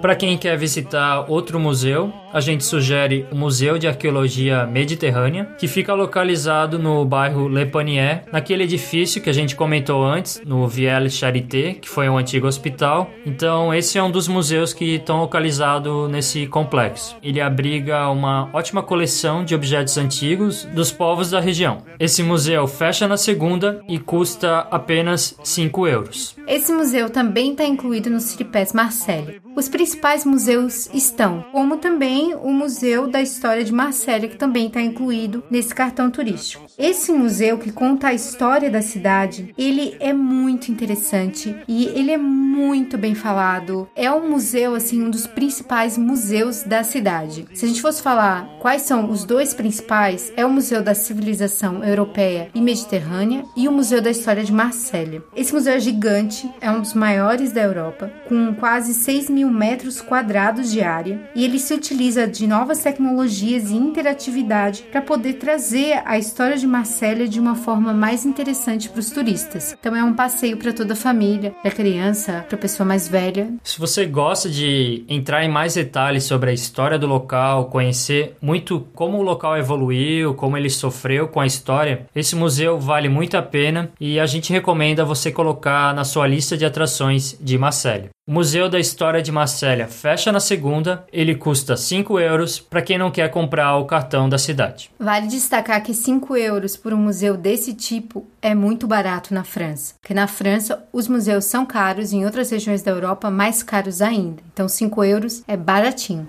Para 0.00 0.14
quem 0.14 0.36
quer 0.36 0.56
visitar 0.58 1.24
outro 1.30 1.58
museu, 1.58 2.12
a 2.32 2.40
gente 2.40 2.64
sugere 2.64 3.26
o 3.32 3.34
Museu 3.34 3.78
de 3.78 3.88
Arqueologia 3.88 4.66
Mediterrânea, 4.66 5.46
que 5.58 5.66
fica 5.66 5.94
localizado 5.94 6.78
no 6.78 7.02
bairro 7.04 7.48
Le 7.48 7.64
Panier, 7.64 8.24
naquele 8.30 8.64
edifício 8.64 9.22
que 9.22 9.30
a 9.30 9.32
gente 9.32 9.56
comentou 9.56 10.04
antes, 10.04 10.42
no 10.44 10.68
Vielle 10.68 11.08
Charité, 11.08 11.72
que 11.74 11.88
foi 11.88 12.10
um 12.10 12.18
antigo 12.18 12.46
hospital. 12.46 13.10
Então, 13.24 13.72
esse 13.72 13.96
é 13.96 14.02
um 14.02 14.10
dos 14.10 14.28
museus 14.28 14.74
que 14.74 14.96
estão 14.96 15.20
localizados 15.20 16.10
nesse 16.10 16.46
complexo. 16.46 17.16
Ele 17.22 17.40
abriga 17.40 18.10
uma 18.10 18.50
ótima 18.52 18.82
coleção 18.82 19.44
de 19.44 19.54
objetos 19.54 19.96
antigos 19.96 20.64
dos 20.74 20.92
povos 20.92 21.30
da 21.30 21.40
região. 21.40 21.78
Esse 21.98 22.22
museu 22.22 22.66
fecha 22.66 23.08
na 23.08 23.16
segunda 23.16 23.80
e 23.88 23.98
custa 23.98 24.58
apenas 24.70 25.38
5 25.42 25.88
euros. 25.88 26.36
Esse 26.46 26.70
museu 26.70 27.08
também 27.08 27.52
está 27.52 27.64
incluído 27.64 28.10
no 28.10 28.20
Ciripés 28.20 28.72
Marselha. 28.74 29.40
Os 29.56 29.68
principais 29.86 30.24
museus 30.24 30.90
estão, 30.92 31.44
como 31.52 31.76
também 31.76 32.34
o 32.34 32.50
Museu 32.50 33.06
da 33.06 33.22
História 33.22 33.62
de 33.62 33.72
Marsella, 33.72 34.26
que 34.26 34.36
também 34.36 34.66
está 34.66 34.82
incluído 34.82 35.44
nesse 35.48 35.72
cartão 35.72 36.10
turístico. 36.10 36.66
Esse 36.76 37.12
museu 37.12 37.56
que 37.56 37.70
conta 37.70 38.08
a 38.08 38.12
história 38.12 38.68
da 38.68 38.82
cidade, 38.82 39.54
ele 39.56 39.96
é 40.00 40.12
muito 40.12 40.72
interessante 40.72 41.54
e 41.68 41.84
ele 41.86 42.10
é 42.10 42.18
muito 42.18 42.98
bem 42.98 43.14
falado. 43.14 43.88
É 43.94 44.10
um 44.10 44.28
museu 44.28 44.74
assim, 44.74 45.02
um 45.02 45.10
dos 45.10 45.26
principais 45.26 45.96
museus 45.96 46.64
da 46.64 46.82
cidade. 46.82 47.46
Se 47.54 47.64
a 47.64 47.68
gente 47.68 47.80
fosse 47.80 48.02
falar 48.02 48.58
quais 48.60 48.82
são 48.82 49.08
os 49.08 49.24
dois 49.24 49.54
principais, 49.54 50.32
é 50.36 50.44
o 50.44 50.50
Museu 50.50 50.82
da 50.82 50.94
Civilização 50.94 51.84
Europeia 51.84 52.50
e 52.54 52.60
Mediterrânea 52.60 53.44
e 53.56 53.68
o 53.68 53.72
Museu 53.72 54.02
da 54.02 54.10
História 54.10 54.42
de 54.42 54.52
Marsella. 54.52 55.22
Esse 55.34 55.54
museu 55.54 55.74
é 55.74 55.80
gigante, 55.80 56.50
é 56.60 56.70
um 56.70 56.80
dos 56.80 56.94
maiores 56.94 57.52
da 57.52 57.62
Europa, 57.62 58.10
com 58.28 58.52
quase 58.54 58.92
6 58.92 59.30
mil 59.30 59.50
metros 59.50 59.75
quadrados 60.00 60.70
de 60.70 60.80
área 60.80 61.20
e 61.34 61.44
ele 61.44 61.58
se 61.58 61.74
utiliza 61.74 62.26
de 62.26 62.46
novas 62.46 62.82
tecnologias 62.82 63.70
e 63.70 63.74
interatividade 63.74 64.84
para 64.90 65.02
poder 65.02 65.34
trazer 65.34 66.02
a 66.04 66.18
história 66.18 66.56
de 66.56 66.66
Marsella 66.66 67.28
de 67.28 67.38
uma 67.38 67.54
forma 67.54 67.92
mais 67.92 68.24
interessante 68.24 68.88
para 68.88 69.00
os 69.00 69.10
turistas. 69.10 69.76
Então 69.78 69.94
é 69.94 70.02
um 70.02 70.14
passeio 70.14 70.56
para 70.56 70.72
toda 70.72 70.94
a 70.94 70.96
família, 70.96 71.54
para 71.62 71.70
criança, 71.70 72.44
para 72.48 72.58
pessoa 72.58 72.86
mais 72.86 73.08
velha. 73.08 73.52
Se 73.62 73.78
você 73.78 74.06
gosta 74.06 74.48
de 74.48 75.04
entrar 75.08 75.44
em 75.44 75.48
mais 75.48 75.74
detalhes 75.74 76.24
sobre 76.24 76.50
a 76.50 76.54
história 76.54 76.98
do 76.98 77.06
local, 77.06 77.66
conhecer 77.66 78.36
muito 78.40 78.86
como 78.94 79.18
o 79.18 79.22
local 79.22 79.56
evoluiu, 79.56 80.34
como 80.34 80.56
ele 80.56 80.70
sofreu 80.70 81.28
com 81.28 81.40
a 81.40 81.46
história, 81.46 82.06
esse 82.14 82.34
museu 82.34 82.78
vale 82.78 83.08
muito 83.08 83.36
a 83.36 83.42
pena 83.42 83.90
e 84.00 84.18
a 84.18 84.26
gente 84.26 84.52
recomenda 84.52 85.04
você 85.04 85.30
colocar 85.30 85.94
na 85.94 86.04
sua 86.04 86.26
lista 86.26 86.56
de 86.56 86.64
atrações 86.64 87.36
de 87.40 87.58
Marselha. 87.58 88.15
O 88.28 88.32
Museu 88.32 88.68
da 88.68 88.80
História 88.80 89.22
de 89.22 89.30
Marsella 89.30 89.86
fecha 89.86 90.32
na 90.32 90.40
segunda, 90.40 91.06
ele 91.12 91.36
custa 91.36 91.76
5 91.76 92.18
euros 92.18 92.58
para 92.58 92.82
quem 92.82 92.98
não 92.98 93.08
quer 93.08 93.30
comprar 93.30 93.76
o 93.76 93.84
cartão 93.84 94.28
da 94.28 94.36
cidade. 94.36 94.90
Vale 94.98 95.28
destacar 95.28 95.80
que 95.80 95.94
5 95.94 96.36
euros 96.36 96.76
por 96.76 96.92
um 96.92 96.96
museu 96.96 97.36
desse 97.36 97.72
tipo 97.72 98.26
é 98.42 98.52
muito 98.52 98.88
barato 98.88 99.32
na 99.32 99.44
França, 99.44 99.94
porque 100.00 100.12
na 100.12 100.26
França 100.26 100.82
os 100.92 101.06
museus 101.06 101.44
são 101.44 101.64
caros, 101.64 102.12
em 102.12 102.24
outras 102.24 102.50
regiões 102.50 102.82
da 102.82 102.90
Europa 102.90 103.30
mais 103.30 103.62
caros 103.62 104.02
ainda. 104.02 104.42
Então 104.52 104.68
5 104.68 105.04
euros 105.04 105.44
é 105.46 105.56
baratinho. 105.56 106.26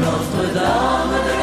Notre 0.00 0.52
Dame 0.52 1.33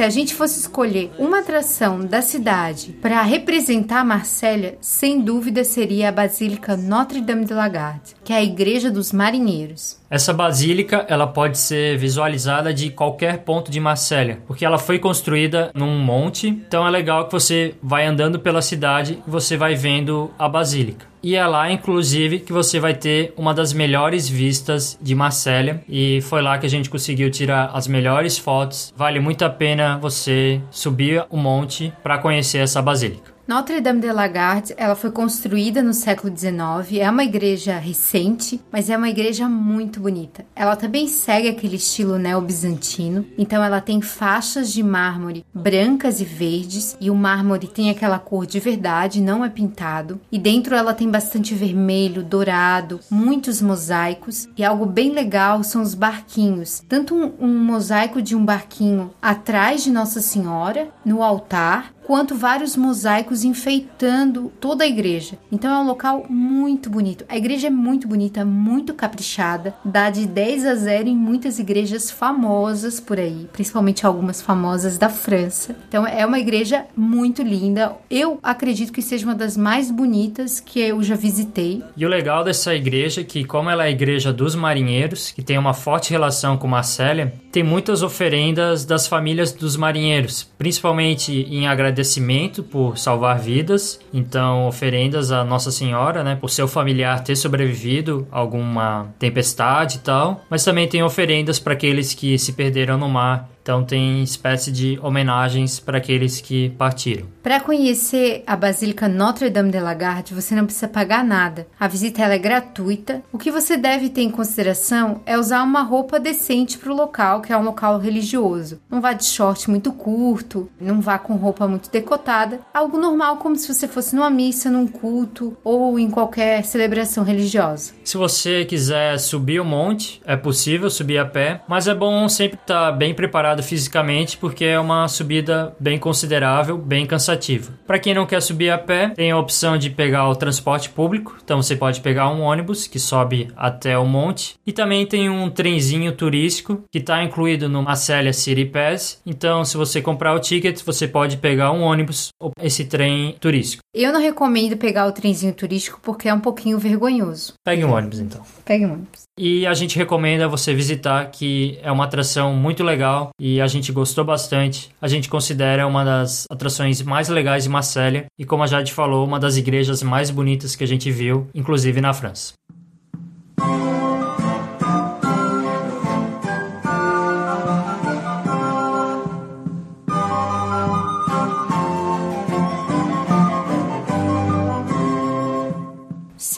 Se 0.00 0.04
a 0.04 0.08
gente 0.08 0.34
fosse 0.34 0.58
escolher 0.58 1.12
uma 1.18 1.40
atração 1.40 2.00
da 2.00 2.22
cidade 2.22 2.92
para 3.02 3.20
representar 3.20 4.02
Marsella, 4.02 4.78
sem 4.80 5.20
dúvida 5.20 5.62
seria 5.62 6.08
a 6.08 6.12
Basílica 6.12 6.74
Notre-Dame 6.74 7.44
de 7.44 7.52
la 7.52 7.68
Garde, 7.68 8.14
que 8.24 8.32
é 8.32 8.36
a 8.36 8.42
Igreja 8.42 8.90
dos 8.90 9.12
Marinheiros. 9.12 9.99
Essa 10.10 10.34
basílica 10.34 11.06
ela 11.08 11.24
pode 11.24 11.56
ser 11.56 11.96
visualizada 11.96 12.74
de 12.74 12.90
qualquer 12.90 13.44
ponto 13.44 13.70
de 13.70 13.78
Marsella, 13.78 14.38
porque 14.44 14.64
ela 14.64 14.76
foi 14.76 14.98
construída 14.98 15.70
num 15.72 16.00
monte, 16.00 16.48
então 16.48 16.84
é 16.84 16.90
legal 16.90 17.26
que 17.26 17.32
você 17.32 17.76
vai 17.80 18.06
andando 18.06 18.40
pela 18.40 18.60
cidade 18.60 19.22
e 19.24 19.30
você 19.30 19.56
vai 19.56 19.76
vendo 19.76 20.28
a 20.36 20.48
basílica. 20.48 21.06
E 21.22 21.36
é 21.36 21.46
lá, 21.46 21.70
inclusive, 21.70 22.40
que 22.40 22.52
você 22.52 22.80
vai 22.80 22.94
ter 22.94 23.34
uma 23.36 23.52
das 23.52 23.72
melhores 23.72 24.26
vistas 24.28 24.98
de 25.00 25.14
Marsella. 25.14 25.82
E 25.86 26.20
foi 26.22 26.40
lá 26.40 26.56
que 26.56 26.64
a 26.64 26.70
gente 26.70 26.88
conseguiu 26.88 27.30
tirar 27.30 27.72
as 27.74 27.86
melhores 27.86 28.38
fotos. 28.38 28.92
Vale 28.96 29.20
muito 29.20 29.44
a 29.44 29.50
pena 29.50 29.98
você 29.98 30.62
subir 30.70 31.24
o 31.28 31.36
monte 31.36 31.92
para 32.02 32.16
conhecer 32.16 32.58
essa 32.58 32.80
basílica. 32.80 33.29
Notre-Dame 33.50 34.00
de 34.00 34.12
la 34.12 34.28
Garde, 34.28 34.72
ela 34.76 34.94
foi 34.94 35.10
construída 35.10 35.82
no 35.82 35.92
século 35.92 36.32
XIX, 36.32 37.00
é 37.00 37.10
uma 37.10 37.24
igreja 37.24 37.78
recente, 37.78 38.60
mas 38.70 38.88
é 38.88 38.96
uma 38.96 39.08
igreja 39.08 39.48
muito 39.48 39.98
bonita. 39.98 40.46
Ela 40.54 40.76
também 40.76 41.08
segue 41.08 41.48
aquele 41.48 41.74
estilo 41.74 42.16
neo-bizantino, 42.16 43.26
então 43.36 43.60
ela 43.60 43.80
tem 43.80 44.00
faixas 44.00 44.72
de 44.72 44.84
mármore 44.84 45.44
brancas 45.52 46.20
e 46.20 46.24
verdes, 46.24 46.96
e 47.00 47.10
o 47.10 47.14
mármore 47.16 47.66
tem 47.66 47.90
aquela 47.90 48.20
cor 48.20 48.46
de 48.46 48.60
verdade, 48.60 49.20
não 49.20 49.44
é 49.44 49.48
pintado. 49.48 50.20
E 50.30 50.38
dentro 50.38 50.76
ela 50.76 50.94
tem 50.94 51.10
bastante 51.10 51.52
vermelho, 51.52 52.22
dourado, 52.22 53.00
muitos 53.10 53.60
mosaicos, 53.60 54.48
e 54.56 54.64
algo 54.64 54.86
bem 54.86 55.10
legal 55.10 55.64
são 55.64 55.82
os 55.82 55.92
barquinhos. 55.92 56.84
Tanto 56.88 57.16
um, 57.16 57.32
um 57.40 57.64
mosaico 57.64 58.22
de 58.22 58.36
um 58.36 58.44
barquinho 58.44 59.10
atrás 59.20 59.82
de 59.82 59.90
Nossa 59.90 60.20
Senhora, 60.20 60.86
no 61.04 61.20
altar, 61.20 61.92
quanto 62.06 62.34
vários 62.34 62.76
mosaicos 62.76 63.44
enfeitando 63.44 64.52
toda 64.60 64.84
a 64.84 64.86
igreja. 64.86 65.38
Então 65.50 65.70
é 65.70 65.78
um 65.78 65.86
local 65.86 66.26
muito 66.28 66.90
bonito. 66.90 67.24
A 67.28 67.36
igreja 67.36 67.68
é 67.68 67.70
muito 67.70 68.08
bonita, 68.08 68.44
muito 68.44 68.94
caprichada, 68.94 69.74
dá 69.84 70.10
de 70.10 70.26
10 70.26 70.66
a 70.66 70.74
0 70.74 71.08
em 71.08 71.16
muitas 71.16 71.58
igrejas 71.58 72.10
famosas 72.10 72.98
por 72.98 73.18
aí, 73.18 73.48
principalmente 73.52 74.04
algumas 74.04 74.42
famosas 74.42 74.98
da 74.98 75.08
França. 75.08 75.76
Então 75.88 76.06
é 76.06 76.24
uma 76.24 76.38
igreja 76.38 76.84
muito 76.96 77.42
linda. 77.42 77.96
Eu 78.10 78.38
acredito 78.42 78.92
que 78.92 79.02
seja 79.02 79.26
uma 79.26 79.34
das 79.34 79.56
mais 79.56 79.90
bonitas 79.90 80.60
que 80.60 80.80
eu 80.80 81.02
já 81.02 81.14
visitei. 81.14 81.82
E 81.96 82.04
o 82.04 82.08
legal 82.08 82.42
dessa 82.42 82.74
igreja 82.74 83.20
é 83.20 83.24
que, 83.24 83.44
como 83.44 83.70
ela 83.70 83.84
é 83.84 83.88
a 83.88 83.90
igreja 83.90 84.32
dos 84.32 84.54
marinheiros, 84.54 85.30
que 85.30 85.42
tem 85.42 85.58
uma 85.58 85.74
forte 85.74 86.10
relação 86.10 86.56
com 86.56 86.66
Marselha, 86.66 87.32
tem 87.52 87.62
muitas 87.62 88.02
oferendas 88.02 88.84
das 88.84 89.06
famílias 89.06 89.52
dos 89.52 89.76
marinheiros, 89.76 90.48
principalmente 90.58 91.32
em 91.32 91.66
agradecimento 91.66 91.89
agradecimento 91.90 92.62
por 92.62 92.96
salvar 92.96 93.38
vidas, 93.38 94.00
então 94.14 94.66
oferendas 94.66 95.30
a 95.30 95.44
Nossa 95.44 95.70
Senhora, 95.70 96.24
né, 96.24 96.36
por 96.36 96.48
seu 96.48 96.66
familiar 96.66 97.22
ter 97.22 97.36
sobrevivido 97.36 98.26
a 98.30 98.38
alguma 98.38 99.12
tempestade 99.18 99.96
e 99.96 100.00
tal, 100.00 100.44
mas 100.48 100.64
também 100.64 100.88
tem 100.88 101.02
oferendas 101.02 101.58
para 101.58 101.74
aqueles 101.74 102.14
que 102.14 102.38
se 102.38 102.52
perderam 102.52 102.96
no 102.96 103.08
mar 103.08 103.50
então 103.62 103.84
tem 103.84 104.22
espécie 104.22 104.72
de 104.72 104.98
homenagens 105.02 105.78
para 105.78 105.98
aqueles 105.98 106.40
que 106.40 106.70
partiram. 106.70 107.26
Para 107.42 107.60
conhecer 107.60 108.42
a 108.46 108.56
Basílica 108.56 109.08
Notre-Dame 109.08 109.70
de 109.70 109.80
la 109.80 109.94
Garde, 109.94 110.34
você 110.34 110.54
não 110.54 110.64
precisa 110.64 110.88
pagar 110.88 111.24
nada. 111.24 111.66
A 111.78 111.88
visita 111.88 112.22
é 112.22 112.38
gratuita. 112.38 113.22
O 113.32 113.38
que 113.38 113.50
você 113.50 113.76
deve 113.76 114.08
ter 114.08 114.22
em 114.22 114.30
consideração 114.30 115.20
é 115.26 115.38
usar 115.38 115.62
uma 115.62 115.82
roupa 115.82 116.18
decente 116.18 116.78
para 116.78 116.92
o 116.92 116.96
local, 116.96 117.40
que 117.40 117.52
é 117.52 117.56
um 117.56 117.62
local 117.62 117.98
religioso. 117.98 118.80
Não 118.90 119.00
vá 119.00 119.12
de 119.12 119.24
short 119.24 119.70
muito 119.70 119.92
curto, 119.92 120.70
não 120.80 121.00
vá 121.00 121.18
com 121.18 121.34
roupa 121.36 121.66
muito 121.66 121.90
decotada. 121.90 122.60
Algo 122.72 122.98
normal, 122.98 123.36
como 123.36 123.56
se 123.56 123.72
você 123.72 123.88
fosse 123.88 124.14
numa 124.14 124.30
missa, 124.30 124.70
num 124.70 124.86
culto 124.86 125.56
ou 125.64 125.98
em 125.98 126.10
qualquer 126.10 126.64
celebração 126.64 127.24
religiosa. 127.24 127.92
Se 128.04 128.16
você 128.16 128.64
quiser 128.64 129.18
subir 129.18 129.60
o 129.60 129.64
monte, 129.64 130.20
é 130.24 130.36
possível 130.36 130.90
subir 130.90 131.18
a 131.18 131.24
pé, 131.24 131.62
mas 131.68 131.88
é 131.88 131.94
bom 131.94 132.28
sempre 132.28 132.58
estar 132.60 132.92
bem 132.92 133.14
preparado 133.14 133.49
preparado 133.50 133.62
fisicamente 133.62 134.36
porque 134.36 134.64
é 134.64 134.78
uma 134.78 135.08
subida 135.08 135.74
bem 135.80 135.98
considerável, 135.98 136.78
bem 136.78 137.06
cansativa. 137.06 137.72
Para 137.86 137.98
quem 137.98 138.14
não 138.14 138.26
quer 138.26 138.40
subir 138.40 138.70
a 138.70 138.78
pé, 138.78 139.10
tem 139.10 139.30
a 139.30 139.38
opção 139.38 139.76
de 139.76 139.90
pegar 139.90 140.28
o 140.28 140.36
transporte 140.36 140.88
público, 140.90 141.36
então 141.42 141.60
você 141.60 141.74
pode 141.74 142.00
pegar 142.00 142.30
um 142.30 142.40
ônibus 142.40 142.86
que 142.86 142.98
sobe 142.98 143.48
até 143.56 143.98
o 143.98 144.06
monte 144.06 144.54
e 144.66 144.72
também 144.72 145.06
tem 145.06 145.28
um 145.28 145.50
trenzinho 145.50 146.12
turístico 146.12 146.82
que 146.90 146.98
está 146.98 147.22
incluído 147.24 147.68
no 147.68 147.82
Marcella 147.82 148.32
City 148.32 148.64
Pass. 148.64 149.20
Então, 149.26 149.64
se 149.64 149.76
você 149.76 150.00
comprar 150.00 150.34
o 150.34 150.40
ticket, 150.40 150.82
você 150.84 151.08
pode 151.08 151.36
pegar 151.38 151.72
um 151.72 151.82
ônibus 151.82 152.28
ou 152.40 152.52
esse 152.62 152.84
trem 152.84 153.34
turístico. 153.40 153.82
Eu 153.94 154.12
não 154.12 154.20
recomendo 154.20 154.76
pegar 154.76 155.06
o 155.06 155.12
trenzinho 155.12 155.52
turístico 155.52 155.98
porque 156.02 156.28
é 156.28 156.34
um 156.34 156.40
pouquinho 156.40 156.78
vergonhoso. 156.78 157.54
Pegue 157.64 157.84
um 157.84 157.92
ônibus 157.92 158.20
então. 158.20 158.42
Pegue 158.64 158.86
um 158.86 158.92
ônibus. 158.92 159.29
E 159.42 159.66
a 159.66 159.72
gente 159.72 159.96
recomenda 159.96 160.46
você 160.46 160.74
visitar, 160.74 161.30
que 161.30 161.78
é 161.82 161.90
uma 161.90 162.04
atração 162.04 162.52
muito 162.52 162.84
legal 162.84 163.30
e 163.40 163.58
a 163.58 163.66
gente 163.66 163.90
gostou 163.90 164.22
bastante. 164.22 164.90
A 165.00 165.08
gente 165.08 165.30
considera 165.30 165.86
uma 165.86 166.04
das 166.04 166.44
atrações 166.50 167.00
mais 167.00 167.30
legais 167.30 167.62
de 167.62 167.70
Marselha 167.70 168.26
e, 168.38 168.44
como 168.44 168.64
a 168.64 168.66
Jade 168.66 168.92
falou, 168.92 169.26
uma 169.26 169.40
das 169.40 169.56
igrejas 169.56 170.02
mais 170.02 170.30
bonitas 170.30 170.76
que 170.76 170.84
a 170.84 170.86
gente 170.86 171.10
viu, 171.10 171.48
inclusive 171.54 172.02
na 172.02 172.12
França. 172.12 172.52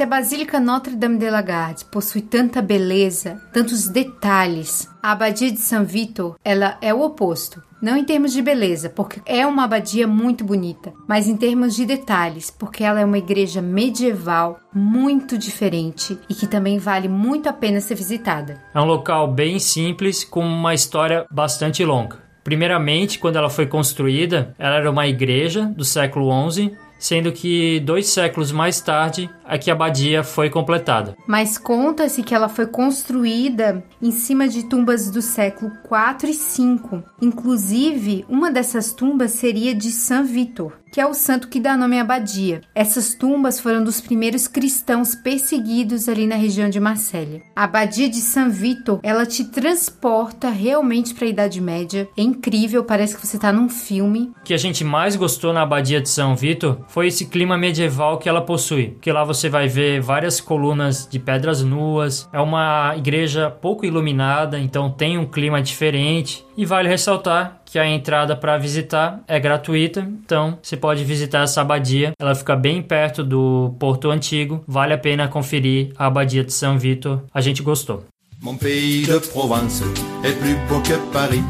Se 0.03 0.05
a 0.05 0.09
Basílica 0.09 0.59
Notre-Dame 0.59 1.16
de 1.16 1.30
la 1.30 1.42
Garde 1.42 1.84
possui 1.84 2.22
tanta 2.22 2.61
beleza, 2.61 3.40
tantos 3.53 3.86
detalhes, 3.86 4.90
a 5.00 5.12
Abadia 5.12 5.53
de 5.53 5.61
São 5.61 5.84
Vitor, 5.84 6.34
ela 6.44 6.76
é 6.82 6.92
o 6.92 7.03
oposto. 7.03 7.62
Não 7.80 7.96
em 7.96 8.03
termos 8.03 8.32
de 8.32 8.42
beleza, 8.42 8.90
porque 8.90 9.22
é 9.24 9.46
uma 9.46 9.62
abadia 9.62 10.09
muito 10.09 10.42
bonita, 10.42 10.92
mas 11.07 11.28
em 11.28 11.36
termos 11.36 11.76
de 11.76 11.86
detalhes, 11.86 12.50
porque 12.50 12.82
ela 12.82 12.98
é 12.98 13.05
uma 13.05 13.18
igreja 13.18 13.62
medieval 13.62 14.59
muito 14.74 15.38
diferente 15.38 16.18
e 16.28 16.34
que 16.34 16.48
também 16.48 16.80
vale 16.80 17.07
muito 17.07 17.48
a 17.48 17.53
pena 17.53 17.80
ser 17.80 17.94
visitada. 17.94 18.61
É 18.74 18.80
um 18.80 18.86
local 18.86 19.28
bem 19.28 19.61
simples 19.61 20.24
com 20.24 20.44
uma 20.44 20.74
história 20.74 21.26
bastante 21.30 21.84
longa. 21.84 22.18
Primeiramente, 22.42 23.20
quando 23.20 23.36
ela 23.36 23.48
foi 23.48 23.68
construída, 23.68 24.53
ela 24.59 24.74
era 24.74 24.90
uma 24.90 25.07
igreja 25.07 25.66
do 25.66 25.84
século 25.84 26.28
XI 26.50 26.76
sendo 27.03 27.32
que 27.32 27.80
dois 27.80 28.07
séculos 28.07 28.53
mais 28.53 28.80
tarde 28.80 29.28
é 29.53 29.59
que 29.59 29.70
a 29.70 29.74
abadia 29.74 30.24
foi 30.24 30.48
completada. 30.48 31.14
Mas 31.26 31.59
conta-se 31.59 32.22
que 32.22 32.34
ela 32.34 32.48
foi 32.48 32.66
construída 32.66 33.84
em 34.00 34.11
cima 34.11 34.48
de 34.48 34.64
tumbas 34.64 35.11
do 35.11 35.20
século 35.20 35.70
4 35.86 36.30
e 36.30 36.34
5. 36.34 37.03
Inclusive, 37.20 38.24
uma 38.28 38.50
dessas 38.50 38.92
tumbas 38.92 39.32
seria 39.32 39.74
de 39.74 39.90
São 39.90 40.24
Vitor, 40.24 40.72
que 40.92 41.00
é 41.00 41.07
o 41.07 41.14
santo 41.14 41.48
que 41.48 41.61
dá 41.61 41.76
nome 41.76 41.98
à 41.98 42.03
abadia. 42.03 42.61
Essas 42.74 43.14
tumbas 43.14 43.61
foram 43.61 43.82
dos 43.84 44.00
primeiros 44.00 44.46
cristãos 44.48 45.14
perseguidos 45.14 46.09
ali 46.09 46.26
na 46.26 46.36
região 46.36 46.68
de 46.68 46.80
Marsella. 46.80 47.40
A 47.55 47.64
abadia 47.64 48.09
de 48.09 48.20
São 48.20 48.50
Vitor, 48.50 49.00
ela 49.03 49.26
te 49.26 49.44
transporta 49.44 50.50
realmente 50.50 51.14
para 51.14 51.26
a 51.26 51.30
Idade 51.30 51.61
Média. 51.61 52.09
É 52.16 52.22
incrível, 52.22 52.84
parece 52.84 53.16
que 53.16 53.26
você 53.26 53.36
está 53.36 53.53
num 53.53 53.68
filme. 53.68 54.32
O 54.40 54.44
que 54.44 54.55
a 54.55 54.59
gente 54.59 54.84
mais 54.84 55.16
gostou 55.16 55.53
na 55.53 55.62
abadia 55.62 56.00
de 56.00 56.09
São 56.09 56.36
Vitor 56.36 56.78
foi 56.88 57.07
esse 57.07 57.26
clima 57.26 57.57
medieval 57.57 58.18
que 58.18 58.28
ela 58.28 58.40
possui. 58.40 58.96
Que 59.00 59.12
lá 59.12 59.24
você 59.24 59.41
vai 59.49 59.68
ver 59.68 60.01
várias 60.01 60.40
colunas 60.40 61.09
de 61.11 61.18
pedras 61.18 61.62
nuas. 61.62 62.28
É 62.32 62.40
uma 62.40 62.95
igreja 62.97 63.51
pouco 63.51 63.84
iluminada, 63.84 64.59
então 64.59 64.90
tem 64.90 65.18
um 65.18 65.26
clima 65.26 65.62
diferente. 65.62 66.45
E 66.57 66.64
vale 66.64 66.88
ressaltar 66.88 67.61
que 67.64 67.78
a 67.78 67.86
entrada 67.86 68.36
para 68.36 68.59
visitar 68.59 69.20
é 69.26 69.40
gratuita, 69.40 70.01
então 70.01 70.59
você 70.62 70.76
pode 70.76 71.05
visitar 71.05 71.43
essa 71.43 71.62
abadia. 71.62 72.12
Ela 72.20 72.34
fica 72.34 72.55
bem 72.55 72.82
perto 72.82 73.24
do 73.24 73.74
Porto 73.78 74.11
Antigo, 74.11 74.62
vale 74.66 74.93
a 74.93 74.99
pena 74.99 75.28
conferir 75.28 75.93
a 75.97 76.07
abadia 76.07 76.45
de 76.45 76.53
São 76.53 76.78
Vitor. 76.78 77.22
A 77.32 77.40
gente 77.40 77.62
gostou. 77.62 78.05
Mon 78.43 78.57
pays 78.57 79.07
de 79.07 79.20
Provence 79.28 79.84
est 80.24 80.36
plus 80.40 80.57
beau 80.68 80.82
que 80.82 80.99
Paris. 81.12 81.45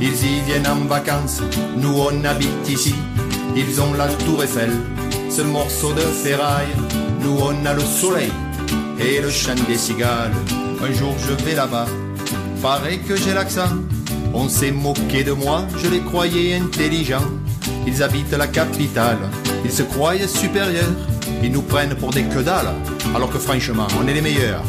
Ils 0.00 0.24
y 0.24 0.40
viennent 0.40 0.66
en 0.66 0.88
vacances, 0.88 1.40
nous 1.76 2.00
on 2.00 2.24
habite 2.24 2.68
ici. 2.68 2.94
Ils 3.54 3.80
ont 3.80 3.94
la 3.94 4.08
tour 4.08 4.42
Eiffel, 4.42 4.70
ce 5.30 5.42
morceau 5.42 5.92
de 5.92 6.00
ferraille. 6.00 7.11
Nous 7.22 7.38
on 7.40 7.66
a 7.66 7.74
le 7.74 7.80
soleil 7.80 8.32
et 8.98 9.20
le 9.20 9.30
chant 9.30 9.54
des 9.68 9.76
cigales. 9.76 10.32
Un 10.82 10.92
jour 10.92 11.14
je 11.18 11.32
vais 11.44 11.54
là-bas, 11.54 11.86
paraît 12.60 12.98
que 12.98 13.16
j'ai 13.16 13.32
l'accent. 13.32 13.68
On 14.34 14.48
s'est 14.48 14.72
moqué 14.72 15.22
de 15.22 15.32
moi, 15.32 15.66
je 15.82 15.88
les 15.88 16.00
croyais 16.00 16.56
intelligents. 16.56 17.30
Ils 17.86 18.02
habitent 18.02 18.32
la 18.32 18.46
capitale, 18.46 19.18
ils 19.64 19.72
se 19.72 19.82
croient 19.82 20.26
supérieurs. 20.26 20.92
Ils 21.42 21.52
nous 21.52 21.62
prennent 21.62 21.94
pour 21.96 22.10
des 22.10 22.22
que 22.24 22.38
dalle, 22.38 22.72
alors 23.14 23.30
que 23.30 23.38
franchement, 23.38 23.88
on 24.00 24.06
est 24.06 24.14
les 24.14 24.22
meilleurs. 24.22 24.62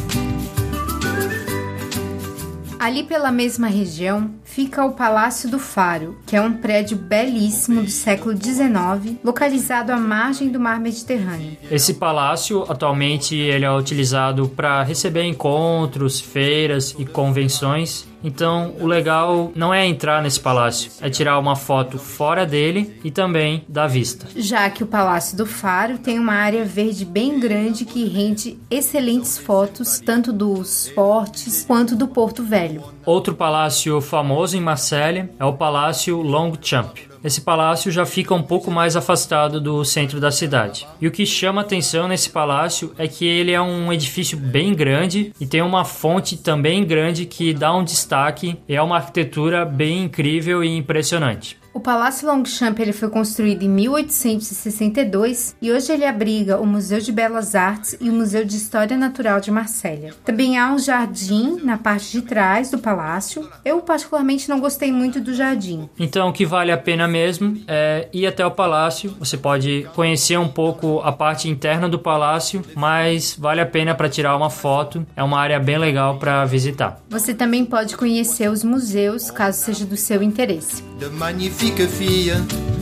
Ali 2.84 3.04
pela 3.04 3.32
mesma 3.32 3.68
região 3.68 4.30
fica 4.44 4.84
o 4.84 4.92
Palácio 4.92 5.50
do 5.50 5.58
Faro, 5.58 6.18
que 6.28 6.36
é 6.36 6.42
um 6.42 6.52
prédio 6.52 6.98
belíssimo 6.98 7.82
do 7.82 7.90
século 7.90 8.36
XIX, 8.36 9.16
localizado 9.24 9.94
à 9.94 9.98
margem 9.98 10.50
do 10.50 10.60
Mar 10.60 10.82
Mediterrâneo. 10.82 11.56
Esse 11.72 11.94
palácio 11.94 12.70
atualmente 12.70 13.38
ele 13.38 13.64
é 13.64 13.72
utilizado 13.72 14.50
para 14.50 14.84
receber 14.84 15.24
encontros, 15.24 16.20
feiras 16.20 16.94
e 17.00 17.06
convenções 17.06 18.06
então, 18.24 18.74
o 18.80 18.88
legal 18.88 19.52
não 19.56 19.74
é 19.74 19.86
entrar 19.86 20.22
nesse 20.22 20.40
palácio, 20.40 20.92
é 21.02 21.10
tirar 21.10 21.38
uma 21.38 21.56
foto 21.56 21.98
fora 22.00 22.46
dele 22.46 23.00
e 23.04 23.12
também 23.12 23.66
da 23.68 23.86
vista. 23.86 24.28
Já 24.36 24.70
que 24.70 24.84
o 24.84 24.88
Palácio 24.88 25.36
do 25.38 25.46
Faro 25.46 25.98
tem 25.98 26.18
uma 26.18 26.34
área 26.34 26.64
verde 26.64 27.06
bem 27.06 27.40
grande 27.40 27.86
que 27.86 28.06
rende 28.06 28.58
excelentes 28.70 29.38
fotos, 29.38 30.00
tanto 30.00 30.32
dos 30.32 30.90
fortes 30.90 31.66
quanto 31.66 31.96
do 31.96 32.08
Porto 32.08 32.44
Velho. 32.44 32.84
Outro 33.06 33.36
palácio 33.36 34.00
famoso 34.00 34.56
em 34.56 34.62
Marselha 34.62 35.30
é 35.40 35.46
o 35.46 35.54
Palácio 35.54 36.22
Longchamp. 36.22 37.13
Esse 37.24 37.42
palácio 37.42 37.90
já 37.90 38.06
fica 38.06 38.34
um 38.34 38.44
pouco 38.44 38.70
mais 38.70 38.98
afastado 38.98 39.62
do 39.62 39.86
centro 39.86 40.20
da 40.20 40.30
cidade. 40.30 40.86
E 41.00 41.08
o 41.08 41.12
que 41.12 41.26
chama 41.26 41.62
atenção 41.62 42.08
nesse 42.08 42.30
palácio 42.30 42.94
é 42.98 43.08
que 43.08 43.26
ele 43.26 43.52
é 43.52 43.62
um 43.62 43.94
edifício 43.94 44.38
bem 44.38 44.74
grande 44.74 45.34
e 45.40 45.46
tem 45.46 45.62
uma 45.62 45.86
fonte 45.86 46.36
também 46.36 46.84
grande 46.86 47.26
que 47.26 47.54
dá 47.54 47.74
um 47.74 47.84
destaque. 47.84 48.58
É 48.68 48.82
uma 48.82 48.98
arquitetura 48.98 49.64
bem 49.64 50.04
incrível 50.04 50.64
e 50.64 50.76
impressionante. 50.76 51.63
O 51.74 51.80
Palácio 51.80 52.28
Longchamp 52.28 52.80
ele 52.80 52.94
foi 52.94 53.10
construído 53.10 53.64
em 53.64 53.68
1862 53.68 55.56
e 55.60 55.72
hoje 55.72 55.92
ele 55.92 56.06
abriga 56.06 56.60
o 56.60 56.68
Museu 56.68 57.00
de 57.00 57.12
Belas 57.12 57.56
Artes 57.56 57.98
e 58.00 58.12
o 58.12 58.14
Museu 58.14 58.46
de 58.46 58.56
História 58.56 58.96
Natural 58.96 59.40
de 59.40 59.50
Marsella. 59.50 60.12
Também 60.24 60.56
há 60.56 60.72
um 60.72 60.78
jardim 60.78 61.58
na 61.64 61.76
parte 61.76 62.12
de 62.12 62.22
trás 62.22 62.70
do 62.70 62.78
palácio. 62.78 63.50
Eu 63.66 63.82
particularmente 63.82 64.48
não 64.48 64.60
gostei 64.60 64.92
muito 64.92 65.20
do 65.20 65.34
jardim. 65.34 65.90
Então 65.98 66.30
o 66.30 66.34
que 66.34 66.46
vale 66.46 66.72
a 66.72 66.78
pena 66.78 67.08
mesmo 67.08 67.60
é 67.68 68.08
ir 68.14 68.28
até 68.28 68.46
o 68.46 68.52
palácio. 68.52 69.16
Você 69.18 69.36
pode 69.36 69.88
conhecer 69.96 70.38
um 70.38 70.48
pouco 70.48 71.00
a 71.00 71.12
parte 71.12 71.50
interna 71.50 71.90
do 71.90 71.98
palácio, 71.98 72.62
mas 72.76 73.36
vale 73.36 73.62
a 73.62 73.66
pena 73.66 73.96
para 73.96 74.08
tirar 74.08 74.38
uma 74.38 74.52
foto. 74.52 75.04
É 75.16 75.24
uma 75.24 75.40
área 75.40 75.60
bem 75.60 75.80
legal 75.80 76.20
para 76.20 76.46
visitar. 76.46 77.02
Você 77.10 77.34
também 77.34 77.66
pode 77.66 77.98
conhecer 77.98 78.48
os 78.48 78.64
museus, 78.64 79.32
caso 79.32 79.60
seja 79.60 79.86
do 79.86 79.98
seu 79.98 80.22
interesse. 80.22 80.84
De 81.00 81.63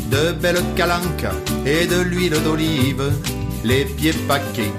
de 0.09 0.32
belles 0.32 0.63
calanques 0.75 1.27
et 1.65 1.86
de 1.86 2.01
l'huile 2.01 2.41
d'olive, 2.43 3.11
les 3.63 3.86
pieds 3.86 4.13
paquets. 4.27 4.73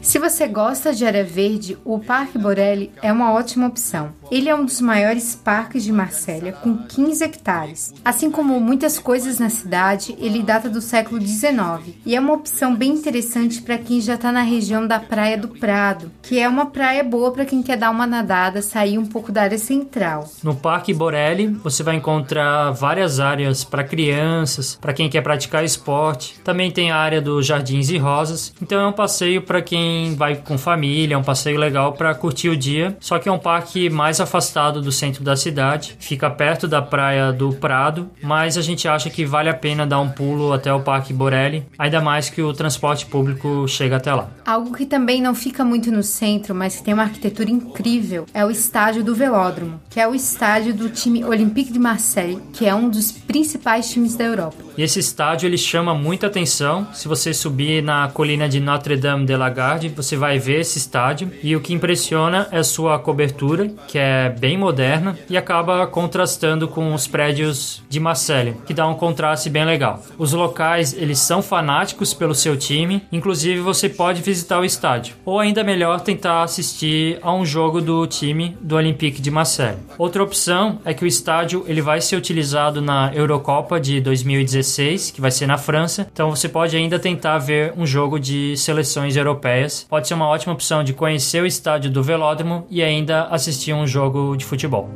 Se 0.00 0.18
você 0.18 0.46
gosta 0.48 0.94
de 0.94 1.04
área 1.04 1.22
verde, 1.22 1.76
o 1.84 1.98
Parque 1.98 2.38
Borelli 2.38 2.90
é 3.02 3.12
uma 3.12 3.32
ótima 3.32 3.66
opção. 3.66 4.12
Ele 4.30 4.48
é 4.48 4.54
um 4.54 4.64
dos 4.64 4.80
maiores 4.80 5.34
parques 5.34 5.84
de 5.84 5.92
Marsella, 5.92 6.52
com 6.52 6.78
15 6.78 7.24
hectares. 7.24 7.94
Assim 8.04 8.30
como 8.30 8.58
muitas 8.60 8.98
coisas 8.98 9.38
na 9.38 9.50
cidade, 9.50 10.16
ele 10.18 10.42
data 10.42 10.70
do 10.70 10.80
século 10.80 11.20
XIX 11.20 11.94
e 12.06 12.16
é 12.16 12.20
uma 12.20 12.32
opção 12.32 12.74
bem 12.74 12.92
interessante 12.92 13.60
para 13.60 13.76
quem 13.76 14.00
já 14.00 14.14
está 14.14 14.32
na 14.32 14.42
região 14.42 14.86
da 14.86 14.98
Praia 14.98 15.36
do 15.36 15.48
Prado, 15.48 16.10
que 16.22 16.38
é 16.38 16.48
uma 16.48 16.66
praia 16.66 17.04
boa 17.04 17.30
para 17.30 17.44
quem 17.44 17.62
quer 17.62 17.76
dar 17.76 17.90
uma 17.90 18.06
nadada, 18.06 18.62
sair 18.62 18.96
um 18.96 19.06
pouco 19.06 19.30
da 19.30 19.42
área 19.42 19.58
central. 19.58 20.30
No 20.42 20.54
Parque 20.54 20.94
Borelli, 20.94 21.48
você 21.48 21.82
vai 21.82 21.96
encontrar 21.96 22.70
várias 22.70 23.20
áreas 23.20 23.64
para 23.64 23.84
crianças, 23.84 24.78
para 24.80 24.94
quem 24.94 25.10
quer 25.10 25.20
praticar 25.22 25.62
esporte. 25.64 26.38
Também 26.42 26.70
tem 26.70 26.90
a 26.90 26.96
área 26.96 27.20
dos 27.20 27.46
Jardins 27.46 27.90
e 27.90 27.98
Rosas. 27.98 28.54
Então 28.62 28.77
é 28.80 28.86
um 28.86 28.92
passeio 28.92 29.42
para 29.42 29.60
quem 29.62 30.14
vai 30.14 30.36
com 30.36 30.56
família, 30.56 31.14
é 31.14 31.18
um 31.18 31.22
passeio 31.22 31.58
legal 31.58 31.92
para 31.92 32.14
curtir 32.14 32.48
o 32.48 32.56
dia. 32.56 32.96
Só 33.00 33.18
que 33.18 33.28
é 33.28 33.32
um 33.32 33.38
parque 33.38 33.88
mais 33.90 34.20
afastado 34.20 34.80
do 34.80 34.92
centro 34.92 35.22
da 35.22 35.36
cidade, 35.36 35.96
fica 35.98 36.30
perto 36.30 36.68
da 36.68 36.80
praia 36.82 37.32
do 37.32 37.52
Prado, 37.52 38.10
mas 38.22 38.56
a 38.56 38.62
gente 38.62 38.86
acha 38.88 39.10
que 39.10 39.24
vale 39.24 39.48
a 39.48 39.54
pena 39.54 39.86
dar 39.86 40.00
um 40.00 40.08
pulo 40.08 40.52
até 40.52 40.72
o 40.72 40.80
Parque 40.80 41.12
Borelli, 41.12 41.66
ainda 41.78 42.00
mais 42.00 42.30
que 42.30 42.42
o 42.42 42.52
transporte 42.52 43.06
público 43.06 43.66
chega 43.68 43.96
até 43.96 44.12
lá. 44.12 44.30
Algo 44.46 44.74
que 44.74 44.86
também 44.86 45.20
não 45.20 45.34
fica 45.34 45.64
muito 45.64 45.90
no 45.90 46.02
centro, 46.02 46.54
mas 46.54 46.76
que 46.76 46.82
tem 46.82 46.94
uma 46.94 47.04
arquitetura 47.04 47.50
incrível, 47.50 48.26
é 48.32 48.44
o 48.44 48.50
estádio 48.50 49.04
do 49.04 49.14
Velódromo, 49.14 49.80
que 49.90 50.00
é 50.00 50.08
o 50.08 50.14
estádio 50.14 50.74
do 50.74 50.88
time 50.88 51.24
Olympique 51.24 51.72
de 51.72 51.78
Marseille, 51.78 52.40
que 52.52 52.66
é 52.66 52.74
um 52.74 52.88
dos 52.88 53.12
principais 53.12 53.90
times 53.90 54.16
da 54.16 54.24
Europa. 54.24 54.56
E 54.76 54.82
esse 54.82 55.00
estádio 55.00 55.46
ele 55.46 55.58
chama 55.58 55.94
muita 55.94 56.28
atenção. 56.28 56.86
Se 56.94 57.08
você 57.08 57.34
subir 57.34 57.82
na 57.82 58.08
colina 58.08 58.48
de 58.48 58.60
Notre-Dame 58.68 59.24
de 59.24 59.34
la 59.34 59.48
Garde, 59.48 59.88
você 59.88 60.14
vai 60.14 60.38
ver 60.38 60.60
esse 60.60 60.76
estádio. 60.76 61.32
E 61.42 61.56
o 61.56 61.60
que 61.60 61.72
impressiona 61.72 62.46
é 62.52 62.62
sua 62.62 62.98
cobertura, 62.98 63.70
que 63.86 63.98
é 63.98 64.28
bem 64.28 64.58
moderna 64.58 65.18
e 65.30 65.38
acaba 65.38 65.86
contrastando 65.86 66.68
com 66.68 66.92
os 66.92 67.06
prédios 67.06 67.82
de 67.88 67.98
Marseille, 67.98 68.56
que 68.66 68.74
dá 68.74 68.86
um 68.86 68.94
contraste 68.94 69.48
bem 69.48 69.64
legal. 69.64 70.02
Os 70.18 70.34
locais 70.34 70.92
eles 70.92 71.18
são 71.18 71.40
fanáticos 71.40 72.12
pelo 72.12 72.34
seu 72.34 72.58
time, 72.58 73.02
inclusive 73.10 73.60
você 73.60 73.88
pode 73.88 74.20
visitar 74.20 74.60
o 74.60 74.64
estádio, 74.64 75.16
ou 75.24 75.40
ainda 75.40 75.64
melhor 75.64 76.00
tentar 76.00 76.42
assistir 76.42 77.18
a 77.22 77.32
um 77.32 77.46
jogo 77.46 77.80
do 77.80 78.06
time 78.06 78.56
do 78.60 78.76
Olympique 78.76 79.22
de 79.22 79.30
Marseille. 79.30 79.78
Outra 79.96 80.22
opção 80.22 80.78
é 80.84 80.92
que 80.92 81.04
o 81.04 81.06
estádio 81.06 81.64
ele 81.66 81.80
vai 81.80 82.02
ser 82.02 82.16
utilizado 82.16 82.82
na 82.82 83.10
Eurocopa 83.14 83.80
de 83.80 83.98
2016, 84.00 85.10
que 85.10 85.20
vai 85.22 85.30
ser 85.30 85.46
na 85.46 85.56
França. 85.56 86.06
Então 86.12 86.30
você 86.30 86.48
pode 86.48 86.76
ainda 86.76 86.98
tentar 86.98 87.38
ver 87.38 87.72
um 87.76 87.86
jogo 87.86 88.20
de 88.20 88.57
seleções 88.58 89.16
europeias. 89.16 89.86
Pode 89.88 90.08
ser 90.08 90.14
uma 90.14 90.28
ótima 90.28 90.52
opção 90.52 90.84
de 90.84 90.92
conhecer 90.92 91.42
o 91.42 91.46
estádio 91.46 91.90
do 91.90 92.02
Velódromo 92.02 92.66
e 92.70 92.82
ainda 92.82 93.24
assistir 93.24 93.72
um 93.72 93.86
jogo 93.86 94.36
de 94.36 94.44
futebol. 94.44 94.88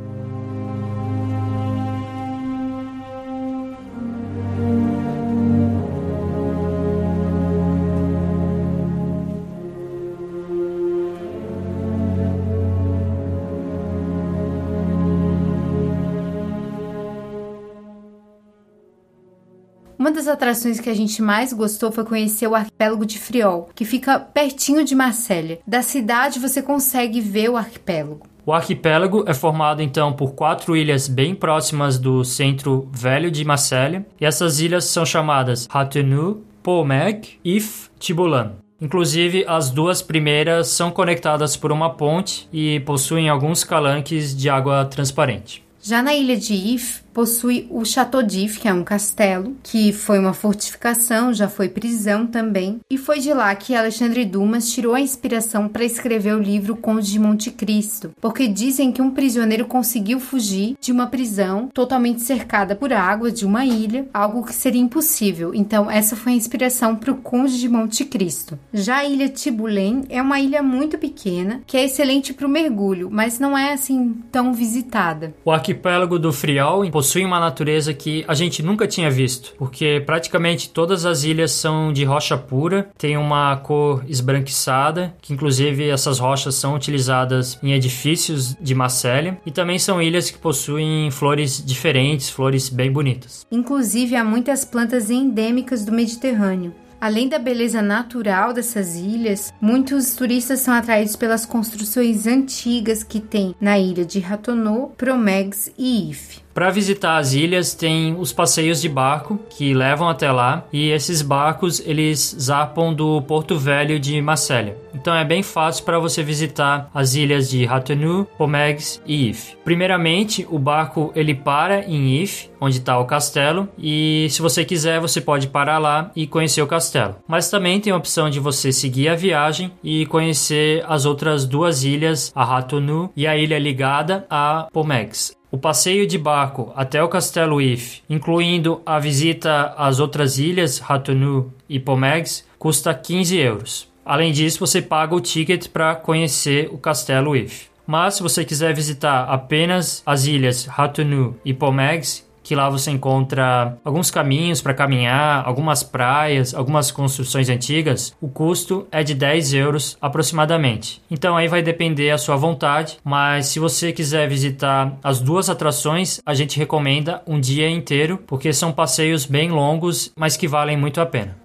Uma 20.03 20.11
das 20.11 20.27
atrações 20.27 20.81
que 20.81 20.89
a 20.89 20.93
gente 20.93 21.21
mais 21.21 21.53
gostou 21.53 21.89
foi 21.89 22.03
conhecer 22.03 22.45
o 22.45 22.53
arquipélago 22.53 23.05
de 23.05 23.17
Friol, 23.17 23.69
que 23.73 23.85
fica 23.85 24.19
pertinho 24.19 24.83
de 24.83 24.93
Marselha. 24.93 25.59
Da 25.65 25.81
cidade 25.81 26.39
você 26.39 26.61
consegue 26.61 27.21
ver 27.21 27.49
o 27.49 27.55
arquipélago. 27.55 28.27
O 28.45 28.51
arquipélago 28.51 29.23
é 29.25 29.33
formado 29.33 29.81
então 29.81 30.11
por 30.11 30.33
quatro 30.33 30.75
ilhas 30.75 31.07
bem 31.07 31.33
próximas 31.33 31.97
do 31.97 32.25
centro 32.25 32.89
velho 32.91 33.31
de 33.31 33.45
Marselha, 33.45 34.05
e 34.19 34.25
essas 34.25 34.59
ilhas 34.59 34.83
são 34.83 35.05
chamadas 35.05 35.69
Hatenu, 35.71 36.43
Pomeg, 36.61 37.39
If, 37.41 37.87
Tibulan. 37.97 38.55
Inclusive, 38.81 39.45
as 39.47 39.69
duas 39.69 40.01
primeiras 40.01 40.67
são 40.67 40.91
conectadas 40.91 41.55
por 41.55 41.71
uma 41.71 41.89
ponte 41.89 42.49
e 42.51 42.81
possuem 42.81 43.29
alguns 43.29 43.63
calanques 43.63 44.35
de 44.35 44.49
água 44.49 44.83
transparente. 44.83 45.63
Já 45.81 46.01
na 46.01 46.13
ilha 46.13 46.35
de 46.35 46.53
If, 46.53 47.02
possui 47.13 47.67
o 47.69 47.85
Chateau 47.85 48.23
d'If, 48.23 48.59
que 48.59 48.67
é 48.67 48.73
um 48.73 48.83
castelo, 48.83 49.55
que 49.61 49.93
foi 49.93 50.19
uma 50.19 50.33
fortificação, 50.33 51.33
já 51.33 51.47
foi 51.47 51.69
prisão 51.69 52.25
também, 52.25 52.79
e 52.89 52.97
foi 52.97 53.19
de 53.19 53.33
lá 53.33 53.53
que 53.55 53.75
Alexandre 53.75 54.25
Dumas 54.25 54.71
tirou 54.71 54.93
a 54.93 54.99
inspiração 55.01 55.67
para 55.67 55.85
escrever 55.85 56.35
o 56.35 56.41
livro 56.41 56.75
Conde 56.75 57.11
de 57.11 57.19
Monte 57.19 57.51
Cristo, 57.51 58.11
porque 58.19 58.47
dizem 58.47 58.91
que 58.91 59.01
um 59.01 59.11
prisioneiro 59.11 59.65
conseguiu 59.65 60.19
fugir 60.19 60.75
de 60.81 60.91
uma 60.91 61.07
prisão 61.07 61.69
totalmente 61.73 62.21
cercada 62.21 62.75
por 62.75 62.91
água 62.91 63.31
de 63.31 63.45
uma 63.45 63.65
ilha, 63.65 64.07
algo 64.13 64.43
que 64.43 64.53
seria 64.53 64.81
impossível. 64.81 65.53
Então, 65.53 65.89
essa 65.89 66.15
foi 66.15 66.33
a 66.33 66.35
inspiração 66.35 66.95
para 66.95 67.11
o 67.11 67.17
Conde 67.17 67.59
de 67.59 67.69
Monte 67.69 68.05
Cristo. 68.05 68.57
Já 68.73 68.97
a 68.97 69.05
ilha 69.05 69.29
Tibulém 69.29 70.03
é 70.09 70.21
uma 70.21 70.39
ilha 70.39 70.63
muito 70.63 70.97
pequena, 70.97 71.61
que 71.67 71.77
é 71.77 71.85
excelente 71.85 72.33
para 72.33 72.47
o 72.47 72.49
mergulho, 72.49 73.09
mas 73.11 73.39
não 73.39 73.57
é 73.57 73.73
assim 73.73 74.15
tão 74.31 74.53
visitada. 74.53 75.33
O 75.45 75.51
arquipélago 75.51 76.17
do 76.17 76.31
Friol 76.31 76.85
possui 77.03 77.25
uma 77.25 77.37
natureza 77.37 77.93
que 77.93 78.23
a 78.29 78.33
gente 78.33 78.63
nunca 78.63 78.87
tinha 78.87 79.11
visto, 79.11 79.53
porque 79.57 80.01
praticamente 80.05 80.69
todas 80.69 81.05
as 81.05 81.25
ilhas 81.25 81.51
são 81.51 81.91
de 81.91 82.05
rocha 82.05 82.37
pura, 82.37 82.87
tem 82.97 83.17
uma 83.17 83.57
cor 83.57 84.05
esbranquiçada, 84.07 85.13
que 85.21 85.33
inclusive 85.33 85.89
essas 85.89 86.17
rochas 86.17 86.55
são 86.55 86.73
utilizadas 86.75 87.59
em 87.61 87.73
edifícios 87.73 88.55
de 88.55 88.73
Marselha, 88.73 89.37
e 89.45 89.51
também 89.51 89.77
são 89.77 90.01
ilhas 90.01 90.31
que 90.31 90.37
possuem 90.37 91.11
flores 91.11 91.61
diferentes, 91.65 92.29
flores 92.29 92.69
bem 92.69 92.89
bonitas. 92.89 93.45
Inclusive, 93.51 94.15
há 94.15 94.23
muitas 94.23 94.63
plantas 94.63 95.09
endêmicas 95.09 95.83
do 95.83 95.91
Mediterrâneo. 95.91 96.73
Além 97.01 97.27
da 97.27 97.37
beleza 97.37 97.81
natural 97.81 98.53
dessas 98.53 98.95
ilhas, 98.95 99.53
muitos 99.59 100.13
turistas 100.15 100.61
são 100.61 100.73
atraídos 100.73 101.17
pelas 101.17 101.45
construções 101.45 102.25
antigas 102.25 103.03
que 103.03 103.19
tem 103.19 103.53
na 103.59 103.77
ilha 103.77 104.05
de 104.05 104.21
Ratonneau, 104.21 104.93
Promegs 104.97 105.69
e 105.77 106.09
If. 106.09 106.42
Para 106.53 106.69
visitar 106.69 107.17
as 107.17 107.33
ilhas 107.33 107.73
tem 107.73 108.15
os 108.17 108.31
passeios 108.31 108.79
de 108.79 108.87
barco 108.87 109.39
que 109.49 109.73
levam 109.73 110.07
até 110.07 110.31
lá 110.31 110.65
e 110.71 110.89
esses 110.91 111.21
barcos 111.21 111.81
eles 111.85 112.35
zarpam 112.39 112.93
do 112.93 113.21
Porto 113.23 113.57
Velho 113.57 113.99
de 113.99 114.21
Marselha. 114.21 114.77
Então 114.93 115.15
é 115.15 115.25
bem 115.25 115.41
fácil 115.41 115.83
para 115.83 115.97
você 115.97 116.21
visitar 116.21 116.89
as 116.93 117.15
ilhas 117.15 117.49
de 117.49 117.65
Ratonneau, 117.65 118.25
Pomegs 118.37 119.01
e 119.05 119.29
If. 119.29 119.55
Primeiramente, 119.63 120.45
o 120.49 120.59
barco 120.59 121.11
ele 121.15 121.33
para 121.33 121.83
em 121.85 122.21
If, 122.21 122.45
onde 122.61 122.77
está 122.77 122.99
o 122.99 123.05
castelo, 123.05 123.67
e 123.77 124.27
se 124.29 124.41
você 124.41 124.63
quiser 124.63 124.99
você 124.99 125.19
pode 125.19 125.47
parar 125.47 125.79
lá 125.79 126.11
e 126.15 126.27
conhecer 126.27 126.61
o 126.61 126.67
castelo. 126.67 127.15
Mas 127.27 127.49
também 127.49 127.79
tem 127.79 127.91
a 127.91 127.97
opção 127.97 128.29
de 128.29 128.39
você 128.39 128.71
seguir 128.71 129.09
a 129.09 129.15
viagem 129.15 129.71
e 129.83 130.05
conhecer 130.05 130.85
as 130.87 131.05
outras 131.05 131.45
duas 131.45 131.83
ilhas, 131.83 132.31
a 132.35 132.45
Ratonneau 132.45 133.11
e 133.15 133.25
a 133.25 133.35
ilha 133.35 133.57
ligada 133.57 134.25
a 134.29 134.67
Pomegs. 134.71 135.33
O 135.53 135.57
passeio 135.59 136.07
de 136.07 136.17
barco 136.17 136.73
até 136.75 137.03
o 137.03 137.07
Castelo 137.07 137.61
If, 137.61 137.99
incluindo 138.09 138.81
a 138.83 138.97
visita 138.97 139.75
às 139.77 139.99
outras 139.99 140.39
ilhas, 140.39 140.79
Ratonneau 140.79 141.53
e 141.69 141.79
Pomegs, 141.79 142.43
custa 142.57 142.91
15 142.91 143.37
euros. 143.37 143.87
Além 144.03 144.31
disso, 144.31 144.59
você 144.59 144.81
paga 144.81 145.13
o 145.13 145.21
ticket 145.21 145.67
para 145.67 145.93
conhecer 145.93 146.69
o 146.71 146.77
Castelo 146.79 147.35
If. 147.35 147.67
Mas 147.85 148.15
se 148.15 148.23
você 148.23 148.43
quiser 148.43 148.73
visitar 148.73 149.25
apenas 149.25 150.01
as 150.07 150.25
ilhas 150.25 150.65
Ratonneau 150.65 151.35
e 151.45 151.53
Pomegs, 151.53 152.27
que 152.43 152.55
lá 152.55 152.69
você 152.69 152.91
encontra 152.91 153.77
alguns 153.83 154.11
caminhos 154.11 154.61
para 154.61 154.73
caminhar, 154.73 155.43
algumas 155.47 155.81
praias, 155.81 156.53
algumas 156.53 156.91
construções 156.91 157.49
antigas, 157.49 158.15
o 158.21 158.27
custo 158.27 158.85
é 158.91 159.03
de 159.03 159.15
10 159.15 159.53
euros 159.53 159.97
aproximadamente. 160.01 161.01
Então 161.09 161.37
aí 161.37 161.47
vai 161.47 161.61
depender 161.61 162.11
a 162.11 162.17
sua 162.17 162.35
vontade, 162.35 162.97
mas 163.03 163.47
se 163.47 163.59
você 163.59 163.91
quiser 163.91 164.27
visitar 164.27 164.97
as 165.03 165.19
duas 165.19 165.49
atrações, 165.49 166.19
a 166.25 166.33
gente 166.33 166.59
recomenda 166.59 167.21
um 167.25 167.39
dia 167.39 167.69
inteiro, 167.69 168.19
porque 168.27 168.51
são 168.51 168.71
passeios 168.71 169.25
bem 169.25 169.49
longos, 169.49 170.11
mas 170.17 170.35
que 170.35 170.47
valem 170.47 170.77
muito 170.77 170.99
a 170.99 171.05
pena. 171.05 171.41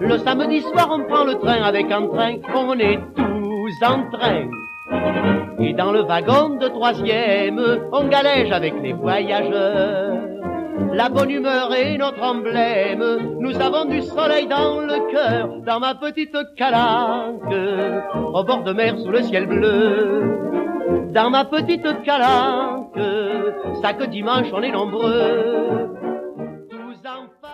Le 0.00 0.18
samedi 0.20 0.60
soir, 0.60 0.90
on 0.90 1.04
prend 1.06 1.24
le 1.24 1.34
train 1.36 1.62
avec 1.62 1.90
un 1.90 2.08
train, 2.08 2.38
on 2.54 2.78
est 2.78 3.00
tous 3.16 3.82
en 3.82 4.10
train. 4.10 4.65
Et 5.58 5.72
dans 5.72 5.92
le 5.92 6.02
wagon 6.02 6.56
de 6.56 6.68
troisième, 6.68 7.60
on 7.92 8.04
galège 8.08 8.52
avec 8.52 8.74
les 8.82 8.92
voyageurs. 8.92 10.16
La 10.92 11.08
bonne 11.08 11.30
humeur 11.30 11.74
est 11.74 11.98
notre 11.98 12.22
emblème, 12.22 13.04
nous 13.38 13.60
avons 13.60 13.84
du 13.86 14.00
soleil 14.02 14.46
dans 14.46 14.80
le 14.80 15.10
cœur, 15.10 15.48
dans 15.66 15.80
ma 15.80 15.94
petite 15.94 16.36
calanque, 16.56 17.54
au 18.32 18.44
bord 18.44 18.62
de 18.62 18.72
mer 18.72 18.96
sous 18.98 19.10
le 19.10 19.22
ciel 19.22 19.46
bleu. 19.46 20.22
Dans 21.12 21.30
ma 21.30 21.44
petite 21.44 22.02
calanque, 22.02 22.98
chaque 23.82 24.08
dimanche 24.08 24.46
on 24.52 24.62
est 24.62 24.72
nombreux. 24.72 26.15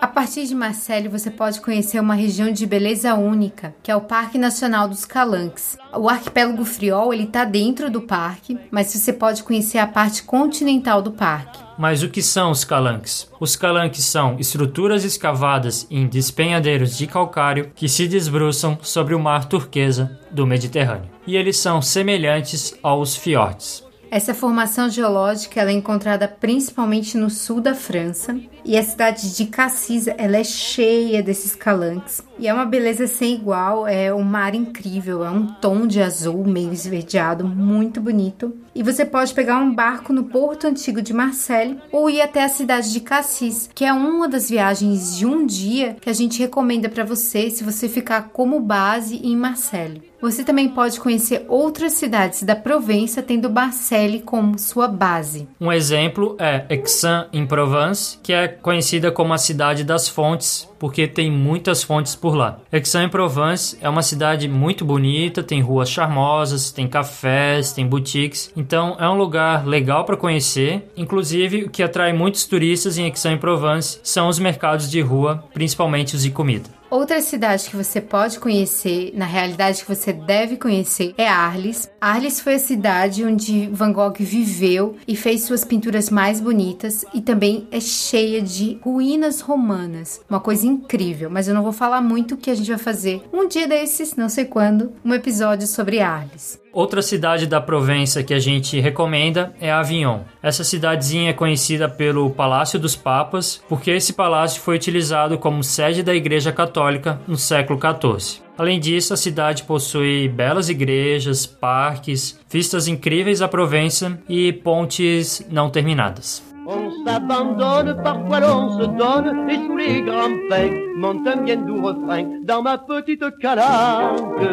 A 0.03 0.09
partir 0.09 0.48
de 0.48 0.55
Marseille, 0.57 1.07
você 1.07 1.30
pode 1.30 1.61
conhecer 1.61 2.00
uma 2.00 2.16
região 2.16 2.50
de 2.50 2.66
beleza 2.66 3.14
única, 3.14 3.72
que 3.84 3.88
é 3.88 3.94
o 3.94 4.00
Parque 4.00 4.36
Nacional 4.36 4.88
dos 4.88 5.05
Calanques. 5.05 5.78
O 5.96 6.09
arquipélago 6.09 6.64
Friol, 6.64 7.14
ele 7.14 7.28
tá 7.28 7.44
dentro 7.44 7.88
do 7.88 8.00
parque, 8.00 8.59
mas 8.68 8.92
você 8.92 9.12
pode 9.12 9.44
conhecer 9.44 9.78
a 9.78 9.86
parte 9.86 10.24
continental 10.24 11.00
do 11.00 11.12
parque. 11.12 11.61
Mas 11.78 12.03
o 12.03 12.09
que 12.09 12.20
são 12.20 12.50
os 12.50 12.64
calanques? 12.64 13.30
Os 13.38 13.55
calanques 13.55 14.05
são 14.05 14.36
estruturas 14.40 15.05
escavadas 15.05 15.86
em 15.88 16.09
despenhadeiros 16.09 16.98
de 16.98 17.07
calcário 17.07 17.70
que 17.72 17.88
se 17.88 18.09
desbruçam 18.09 18.76
sobre 18.82 19.14
o 19.14 19.20
mar 19.20 19.44
turquesa 19.44 20.18
do 20.32 20.44
Mediterrâneo. 20.44 21.11
E 21.24 21.36
eles 21.36 21.59
são 21.59 21.80
semelhantes 21.80 22.74
aos 22.82 23.14
fiordes. 23.14 23.84
Essa 24.12 24.34
formação 24.34 24.90
geológica 24.90 25.59
ela 25.59 25.70
é 25.70 25.72
encontrada 25.72 26.28
principalmente 26.28 27.16
no 27.16 27.30
sul 27.30 27.62
da 27.62 27.74
França 27.74 28.38
e 28.64 28.76
a 28.76 28.82
cidade 28.82 29.34
de 29.36 29.46
Cassis 29.46 30.06
ela 30.06 30.36
é 30.36 30.44
cheia 30.44 31.22
desses 31.22 31.54
calanques 31.54 32.22
e 32.38 32.48
é 32.48 32.52
uma 32.52 32.64
beleza 32.64 33.06
sem 33.06 33.34
igual, 33.34 33.86
é 33.86 34.12
um 34.12 34.24
mar 34.24 34.54
incrível, 34.54 35.24
é 35.24 35.30
um 35.30 35.46
tom 35.46 35.86
de 35.86 36.02
azul 36.02 36.44
meio 36.44 36.72
esverdeado, 36.72 37.46
muito 37.46 38.00
bonito. 38.00 38.52
E 38.74 38.82
você 38.82 39.04
pode 39.04 39.32
pegar 39.32 39.58
um 39.58 39.72
barco 39.72 40.12
no 40.12 40.24
porto 40.24 40.66
antigo 40.66 41.00
de 41.00 41.12
Marseille 41.12 41.78
ou 41.92 42.10
ir 42.10 42.20
até 42.20 42.42
a 42.42 42.48
cidade 42.48 42.92
de 42.92 43.00
Cassis, 43.00 43.70
que 43.72 43.84
é 43.84 43.92
uma 43.92 44.28
das 44.28 44.50
viagens 44.50 45.16
de 45.16 45.26
um 45.26 45.46
dia 45.46 45.96
que 46.00 46.10
a 46.10 46.12
gente 46.12 46.40
recomenda 46.40 46.88
para 46.88 47.04
você 47.04 47.48
se 47.50 47.62
você 47.62 47.88
ficar 47.88 48.30
como 48.32 48.58
base 48.58 49.20
em 49.22 49.36
Marseille. 49.36 50.10
Você 50.22 50.44
também 50.44 50.68
pode 50.68 51.00
conhecer 51.00 51.44
outras 51.48 51.94
cidades 51.94 52.44
da 52.44 52.54
Provença, 52.54 53.20
tendo 53.20 53.50
Marseille 53.50 54.20
como 54.20 54.56
sua 54.56 54.86
base. 54.86 55.48
Um 55.60 55.72
exemplo 55.72 56.36
é 56.38 56.64
Aix 56.70 57.02
em 57.32 57.44
Provence, 57.44 58.18
que 58.22 58.32
é 58.32 58.46
conhecida 58.61 59.11
como 59.11 59.32
a 59.32 59.38
cidade 59.38 59.84
das 59.84 60.09
fontes, 60.09 60.68
porque 60.78 61.07
tem 61.07 61.30
muitas 61.30 61.82
fontes 61.82 62.14
por 62.14 62.34
lá. 62.34 62.59
Aix-en-Provence 62.72 63.78
é 63.80 63.88
uma 63.88 64.03
cidade 64.03 64.48
muito 64.48 64.84
bonita, 64.84 65.42
tem 65.42 65.61
ruas 65.61 65.88
charmosas, 65.88 66.70
tem 66.70 66.88
cafés, 66.88 67.72
tem 67.72 67.86
boutiques, 67.86 68.53
então 68.57 68.96
é 68.98 69.09
um 69.09 69.16
lugar 69.16 69.66
legal 69.66 70.05
para 70.05 70.16
conhecer. 70.16 70.90
Inclusive, 70.96 71.64
o 71.64 71.70
que 71.70 71.82
atrai 71.82 72.12
muitos 72.12 72.44
turistas 72.44 72.98
em 72.98 73.05
Aix-en-Provence 73.05 74.00
são 74.03 74.28
os 74.28 74.38
mercados 74.38 74.90
de 74.90 75.00
rua, 75.00 75.44
principalmente 75.55 76.16
os 76.16 76.22
de 76.22 76.30
comida. 76.30 76.82
Outra 76.93 77.22
cidade 77.22 77.70
que 77.70 77.76
você 77.76 78.03
pode 78.03 78.38
conhecer, 78.38 79.14
na 79.14 79.24
realidade 79.24 79.82
que 79.82 79.88
você 79.88 80.12
deve 80.12 80.59
conhecer, 80.59 81.14
é 81.16 81.26
Arles. 81.26 81.90
Arles 81.99 82.38
foi 82.38 82.57
a 82.57 82.59
cidade 82.59 83.24
onde 83.24 83.66
Van 83.68 83.90
Gogh 83.90 84.12
viveu 84.20 84.97
e 85.09 85.16
fez 85.16 85.45
suas 85.45 85.64
pinturas 85.64 86.11
mais 86.11 86.38
bonitas 86.38 87.03
e 87.14 87.22
também 87.22 87.66
é 87.70 87.80
cheia 87.80 88.43
de 88.43 88.78
ruínas 88.82 89.40
romanas. 89.40 90.20
Uma 90.28 90.38
coisa 90.38 90.66
incrível, 90.66 91.30
mas 91.30 91.49
eu 91.49 91.55
não 91.55 91.62
vou 91.62 91.72
falar 91.72 92.03
muito 92.03 92.36
que 92.36 92.51
a 92.51 92.55
gente 92.55 92.68
vai 92.68 92.78
fazer 92.78 93.22
um 93.32 93.49
dia 93.49 93.66
desses, 93.66 94.14
não 94.14 94.28
sei 94.28 94.45
quando, 94.45 94.93
um 95.03 95.14
episódio 95.14 95.66
sobre 95.66 95.99
Arles. 95.99 96.61
Outra 96.72 97.02
cidade 97.02 97.46
da 97.46 97.60
Provença 97.60 98.22
que 98.22 98.32
a 98.32 98.38
gente 98.38 98.80
recomenda 98.80 99.52
é 99.60 99.70
Avignon. 99.70 100.20
Essa 100.42 100.64
cidadezinha 100.64 101.28
é 101.28 101.34
conhecida 101.34 101.86
pelo 101.86 102.30
Palácio 102.30 102.78
dos 102.78 102.96
Papas, 102.96 103.62
porque 103.68 103.90
esse 103.90 104.14
palácio 104.14 104.62
foi 104.62 104.76
utilizado 104.76 105.36
como 105.36 105.62
sede 105.62 106.02
da 106.02 106.14
Igreja 106.14 106.50
Católica 106.50 107.20
no 107.28 107.36
século 107.36 107.78
XIV. 107.78 108.40
Além 108.56 108.80
disso, 108.80 109.12
a 109.12 109.18
cidade 109.18 109.64
possui 109.64 110.28
belas 110.28 110.70
igrejas, 110.70 111.44
parques, 111.44 112.40
vistas 112.50 112.88
incríveis 112.88 113.42
à 113.42 113.48
Provença 113.48 114.18
e 114.26 114.50
pontes 114.50 115.46
não 115.50 115.68
terminadas. 115.68 116.51
On 116.66 117.04
s'abandonne, 117.04 118.00
parfois 118.02 118.40
l'on 118.40 118.78
se 118.78 118.84
donne, 118.84 119.50
et 119.50 119.56
sous 119.56 119.76
les 119.76 120.02
grands 120.02 120.30
pins 120.48 120.70
monte 120.96 121.26
un 121.26 121.42
bien 121.42 121.56
doux 121.56 121.82
refrain 121.82 122.24
dans 122.44 122.62
ma 122.62 122.78
petite 122.78 123.24
calanque, 123.38 124.46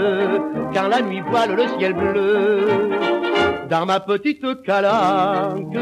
quand 0.73 0.87
la 0.87 1.01
nuit 1.01 1.21
voile 1.29 1.55
le 1.55 1.67
ciel 1.77 1.93
bleu. 1.93 2.67
Dans 3.69 3.85
ma 3.85 3.99
petite 3.99 4.63
calanque, 4.63 5.77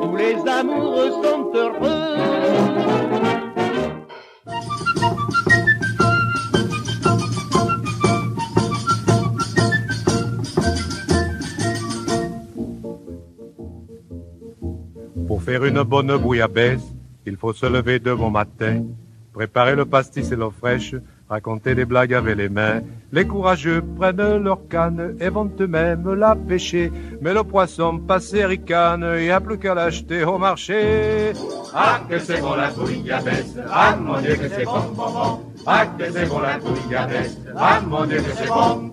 tous 0.00 0.16
les 0.16 0.36
amoureux 0.50 1.10
sont 1.22 1.50
heureux. 1.54 2.71
Faire 15.44 15.64
une 15.64 15.82
bonne 15.82 16.16
bouillabaisse, 16.16 16.94
il 17.26 17.36
faut 17.36 17.52
se 17.52 17.66
lever 17.66 17.98
de 17.98 18.14
bon 18.14 18.30
matin, 18.30 18.84
préparer 19.32 19.74
le 19.74 19.84
pastis 19.84 20.30
et 20.30 20.36
l'eau 20.36 20.52
fraîche, 20.52 20.94
raconter 21.28 21.74
des 21.74 21.84
blagues 21.84 22.14
avec 22.14 22.36
les 22.36 22.48
mains. 22.48 22.82
Les 23.10 23.26
courageux 23.26 23.82
prennent 23.96 24.36
leur 24.36 24.68
canne 24.68 25.16
et 25.18 25.30
vont 25.30 25.50
eux-mêmes 25.58 26.14
la 26.14 26.36
pêcher. 26.36 26.92
Mais 27.20 27.34
le 27.34 27.42
poisson 27.42 27.98
passé 27.98 28.44
ricane, 28.44 29.04
il 29.18 29.24
n'y 29.24 29.30
a 29.30 29.40
plus 29.40 29.58
qu'à 29.58 29.74
l'acheter 29.74 30.22
au 30.22 30.38
marché. 30.38 31.32
Ah, 31.74 32.00
que 32.08 32.20
c'est 32.20 32.40
bon 32.40 32.54
la 32.54 32.70
bouillabaisse, 32.70 33.56
ah 33.68 33.96
mon 33.96 34.20
Dieu 34.20 34.36
que 34.36 34.48
c'est 34.48 34.64
bon, 34.64 34.80
bon, 34.94 35.10
bon. 35.10 35.40
Ah, 35.66 35.86
que 35.86 36.04
c'est 36.12 36.28
bon 36.28 36.38
la 36.38 36.58
bouillabaisse, 36.58 37.38
ah 37.56 37.80
mon 37.84 38.04
Dieu 38.04 38.18
que 38.18 38.32
c'est 38.36 38.48
bon. 38.48 38.91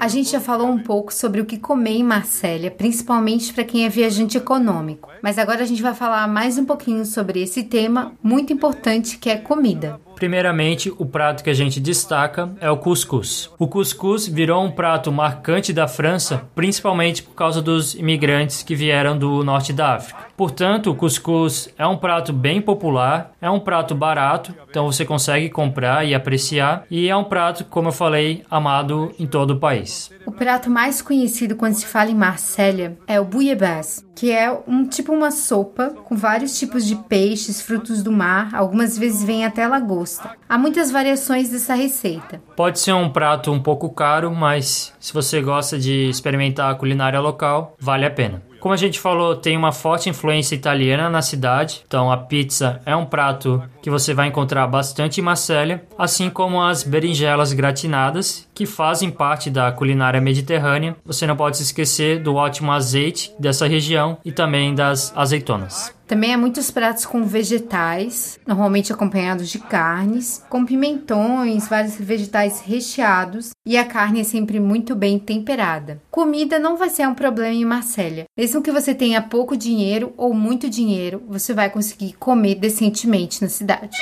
A 0.00 0.08
gente 0.08 0.30
já 0.30 0.40
falou 0.40 0.68
um 0.68 0.78
pouco 0.78 1.12
sobre 1.12 1.40
o 1.40 1.44
que 1.44 1.58
comer 1.58 1.92
em 1.92 2.04
Marsella, 2.04 2.70
principalmente 2.70 3.52
para 3.52 3.64
quem 3.64 3.84
é 3.84 3.88
viajante 3.88 4.36
econômico. 4.36 5.10
Mas 5.22 5.38
agora 5.38 5.62
a 5.62 5.66
gente 5.66 5.82
vai 5.82 5.94
falar 5.94 6.26
mais 6.28 6.58
um 6.58 6.64
pouquinho 6.64 7.04
sobre 7.04 7.42
esse 7.42 7.62
tema 7.64 8.12
muito 8.22 8.52
importante 8.52 9.18
que 9.18 9.30
é 9.30 9.36
comida. 9.36 10.00
Primeiramente, 10.14 10.92
o 10.98 11.04
prato 11.04 11.42
que 11.42 11.50
a 11.50 11.54
gente 11.54 11.80
destaca 11.80 12.54
é 12.60 12.70
o 12.70 12.76
cuscuz. 12.76 13.50
O 13.58 13.66
cuscuz 13.66 14.28
virou 14.28 14.62
um 14.62 14.70
prato 14.70 15.10
marcante 15.10 15.72
da 15.72 15.88
França, 15.88 16.48
principalmente 16.54 17.22
por 17.22 17.34
causa 17.34 17.60
dos 17.60 17.94
imigrantes 17.94 18.62
que 18.62 18.76
vieram 18.76 19.18
do 19.18 19.42
norte 19.42 19.72
da 19.72 19.96
África. 19.96 20.31
Portanto, 20.36 20.90
o 20.90 20.94
cuscuz 20.94 21.68
é 21.76 21.86
um 21.86 21.96
prato 21.96 22.32
bem 22.32 22.60
popular, 22.60 23.32
é 23.40 23.50
um 23.50 23.60
prato 23.60 23.94
barato, 23.94 24.54
então 24.68 24.90
você 24.90 25.04
consegue 25.04 25.48
comprar 25.48 26.06
e 26.06 26.14
apreciar, 26.14 26.84
e 26.90 27.08
é 27.08 27.16
um 27.16 27.24
prato, 27.24 27.64
como 27.64 27.88
eu 27.88 27.92
falei, 27.92 28.42
amado 28.50 29.12
em 29.18 29.26
todo 29.26 29.52
o 29.52 29.58
país. 29.58 30.10
O 30.26 30.32
prato 30.32 30.70
mais 30.70 31.02
conhecido 31.02 31.56
quando 31.56 31.74
se 31.74 31.86
fala 31.86 32.10
em 32.10 32.14
Marsella 32.14 32.96
é 33.06 33.20
o 33.20 33.24
bouillabaisse, 33.24 34.04
que 34.14 34.30
é 34.30 34.50
um 34.66 34.86
tipo 34.86 35.12
uma 35.12 35.30
sopa 35.30 35.90
com 36.04 36.16
vários 36.16 36.58
tipos 36.58 36.86
de 36.86 36.96
peixes, 36.96 37.60
frutos 37.60 38.02
do 38.02 38.12
mar, 38.12 38.54
algumas 38.54 38.96
vezes 38.98 39.24
vem 39.24 39.44
até 39.44 39.66
lagosta. 39.66 40.30
Há 40.48 40.58
muitas 40.58 40.90
variações 40.90 41.50
dessa 41.50 41.74
receita. 41.74 42.42
Pode 42.56 42.78
ser 42.78 42.92
um 42.92 43.10
prato 43.10 43.52
um 43.52 43.60
pouco 43.60 43.90
caro, 43.90 44.30
mas 44.30 44.92
se 44.98 45.12
você 45.12 45.40
gosta 45.40 45.78
de 45.78 46.08
experimentar 46.08 46.70
a 46.70 46.74
culinária 46.74 47.20
local, 47.20 47.76
vale 47.78 48.06
a 48.06 48.10
pena. 48.10 48.42
Como 48.62 48.72
a 48.72 48.76
gente 48.76 49.00
falou, 49.00 49.34
tem 49.34 49.56
uma 49.56 49.72
forte 49.72 50.08
influência 50.08 50.54
italiana 50.54 51.10
na 51.10 51.20
cidade, 51.20 51.82
então 51.84 52.12
a 52.12 52.16
pizza 52.16 52.80
é 52.86 52.94
um 52.94 53.04
prato 53.04 53.60
que 53.82 53.90
você 53.90 54.14
vai 54.14 54.28
encontrar 54.28 54.68
bastante 54.68 55.20
em 55.20 55.24
Marselha, 55.24 55.82
assim 55.98 56.30
como 56.30 56.62
as 56.62 56.84
berinjelas 56.84 57.52
gratinadas, 57.52 58.48
que 58.54 58.64
fazem 58.64 59.10
parte 59.10 59.50
da 59.50 59.72
culinária 59.72 60.20
mediterrânea. 60.20 60.94
Você 61.04 61.26
não 61.26 61.34
pode 61.34 61.56
se 61.56 61.64
esquecer 61.64 62.22
do 62.22 62.36
ótimo 62.36 62.70
azeite 62.70 63.34
dessa 63.36 63.66
região 63.66 64.16
e 64.24 64.30
também 64.30 64.76
das 64.76 65.12
azeitonas. 65.16 65.92
Também 66.12 66.34
há 66.34 66.36
muitos 66.36 66.70
pratos 66.70 67.06
com 67.06 67.24
vegetais, 67.24 68.38
normalmente 68.46 68.92
acompanhados 68.92 69.48
de 69.48 69.58
carnes, 69.58 70.44
com 70.46 70.62
pimentões, 70.62 71.66
vários 71.66 71.94
vegetais 71.94 72.60
recheados 72.60 73.52
e 73.64 73.78
a 73.78 73.84
carne 73.86 74.20
é 74.20 74.24
sempre 74.24 74.60
muito 74.60 74.94
bem 74.94 75.18
temperada. 75.18 76.02
Comida 76.10 76.58
não 76.58 76.76
vai 76.76 76.90
ser 76.90 77.08
um 77.08 77.14
problema 77.14 77.54
em 77.54 77.64
Marselha. 77.64 78.24
Mesmo 78.36 78.60
que 78.60 78.70
você 78.70 78.94
tenha 78.94 79.22
pouco 79.22 79.56
dinheiro 79.56 80.12
ou 80.18 80.34
muito 80.34 80.68
dinheiro, 80.68 81.22
você 81.26 81.54
vai 81.54 81.70
conseguir 81.70 82.12
comer 82.18 82.56
decentemente 82.56 83.40
na 83.40 83.48
cidade. 83.48 83.96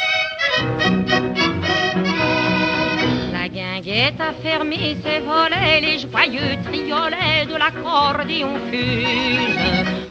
Guinguette 3.80 4.20
a 4.20 4.34
fermé 4.34 4.96
ses 5.02 5.24
volets, 5.24 5.80
les 5.80 5.98
joyeux 5.98 6.58
triolets 6.64 7.46
de 7.46 8.44
fusent. 8.68 10.09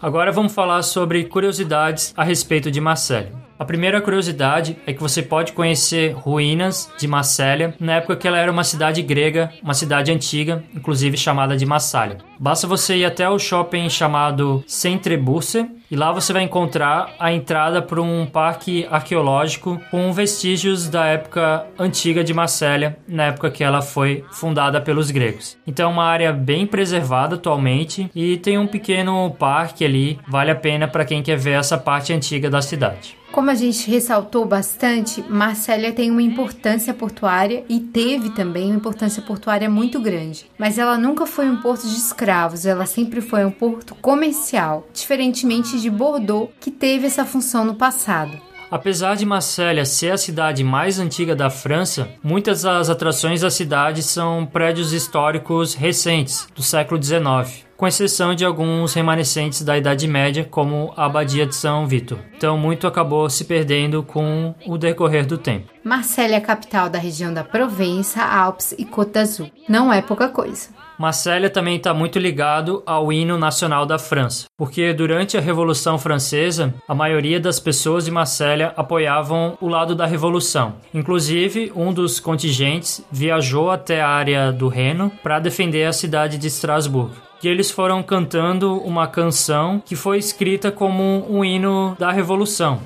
Agora 0.00 0.32
vamos 0.32 0.54
falar 0.54 0.82
sobre 0.82 1.24
curiosidades 1.24 2.12
a 2.16 2.22
respeito 2.22 2.70
de 2.70 2.80
Marselha. 2.80 3.46
A 3.58 3.64
primeira 3.64 4.02
curiosidade 4.02 4.76
é 4.86 4.92
que 4.92 5.00
você 5.00 5.22
pode 5.22 5.52
conhecer 5.52 6.12
ruínas 6.12 6.90
de 6.98 7.08
Massélia 7.08 7.74
na 7.80 7.94
época 7.94 8.16
que 8.16 8.28
ela 8.28 8.36
era 8.36 8.52
uma 8.52 8.64
cidade 8.64 9.00
grega, 9.00 9.50
uma 9.62 9.72
cidade 9.72 10.12
antiga, 10.12 10.62
inclusive 10.74 11.16
chamada 11.16 11.56
de 11.56 11.64
Massália. 11.64 12.18
Basta 12.38 12.66
você 12.66 12.96
ir 12.96 13.06
até 13.06 13.28
o 13.28 13.38
shopping 13.38 13.88
chamado 13.88 14.62
Centrebusse 14.66 15.66
e 15.90 15.96
lá 15.96 16.12
você 16.12 16.32
vai 16.32 16.42
encontrar 16.42 17.14
a 17.18 17.32
entrada 17.32 17.80
para 17.80 18.00
um 18.00 18.26
parque 18.26 18.86
arqueológico 18.90 19.80
com 19.90 20.12
vestígios 20.12 20.88
da 20.88 21.06
época 21.06 21.66
antiga 21.78 22.24
de 22.24 22.34
Massélia, 22.34 22.98
na 23.06 23.24
época 23.24 23.50
que 23.50 23.62
ela 23.62 23.82
foi 23.82 24.24
fundada 24.30 24.80
pelos 24.80 25.10
gregos. 25.10 25.56
Então 25.66 25.90
é 25.90 25.92
uma 25.92 26.04
área 26.04 26.32
bem 26.32 26.66
preservada 26.66 27.36
atualmente 27.36 28.10
e 28.14 28.36
tem 28.38 28.58
um 28.58 28.66
pequeno 28.66 29.30
parque 29.38 29.84
ali, 29.84 30.18
vale 30.28 30.50
a 30.50 30.56
pena 30.56 30.88
para 30.88 31.04
quem 31.04 31.22
quer 31.22 31.36
ver 31.36 31.58
essa 31.58 31.78
parte 31.78 32.12
antiga 32.12 32.50
da 32.50 32.62
cidade. 32.62 33.16
Como 33.32 33.50
a 33.50 33.54
gente 33.54 33.90
ressaltou 33.90 34.46
bastante, 34.46 35.22
Marsella 35.28 35.92
tem 35.92 36.10
uma 36.10 36.22
importância 36.22 36.94
portuária 36.94 37.64
e 37.68 37.78
teve 37.80 38.30
também 38.30 38.70
uma 38.70 38.76
importância 38.76 39.20
portuária 39.20 39.68
muito 39.68 40.00
grande. 40.00 40.46
Mas 40.56 40.78
ela 40.78 40.96
nunca 40.96 41.26
foi 41.26 41.50
um 41.50 41.56
porto 41.60 41.86
de 41.86 41.96
escravos, 41.96 42.64
ela 42.64 42.86
sempre 42.86 43.20
foi 43.20 43.44
um 43.44 43.50
porto 43.50 43.94
comercial, 43.96 44.88
diferentemente 44.90 45.75
de 45.80 45.90
Bordeaux, 45.90 46.50
que 46.60 46.70
teve 46.70 47.06
essa 47.06 47.24
função 47.24 47.64
no 47.64 47.74
passado. 47.74 48.40
Apesar 48.70 49.14
de 49.14 49.24
Marsella 49.24 49.84
ser 49.84 50.10
a 50.10 50.18
cidade 50.18 50.64
mais 50.64 50.98
antiga 50.98 51.36
da 51.36 51.48
França, 51.48 52.08
muitas 52.22 52.62
das 52.62 52.90
atrações 52.90 53.40
da 53.40 53.50
cidade 53.50 54.02
são 54.02 54.44
prédios 54.44 54.92
históricos 54.92 55.74
recentes, 55.74 56.48
do 56.54 56.62
século 56.62 57.00
XIX, 57.00 57.64
com 57.76 57.86
exceção 57.86 58.34
de 58.34 58.44
alguns 58.44 58.92
remanescentes 58.94 59.62
da 59.62 59.78
Idade 59.78 60.08
Média, 60.08 60.44
como 60.44 60.92
a 60.96 61.04
Abadia 61.04 61.46
de 61.46 61.54
São 61.54 61.86
Vitor. 61.86 62.18
Então, 62.36 62.58
muito 62.58 62.86
acabou 62.86 63.30
se 63.30 63.44
perdendo 63.44 64.02
com 64.02 64.54
o 64.66 64.76
decorrer 64.76 65.26
do 65.26 65.38
tempo. 65.38 65.70
Marsella 65.84 66.34
é 66.34 66.38
a 66.38 66.40
capital 66.40 66.88
da 66.88 66.98
região 66.98 67.32
da 67.32 67.44
Provença, 67.44 68.22
Alpes 68.22 68.74
e 68.76 68.84
Côte 68.84 69.12
d'Azur. 69.12 69.48
Não 69.68 69.92
é 69.92 70.02
pouca 70.02 70.28
coisa. 70.28 70.70
Marselha 70.98 71.50
também 71.50 71.76
está 71.76 71.92
muito 71.92 72.18
ligado 72.18 72.82
ao 72.86 73.12
hino 73.12 73.36
nacional 73.36 73.84
da 73.84 73.98
França, 73.98 74.46
porque 74.56 74.94
durante 74.94 75.36
a 75.36 75.40
Revolução 75.40 75.98
Francesa, 75.98 76.72
a 76.88 76.94
maioria 76.94 77.38
das 77.38 77.60
pessoas 77.60 78.06
de 78.06 78.10
Marselha 78.10 78.72
apoiavam 78.76 79.56
o 79.60 79.68
lado 79.68 79.94
da 79.94 80.06
Revolução. 80.06 80.74
Inclusive, 80.94 81.72
um 81.76 81.92
dos 81.92 82.18
contingentes 82.18 83.04
viajou 83.12 83.70
até 83.70 84.00
a 84.00 84.08
área 84.08 84.50
do 84.50 84.68
Reno 84.68 85.12
para 85.22 85.38
defender 85.38 85.84
a 85.84 85.92
cidade 85.92 86.38
de 86.38 86.46
Estrasburgo. 86.46 87.26
E 87.42 87.48
eles 87.48 87.70
foram 87.70 88.02
cantando 88.02 88.78
uma 88.78 89.06
canção 89.06 89.80
que 89.84 89.94
foi 89.94 90.18
escrita 90.18 90.72
como 90.72 91.26
um 91.30 91.44
hino 91.44 91.94
da 91.98 92.10
Revolução. 92.10 92.80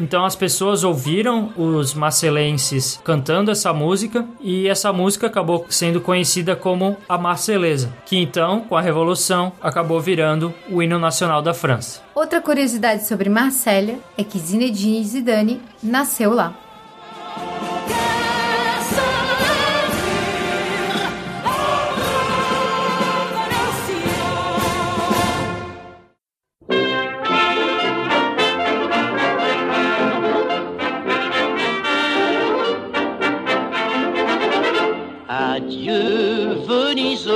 Então 0.00 0.24
as 0.24 0.36
pessoas 0.36 0.84
ouviram 0.84 1.52
os 1.56 1.94
marcelenses 1.94 3.00
cantando 3.04 3.50
essa 3.50 3.72
música 3.72 4.24
e 4.40 4.68
essa 4.68 4.92
música 4.92 5.26
acabou 5.26 5.66
sendo 5.68 6.00
conhecida 6.00 6.54
como 6.54 6.96
a 7.08 7.18
Marselesa, 7.18 7.92
que 8.06 8.16
então, 8.16 8.60
com 8.60 8.76
a 8.76 8.80
Revolução, 8.80 9.52
acabou 9.60 10.00
virando 10.00 10.54
o 10.70 10.82
hino 10.82 10.98
nacional 10.98 11.42
da 11.42 11.52
França. 11.52 12.00
Outra 12.14 12.40
curiosidade 12.40 13.06
sobre 13.06 13.28
Marsella 13.28 13.94
é 14.16 14.24
que 14.24 14.38
Zinedine 14.38 15.04
Zidane 15.04 15.60
nasceu 15.82 16.32
lá. 16.32 16.54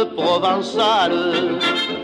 Venise 0.02 0.06
provençale, 0.06 1.58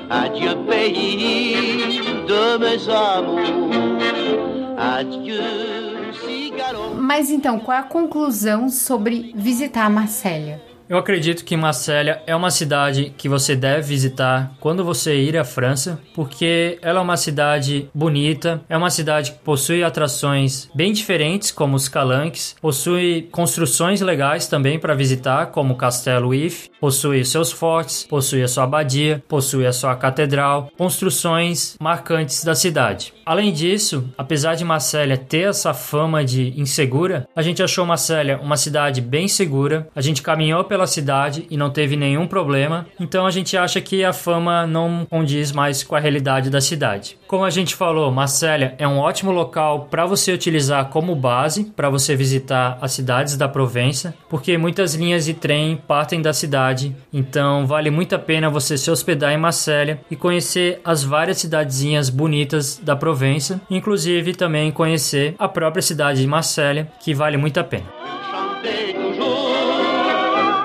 adieu 0.09 0.57
pays 0.65 2.01
de 2.27 2.59
mes 2.59 2.89
amours, 2.89 3.49
adieu. 4.77 5.89
Mas 6.97 7.31
então, 7.31 7.59
qual 7.59 7.77
é 7.77 7.81
a 7.81 7.85
conclusão 7.85 8.69
sobre 8.69 9.33
visitar 9.35 9.89
Marsella? 9.91 10.61
Eu 10.89 10.97
acredito 10.97 11.45
que 11.45 11.55
Marselha 11.55 12.23
é 12.27 12.35
uma 12.35 12.51
cidade 12.51 13.13
que 13.19 13.29
você 13.29 13.55
deve 13.55 13.83
visitar 13.83 14.53
quando 14.59 14.83
você 14.83 15.21
ir 15.21 15.37
à 15.37 15.45
França, 15.45 16.01
porque 16.15 16.79
ela 16.81 17.01
é 17.01 17.03
uma 17.03 17.19
cidade 17.19 17.91
bonita, 17.95 18.63
é 18.71 18.77
uma 18.77 18.89
cidade 18.89 19.33
que 19.33 19.39
possui 19.41 19.85
atrações 19.85 20.67
bem 20.75 20.95
diferentes, 20.95 21.51
como 21.51 21.77
os 21.77 21.89
calanques, 21.89 22.57
possui 22.59 23.29
construções 23.31 24.01
legais 24.01 24.47
também 24.47 24.79
para 24.79 24.95
visitar, 24.95 25.49
como 25.49 25.75
o 25.75 25.77
Castelo 25.77 26.35
If, 26.35 26.69
possui 26.81 27.23
seus 27.23 27.53
fortes, 27.53 28.05
possui 28.05 28.43
a 28.43 28.49
sua 28.49 28.65
abadia, 28.65 29.23
possui 29.29 29.67
a 29.67 29.73
sua 29.75 29.95
catedral, 29.95 30.71
construções 30.79 31.77
marcantes 31.79 32.43
da 32.43 32.55
cidade. 32.55 33.13
Além 33.27 33.53
disso, 33.53 34.09
apesar 34.17 34.55
de 34.55 34.65
Marselha 34.65 35.19
ter 35.19 35.51
essa 35.51 35.75
fama 35.75 36.25
de 36.25 36.59
insegura, 36.59 37.29
a 37.37 37.43
gente 37.43 37.63
achou 37.63 37.85
Marselha 37.85 38.41
uma 38.43 38.57
cidade 38.57 39.03
bem 39.03 39.29
segura, 39.29 39.87
a 39.95 40.01
gente 40.01 40.23
caminhou 40.23 40.65
pela 40.65 40.78
pela 40.79 40.87
cidade 40.87 41.45
e 41.51 41.57
não 41.57 41.71
teve 41.71 41.97
nenhum 41.97 42.25
problema, 42.25 42.87
então 43.01 43.27
a 43.27 43.33
gente 43.33 43.57
acha 43.57 43.81
que 43.81 44.05
a 44.05 44.13
fama 44.13 44.65
não 44.65 45.05
condiz 45.11 45.51
mais 45.51 45.83
com 45.83 45.97
a 45.97 45.99
realidade 45.99 46.51
da 46.51 46.61
cidade. 46.61 47.19
Como 47.27 47.45
a 47.45 47.51
gente 47.51 47.75
falou, 47.75 48.13
Marselha 48.13 48.77
é 48.79 48.87
um 48.87 48.99
ótimo 48.99 49.33
local 49.33 49.89
para 49.91 50.07
você 50.07 50.33
utilizar 50.33 50.85
como 50.87 51.17
base 51.17 51.65
para 51.65 51.91
você 51.91 52.15
visitar 52.15 52.79
as 52.81 52.93
cidades 52.93 53.37
da 53.37 53.49
Provença, 53.49 54.15
porque 54.29 54.57
muitas 54.57 54.95
linhas 54.95 55.25
de 55.25 55.35
trem 55.35 55.77
partem 55.77 56.23
da 56.23 56.33
cidade, 56.33 56.95
então 57.13 57.67
vale 57.67 57.91
muito 57.91 58.15
a 58.15 58.19
pena 58.19 58.49
você 58.49 58.79
se 58.79 58.89
hospedar 58.89 59.33
em 59.33 59.39
Marselha 59.39 60.01
e 60.09 60.15
conhecer 60.15 60.81
as 60.85 61.03
várias 61.03 61.39
cidadezinhas 61.39 62.09
bonitas 62.09 62.81
da 62.81 62.95
Provença, 62.95 63.61
inclusive 63.69 64.33
também 64.33 64.71
conhecer 64.71 65.35
a 65.41 65.49
própria 65.49 65.83
cidade 65.83 66.21
de 66.21 66.27
Marselha, 66.29 66.89
que 67.01 67.13
vale 67.13 67.37
muito 67.37 67.59
a 67.59 67.65
pena. 67.65 68.18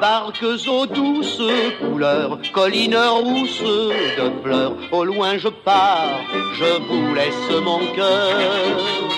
Barques 0.03 0.43
aux 0.67 0.85
douces 0.85 1.41
couleurs, 1.79 2.37
collines 2.51 2.93
rousses 2.93 3.61
de 3.61 4.41
fleurs. 4.43 4.75
Au 4.91 5.05
loin 5.05 5.37
je 5.37 5.47
pars, 5.47 6.19
je 6.59 6.77
vous 6.89 7.15
laisse 7.15 7.63
mon 7.63 7.79
cœur. 7.95 9.13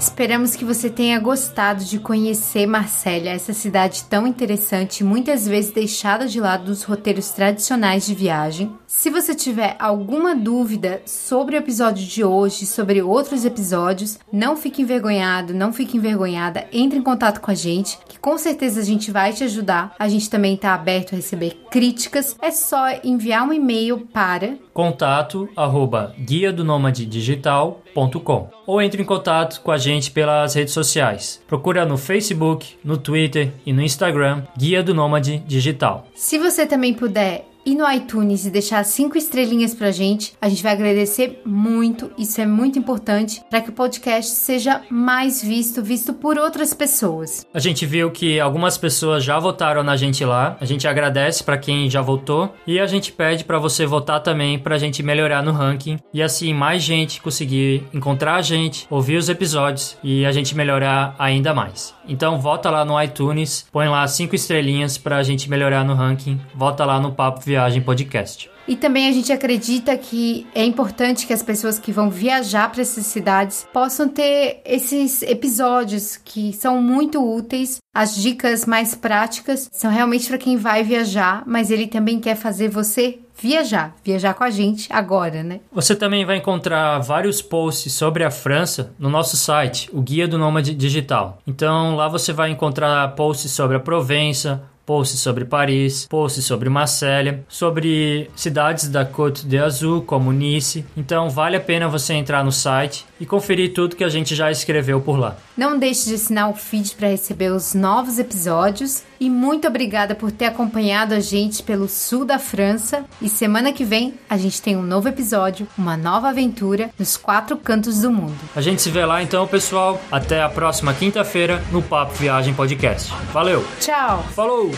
Esperamos 0.00 0.56
que 0.56 0.64
você 0.64 0.90
tenha 0.90 1.20
gostado 1.20 1.84
de 1.84 2.00
conhecer 2.00 2.66
Marsella, 2.66 3.30
essa 3.30 3.52
cidade 3.52 4.02
tão 4.10 4.26
interessante, 4.26 5.04
muitas 5.04 5.46
vezes 5.46 5.70
deixada 5.70 6.26
de 6.26 6.40
lado 6.40 6.68
nos 6.68 6.82
roteiros 6.82 7.30
tradicionais 7.30 8.04
de 8.04 8.12
viagem. 8.12 8.72
Se 8.94 9.08
você 9.08 9.34
tiver 9.34 9.74
alguma 9.80 10.36
dúvida 10.36 11.00
sobre 11.06 11.56
o 11.56 11.58
episódio 11.58 12.06
de 12.06 12.22
hoje, 12.22 12.66
sobre 12.66 13.02
outros 13.02 13.44
episódios, 13.44 14.18
não 14.30 14.54
fique 14.54 14.82
envergonhado, 14.82 15.54
não 15.54 15.72
fique 15.72 15.96
envergonhada, 15.96 16.68
entre 16.70 16.98
em 16.98 17.02
contato 17.02 17.40
com 17.40 17.50
a 17.50 17.54
gente, 17.54 17.98
que 18.06 18.18
com 18.18 18.36
certeza 18.36 18.80
a 18.80 18.84
gente 18.84 19.10
vai 19.10 19.32
te 19.32 19.42
ajudar. 19.42 19.94
A 19.98 20.08
gente 20.08 20.28
também 20.28 20.54
está 20.54 20.74
aberto 20.74 21.14
a 21.14 21.16
receber 21.16 21.56
críticas. 21.70 22.36
É 22.40 22.50
só 22.50 22.84
enviar 23.02 23.48
um 23.48 23.52
e-mail 23.52 24.06
para 24.12 24.58
contato 24.74 25.48
arroba 25.56 26.14
guia 26.20 26.52
do 26.52 26.62
nômade 26.62 27.06
digital.com 27.06 28.50
ou 28.66 28.80
entre 28.80 29.02
em 29.02 29.06
contato 29.06 29.60
com 29.62 29.72
a 29.72 29.78
gente 29.78 30.10
pelas 30.10 30.54
redes 30.54 30.74
sociais. 30.74 31.42
Procura 31.48 31.86
no 31.86 31.96
Facebook, 31.96 32.76
no 32.84 32.98
Twitter 32.98 33.52
e 33.66 33.72
no 33.72 33.82
Instagram 33.82 34.44
Guia 34.56 34.82
do 34.82 34.94
Nômade 34.94 35.38
Digital. 35.46 36.06
Se 36.14 36.38
você 36.38 36.66
também 36.66 36.94
puder 36.94 37.51
ir 37.64 37.74
no 37.74 37.90
iTunes 37.90 38.46
e 38.46 38.50
deixar 38.50 38.84
cinco 38.84 39.16
estrelinhas 39.16 39.74
pra 39.74 39.90
gente, 39.90 40.34
a 40.40 40.48
gente 40.48 40.62
vai 40.62 40.72
agradecer 40.72 41.40
muito. 41.44 42.10
Isso 42.18 42.40
é 42.40 42.46
muito 42.46 42.78
importante 42.78 43.42
para 43.48 43.60
que 43.60 43.70
o 43.70 43.72
podcast 43.72 44.32
seja 44.32 44.82
mais 44.90 45.42
visto, 45.42 45.82
visto 45.82 46.12
por 46.12 46.38
outras 46.38 46.74
pessoas. 46.74 47.46
A 47.52 47.58
gente 47.58 47.86
viu 47.86 48.10
que 48.10 48.40
algumas 48.40 48.76
pessoas 48.76 49.24
já 49.24 49.38
votaram 49.38 49.82
na 49.82 49.96
gente 49.96 50.24
lá. 50.24 50.56
A 50.60 50.64
gente 50.64 50.86
agradece 50.86 51.42
para 51.42 51.58
quem 51.58 51.88
já 51.88 52.00
votou 52.00 52.54
e 52.66 52.78
a 52.78 52.86
gente 52.86 53.12
pede 53.12 53.44
para 53.44 53.58
você 53.58 53.86
votar 53.86 54.20
também 54.20 54.58
para 54.58 54.74
a 54.74 54.78
gente 54.78 55.02
melhorar 55.02 55.42
no 55.42 55.52
ranking 55.52 55.98
e 56.12 56.22
assim 56.22 56.52
mais 56.54 56.82
gente 56.82 57.20
conseguir 57.20 57.84
encontrar 57.92 58.36
a 58.36 58.42
gente, 58.42 58.86
ouvir 58.90 59.16
os 59.16 59.28
episódios 59.28 59.96
e 60.02 60.24
a 60.24 60.32
gente 60.32 60.54
melhorar 60.56 61.14
ainda 61.18 61.54
mais. 61.54 61.94
Então 62.08 62.40
vota 62.40 62.70
lá 62.70 62.84
no 62.84 63.00
iTunes, 63.00 63.66
põe 63.70 63.88
lá 63.88 64.06
cinco 64.08 64.34
estrelinhas 64.34 64.98
para 64.98 65.16
a 65.16 65.22
gente 65.22 65.48
melhorar 65.48 65.84
no 65.84 65.94
ranking. 65.94 66.40
Vota 66.54 66.84
lá 66.84 66.98
no 67.00 67.12
Papo 67.12 67.40
Viagem 67.40 67.82
Podcast. 67.82 68.50
E 68.66 68.76
também 68.76 69.08
a 69.08 69.12
gente 69.12 69.32
acredita 69.32 69.96
que 69.96 70.46
é 70.54 70.64
importante 70.64 71.26
que 71.26 71.32
as 71.32 71.42
pessoas 71.42 71.78
que 71.78 71.90
vão 71.90 72.08
viajar 72.08 72.70
para 72.70 72.82
essas 72.82 73.06
cidades 73.06 73.66
possam 73.72 74.08
ter 74.08 74.60
esses 74.64 75.22
episódios 75.22 76.16
que 76.16 76.52
são 76.52 76.80
muito 76.80 77.20
úteis. 77.20 77.78
As 77.92 78.14
dicas 78.14 78.64
mais 78.64 78.94
práticas 78.94 79.68
são 79.72 79.90
realmente 79.90 80.28
para 80.28 80.38
quem 80.38 80.56
vai 80.56 80.84
viajar, 80.84 81.42
mas 81.46 81.70
ele 81.70 81.86
também 81.86 82.20
quer 82.20 82.36
fazer 82.36 82.68
você 82.68 83.18
viajar, 83.42 83.96
viajar 84.04 84.34
com 84.34 84.44
a 84.44 84.50
gente 84.50 84.86
agora, 84.92 85.42
né? 85.42 85.60
Você 85.72 85.96
também 85.96 86.24
vai 86.24 86.36
encontrar 86.36 87.00
vários 87.00 87.42
posts 87.42 87.92
sobre 87.92 88.22
a 88.22 88.30
França 88.30 88.92
no 88.98 89.10
nosso 89.10 89.36
site, 89.36 89.90
o 89.92 90.00
Guia 90.00 90.28
do 90.28 90.38
Nômade 90.38 90.72
Digital. 90.74 91.38
Então 91.46 91.96
lá 91.96 92.06
você 92.06 92.32
vai 92.32 92.50
encontrar 92.50 93.16
posts 93.16 93.50
sobre 93.50 93.76
a 93.76 93.80
Provença, 93.80 94.62
posts 94.86 95.20
sobre 95.20 95.44
Paris, 95.44 96.06
posts 96.06 96.44
sobre 96.44 96.68
Marselha, 96.68 97.44
sobre 97.48 98.30
cidades 98.34 98.88
da 98.88 99.04
Côte 99.04 99.46
d'Azur, 99.46 100.02
como 100.02 100.32
Nice. 100.32 100.84
Então 100.96 101.30
vale 101.30 101.56
a 101.56 101.60
pena 101.60 101.88
você 101.88 102.14
entrar 102.14 102.44
no 102.44 102.52
site 102.52 103.04
e 103.18 103.26
conferir 103.26 103.72
tudo 103.72 103.96
que 103.96 104.04
a 104.04 104.08
gente 104.08 104.34
já 104.34 104.50
escreveu 104.50 105.00
por 105.00 105.18
lá. 105.18 105.36
Não 105.56 105.78
deixe 105.78 106.08
de 106.08 106.14
assinar 106.14 106.50
o 106.50 106.54
feed 106.54 106.94
para 106.96 107.08
receber 107.08 107.50
os 107.50 107.74
novos 107.74 108.18
episódios 108.18 109.02
e 109.22 109.30
muito 109.30 109.68
obrigada 109.68 110.16
por 110.16 110.32
ter 110.32 110.46
acompanhado 110.46 111.14
a 111.14 111.20
gente 111.20 111.62
pelo 111.62 111.88
sul 111.88 112.24
da 112.24 112.40
França. 112.40 113.04
E 113.20 113.28
semana 113.28 113.72
que 113.72 113.84
vem 113.84 114.14
a 114.28 114.36
gente 114.36 114.60
tem 114.60 114.76
um 114.76 114.82
novo 114.82 115.08
episódio, 115.08 115.68
uma 115.78 115.96
nova 115.96 116.30
aventura 116.30 116.90
nos 116.98 117.16
quatro 117.16 117.56
cantos 117.56 118.00
do 118.00 118.10
mundo. 118.10 118.34
A 118.56 118.60
gente 118.60 118.82
se 118.82 118.90
vê 118.90 119.04
lá 119.04 119.22
então, 119.22 119.46
pessoal. 119.46 120.00
Até 120.10 120.42
a 120.42 120.48
próxima 120.48 120.92
quinta-feira 120.92 121.62
no 121.70 121.80
Papo 121.80 122.14
Viagem 122.14 122.52
Podcast. 122.52 123.12
Valeu! 123.32 123.64
Tchau! 123.78 124.24
Falou! 124.34 124.72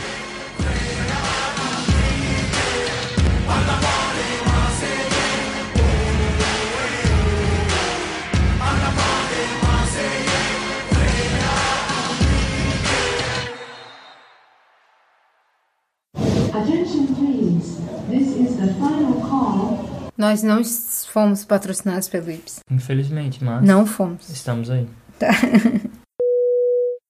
Attention 16.57 17.07
please, 17.15 17.81
this 18.09 18.29
is 18.37 18.57
the 18.57 18.69
final 18.75 19.21
call. 19.29 20.11
Nós 20.17 20.43
não 20.43 20.63
fomos 21.09 21.45
patrocinados 21.45 22.09
pelo 22.09 22.31
Ips. 22.31 22.61
Infelizmente, 22.71 23.43
mas 23.43 23.65
Não 23.65 23.85
fomos. 23.85 24.29
estamos 24.29 24.71
aí. 24.71 24.87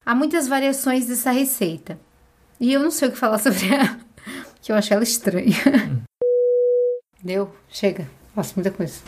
Há 0.06 0.14
muitas 0.14 0.48
variações 0.48 1.06
dessa 1.06 1.30
receita. 1.30 1.98
E 2.58 2.72
eu 2.72 2.80
não 2.80 2.90
sei 2.90 3.08
o 3.08 3.12
que 3.12 3.18
falar 3.18 3.38
sobre 3.38 3.68
ela, 3.68 3.98
que 4.62 4.72
eu 4.72 4.76
acho 4.76 4.94
ela 4.94 5.02
estranha. 5.02 5.54
Deu? 7.22 7.54
Chega. 7.68 8.08
Faço 8.34 8.54
muita 8.56 8.70
coisa. 8.70 9.00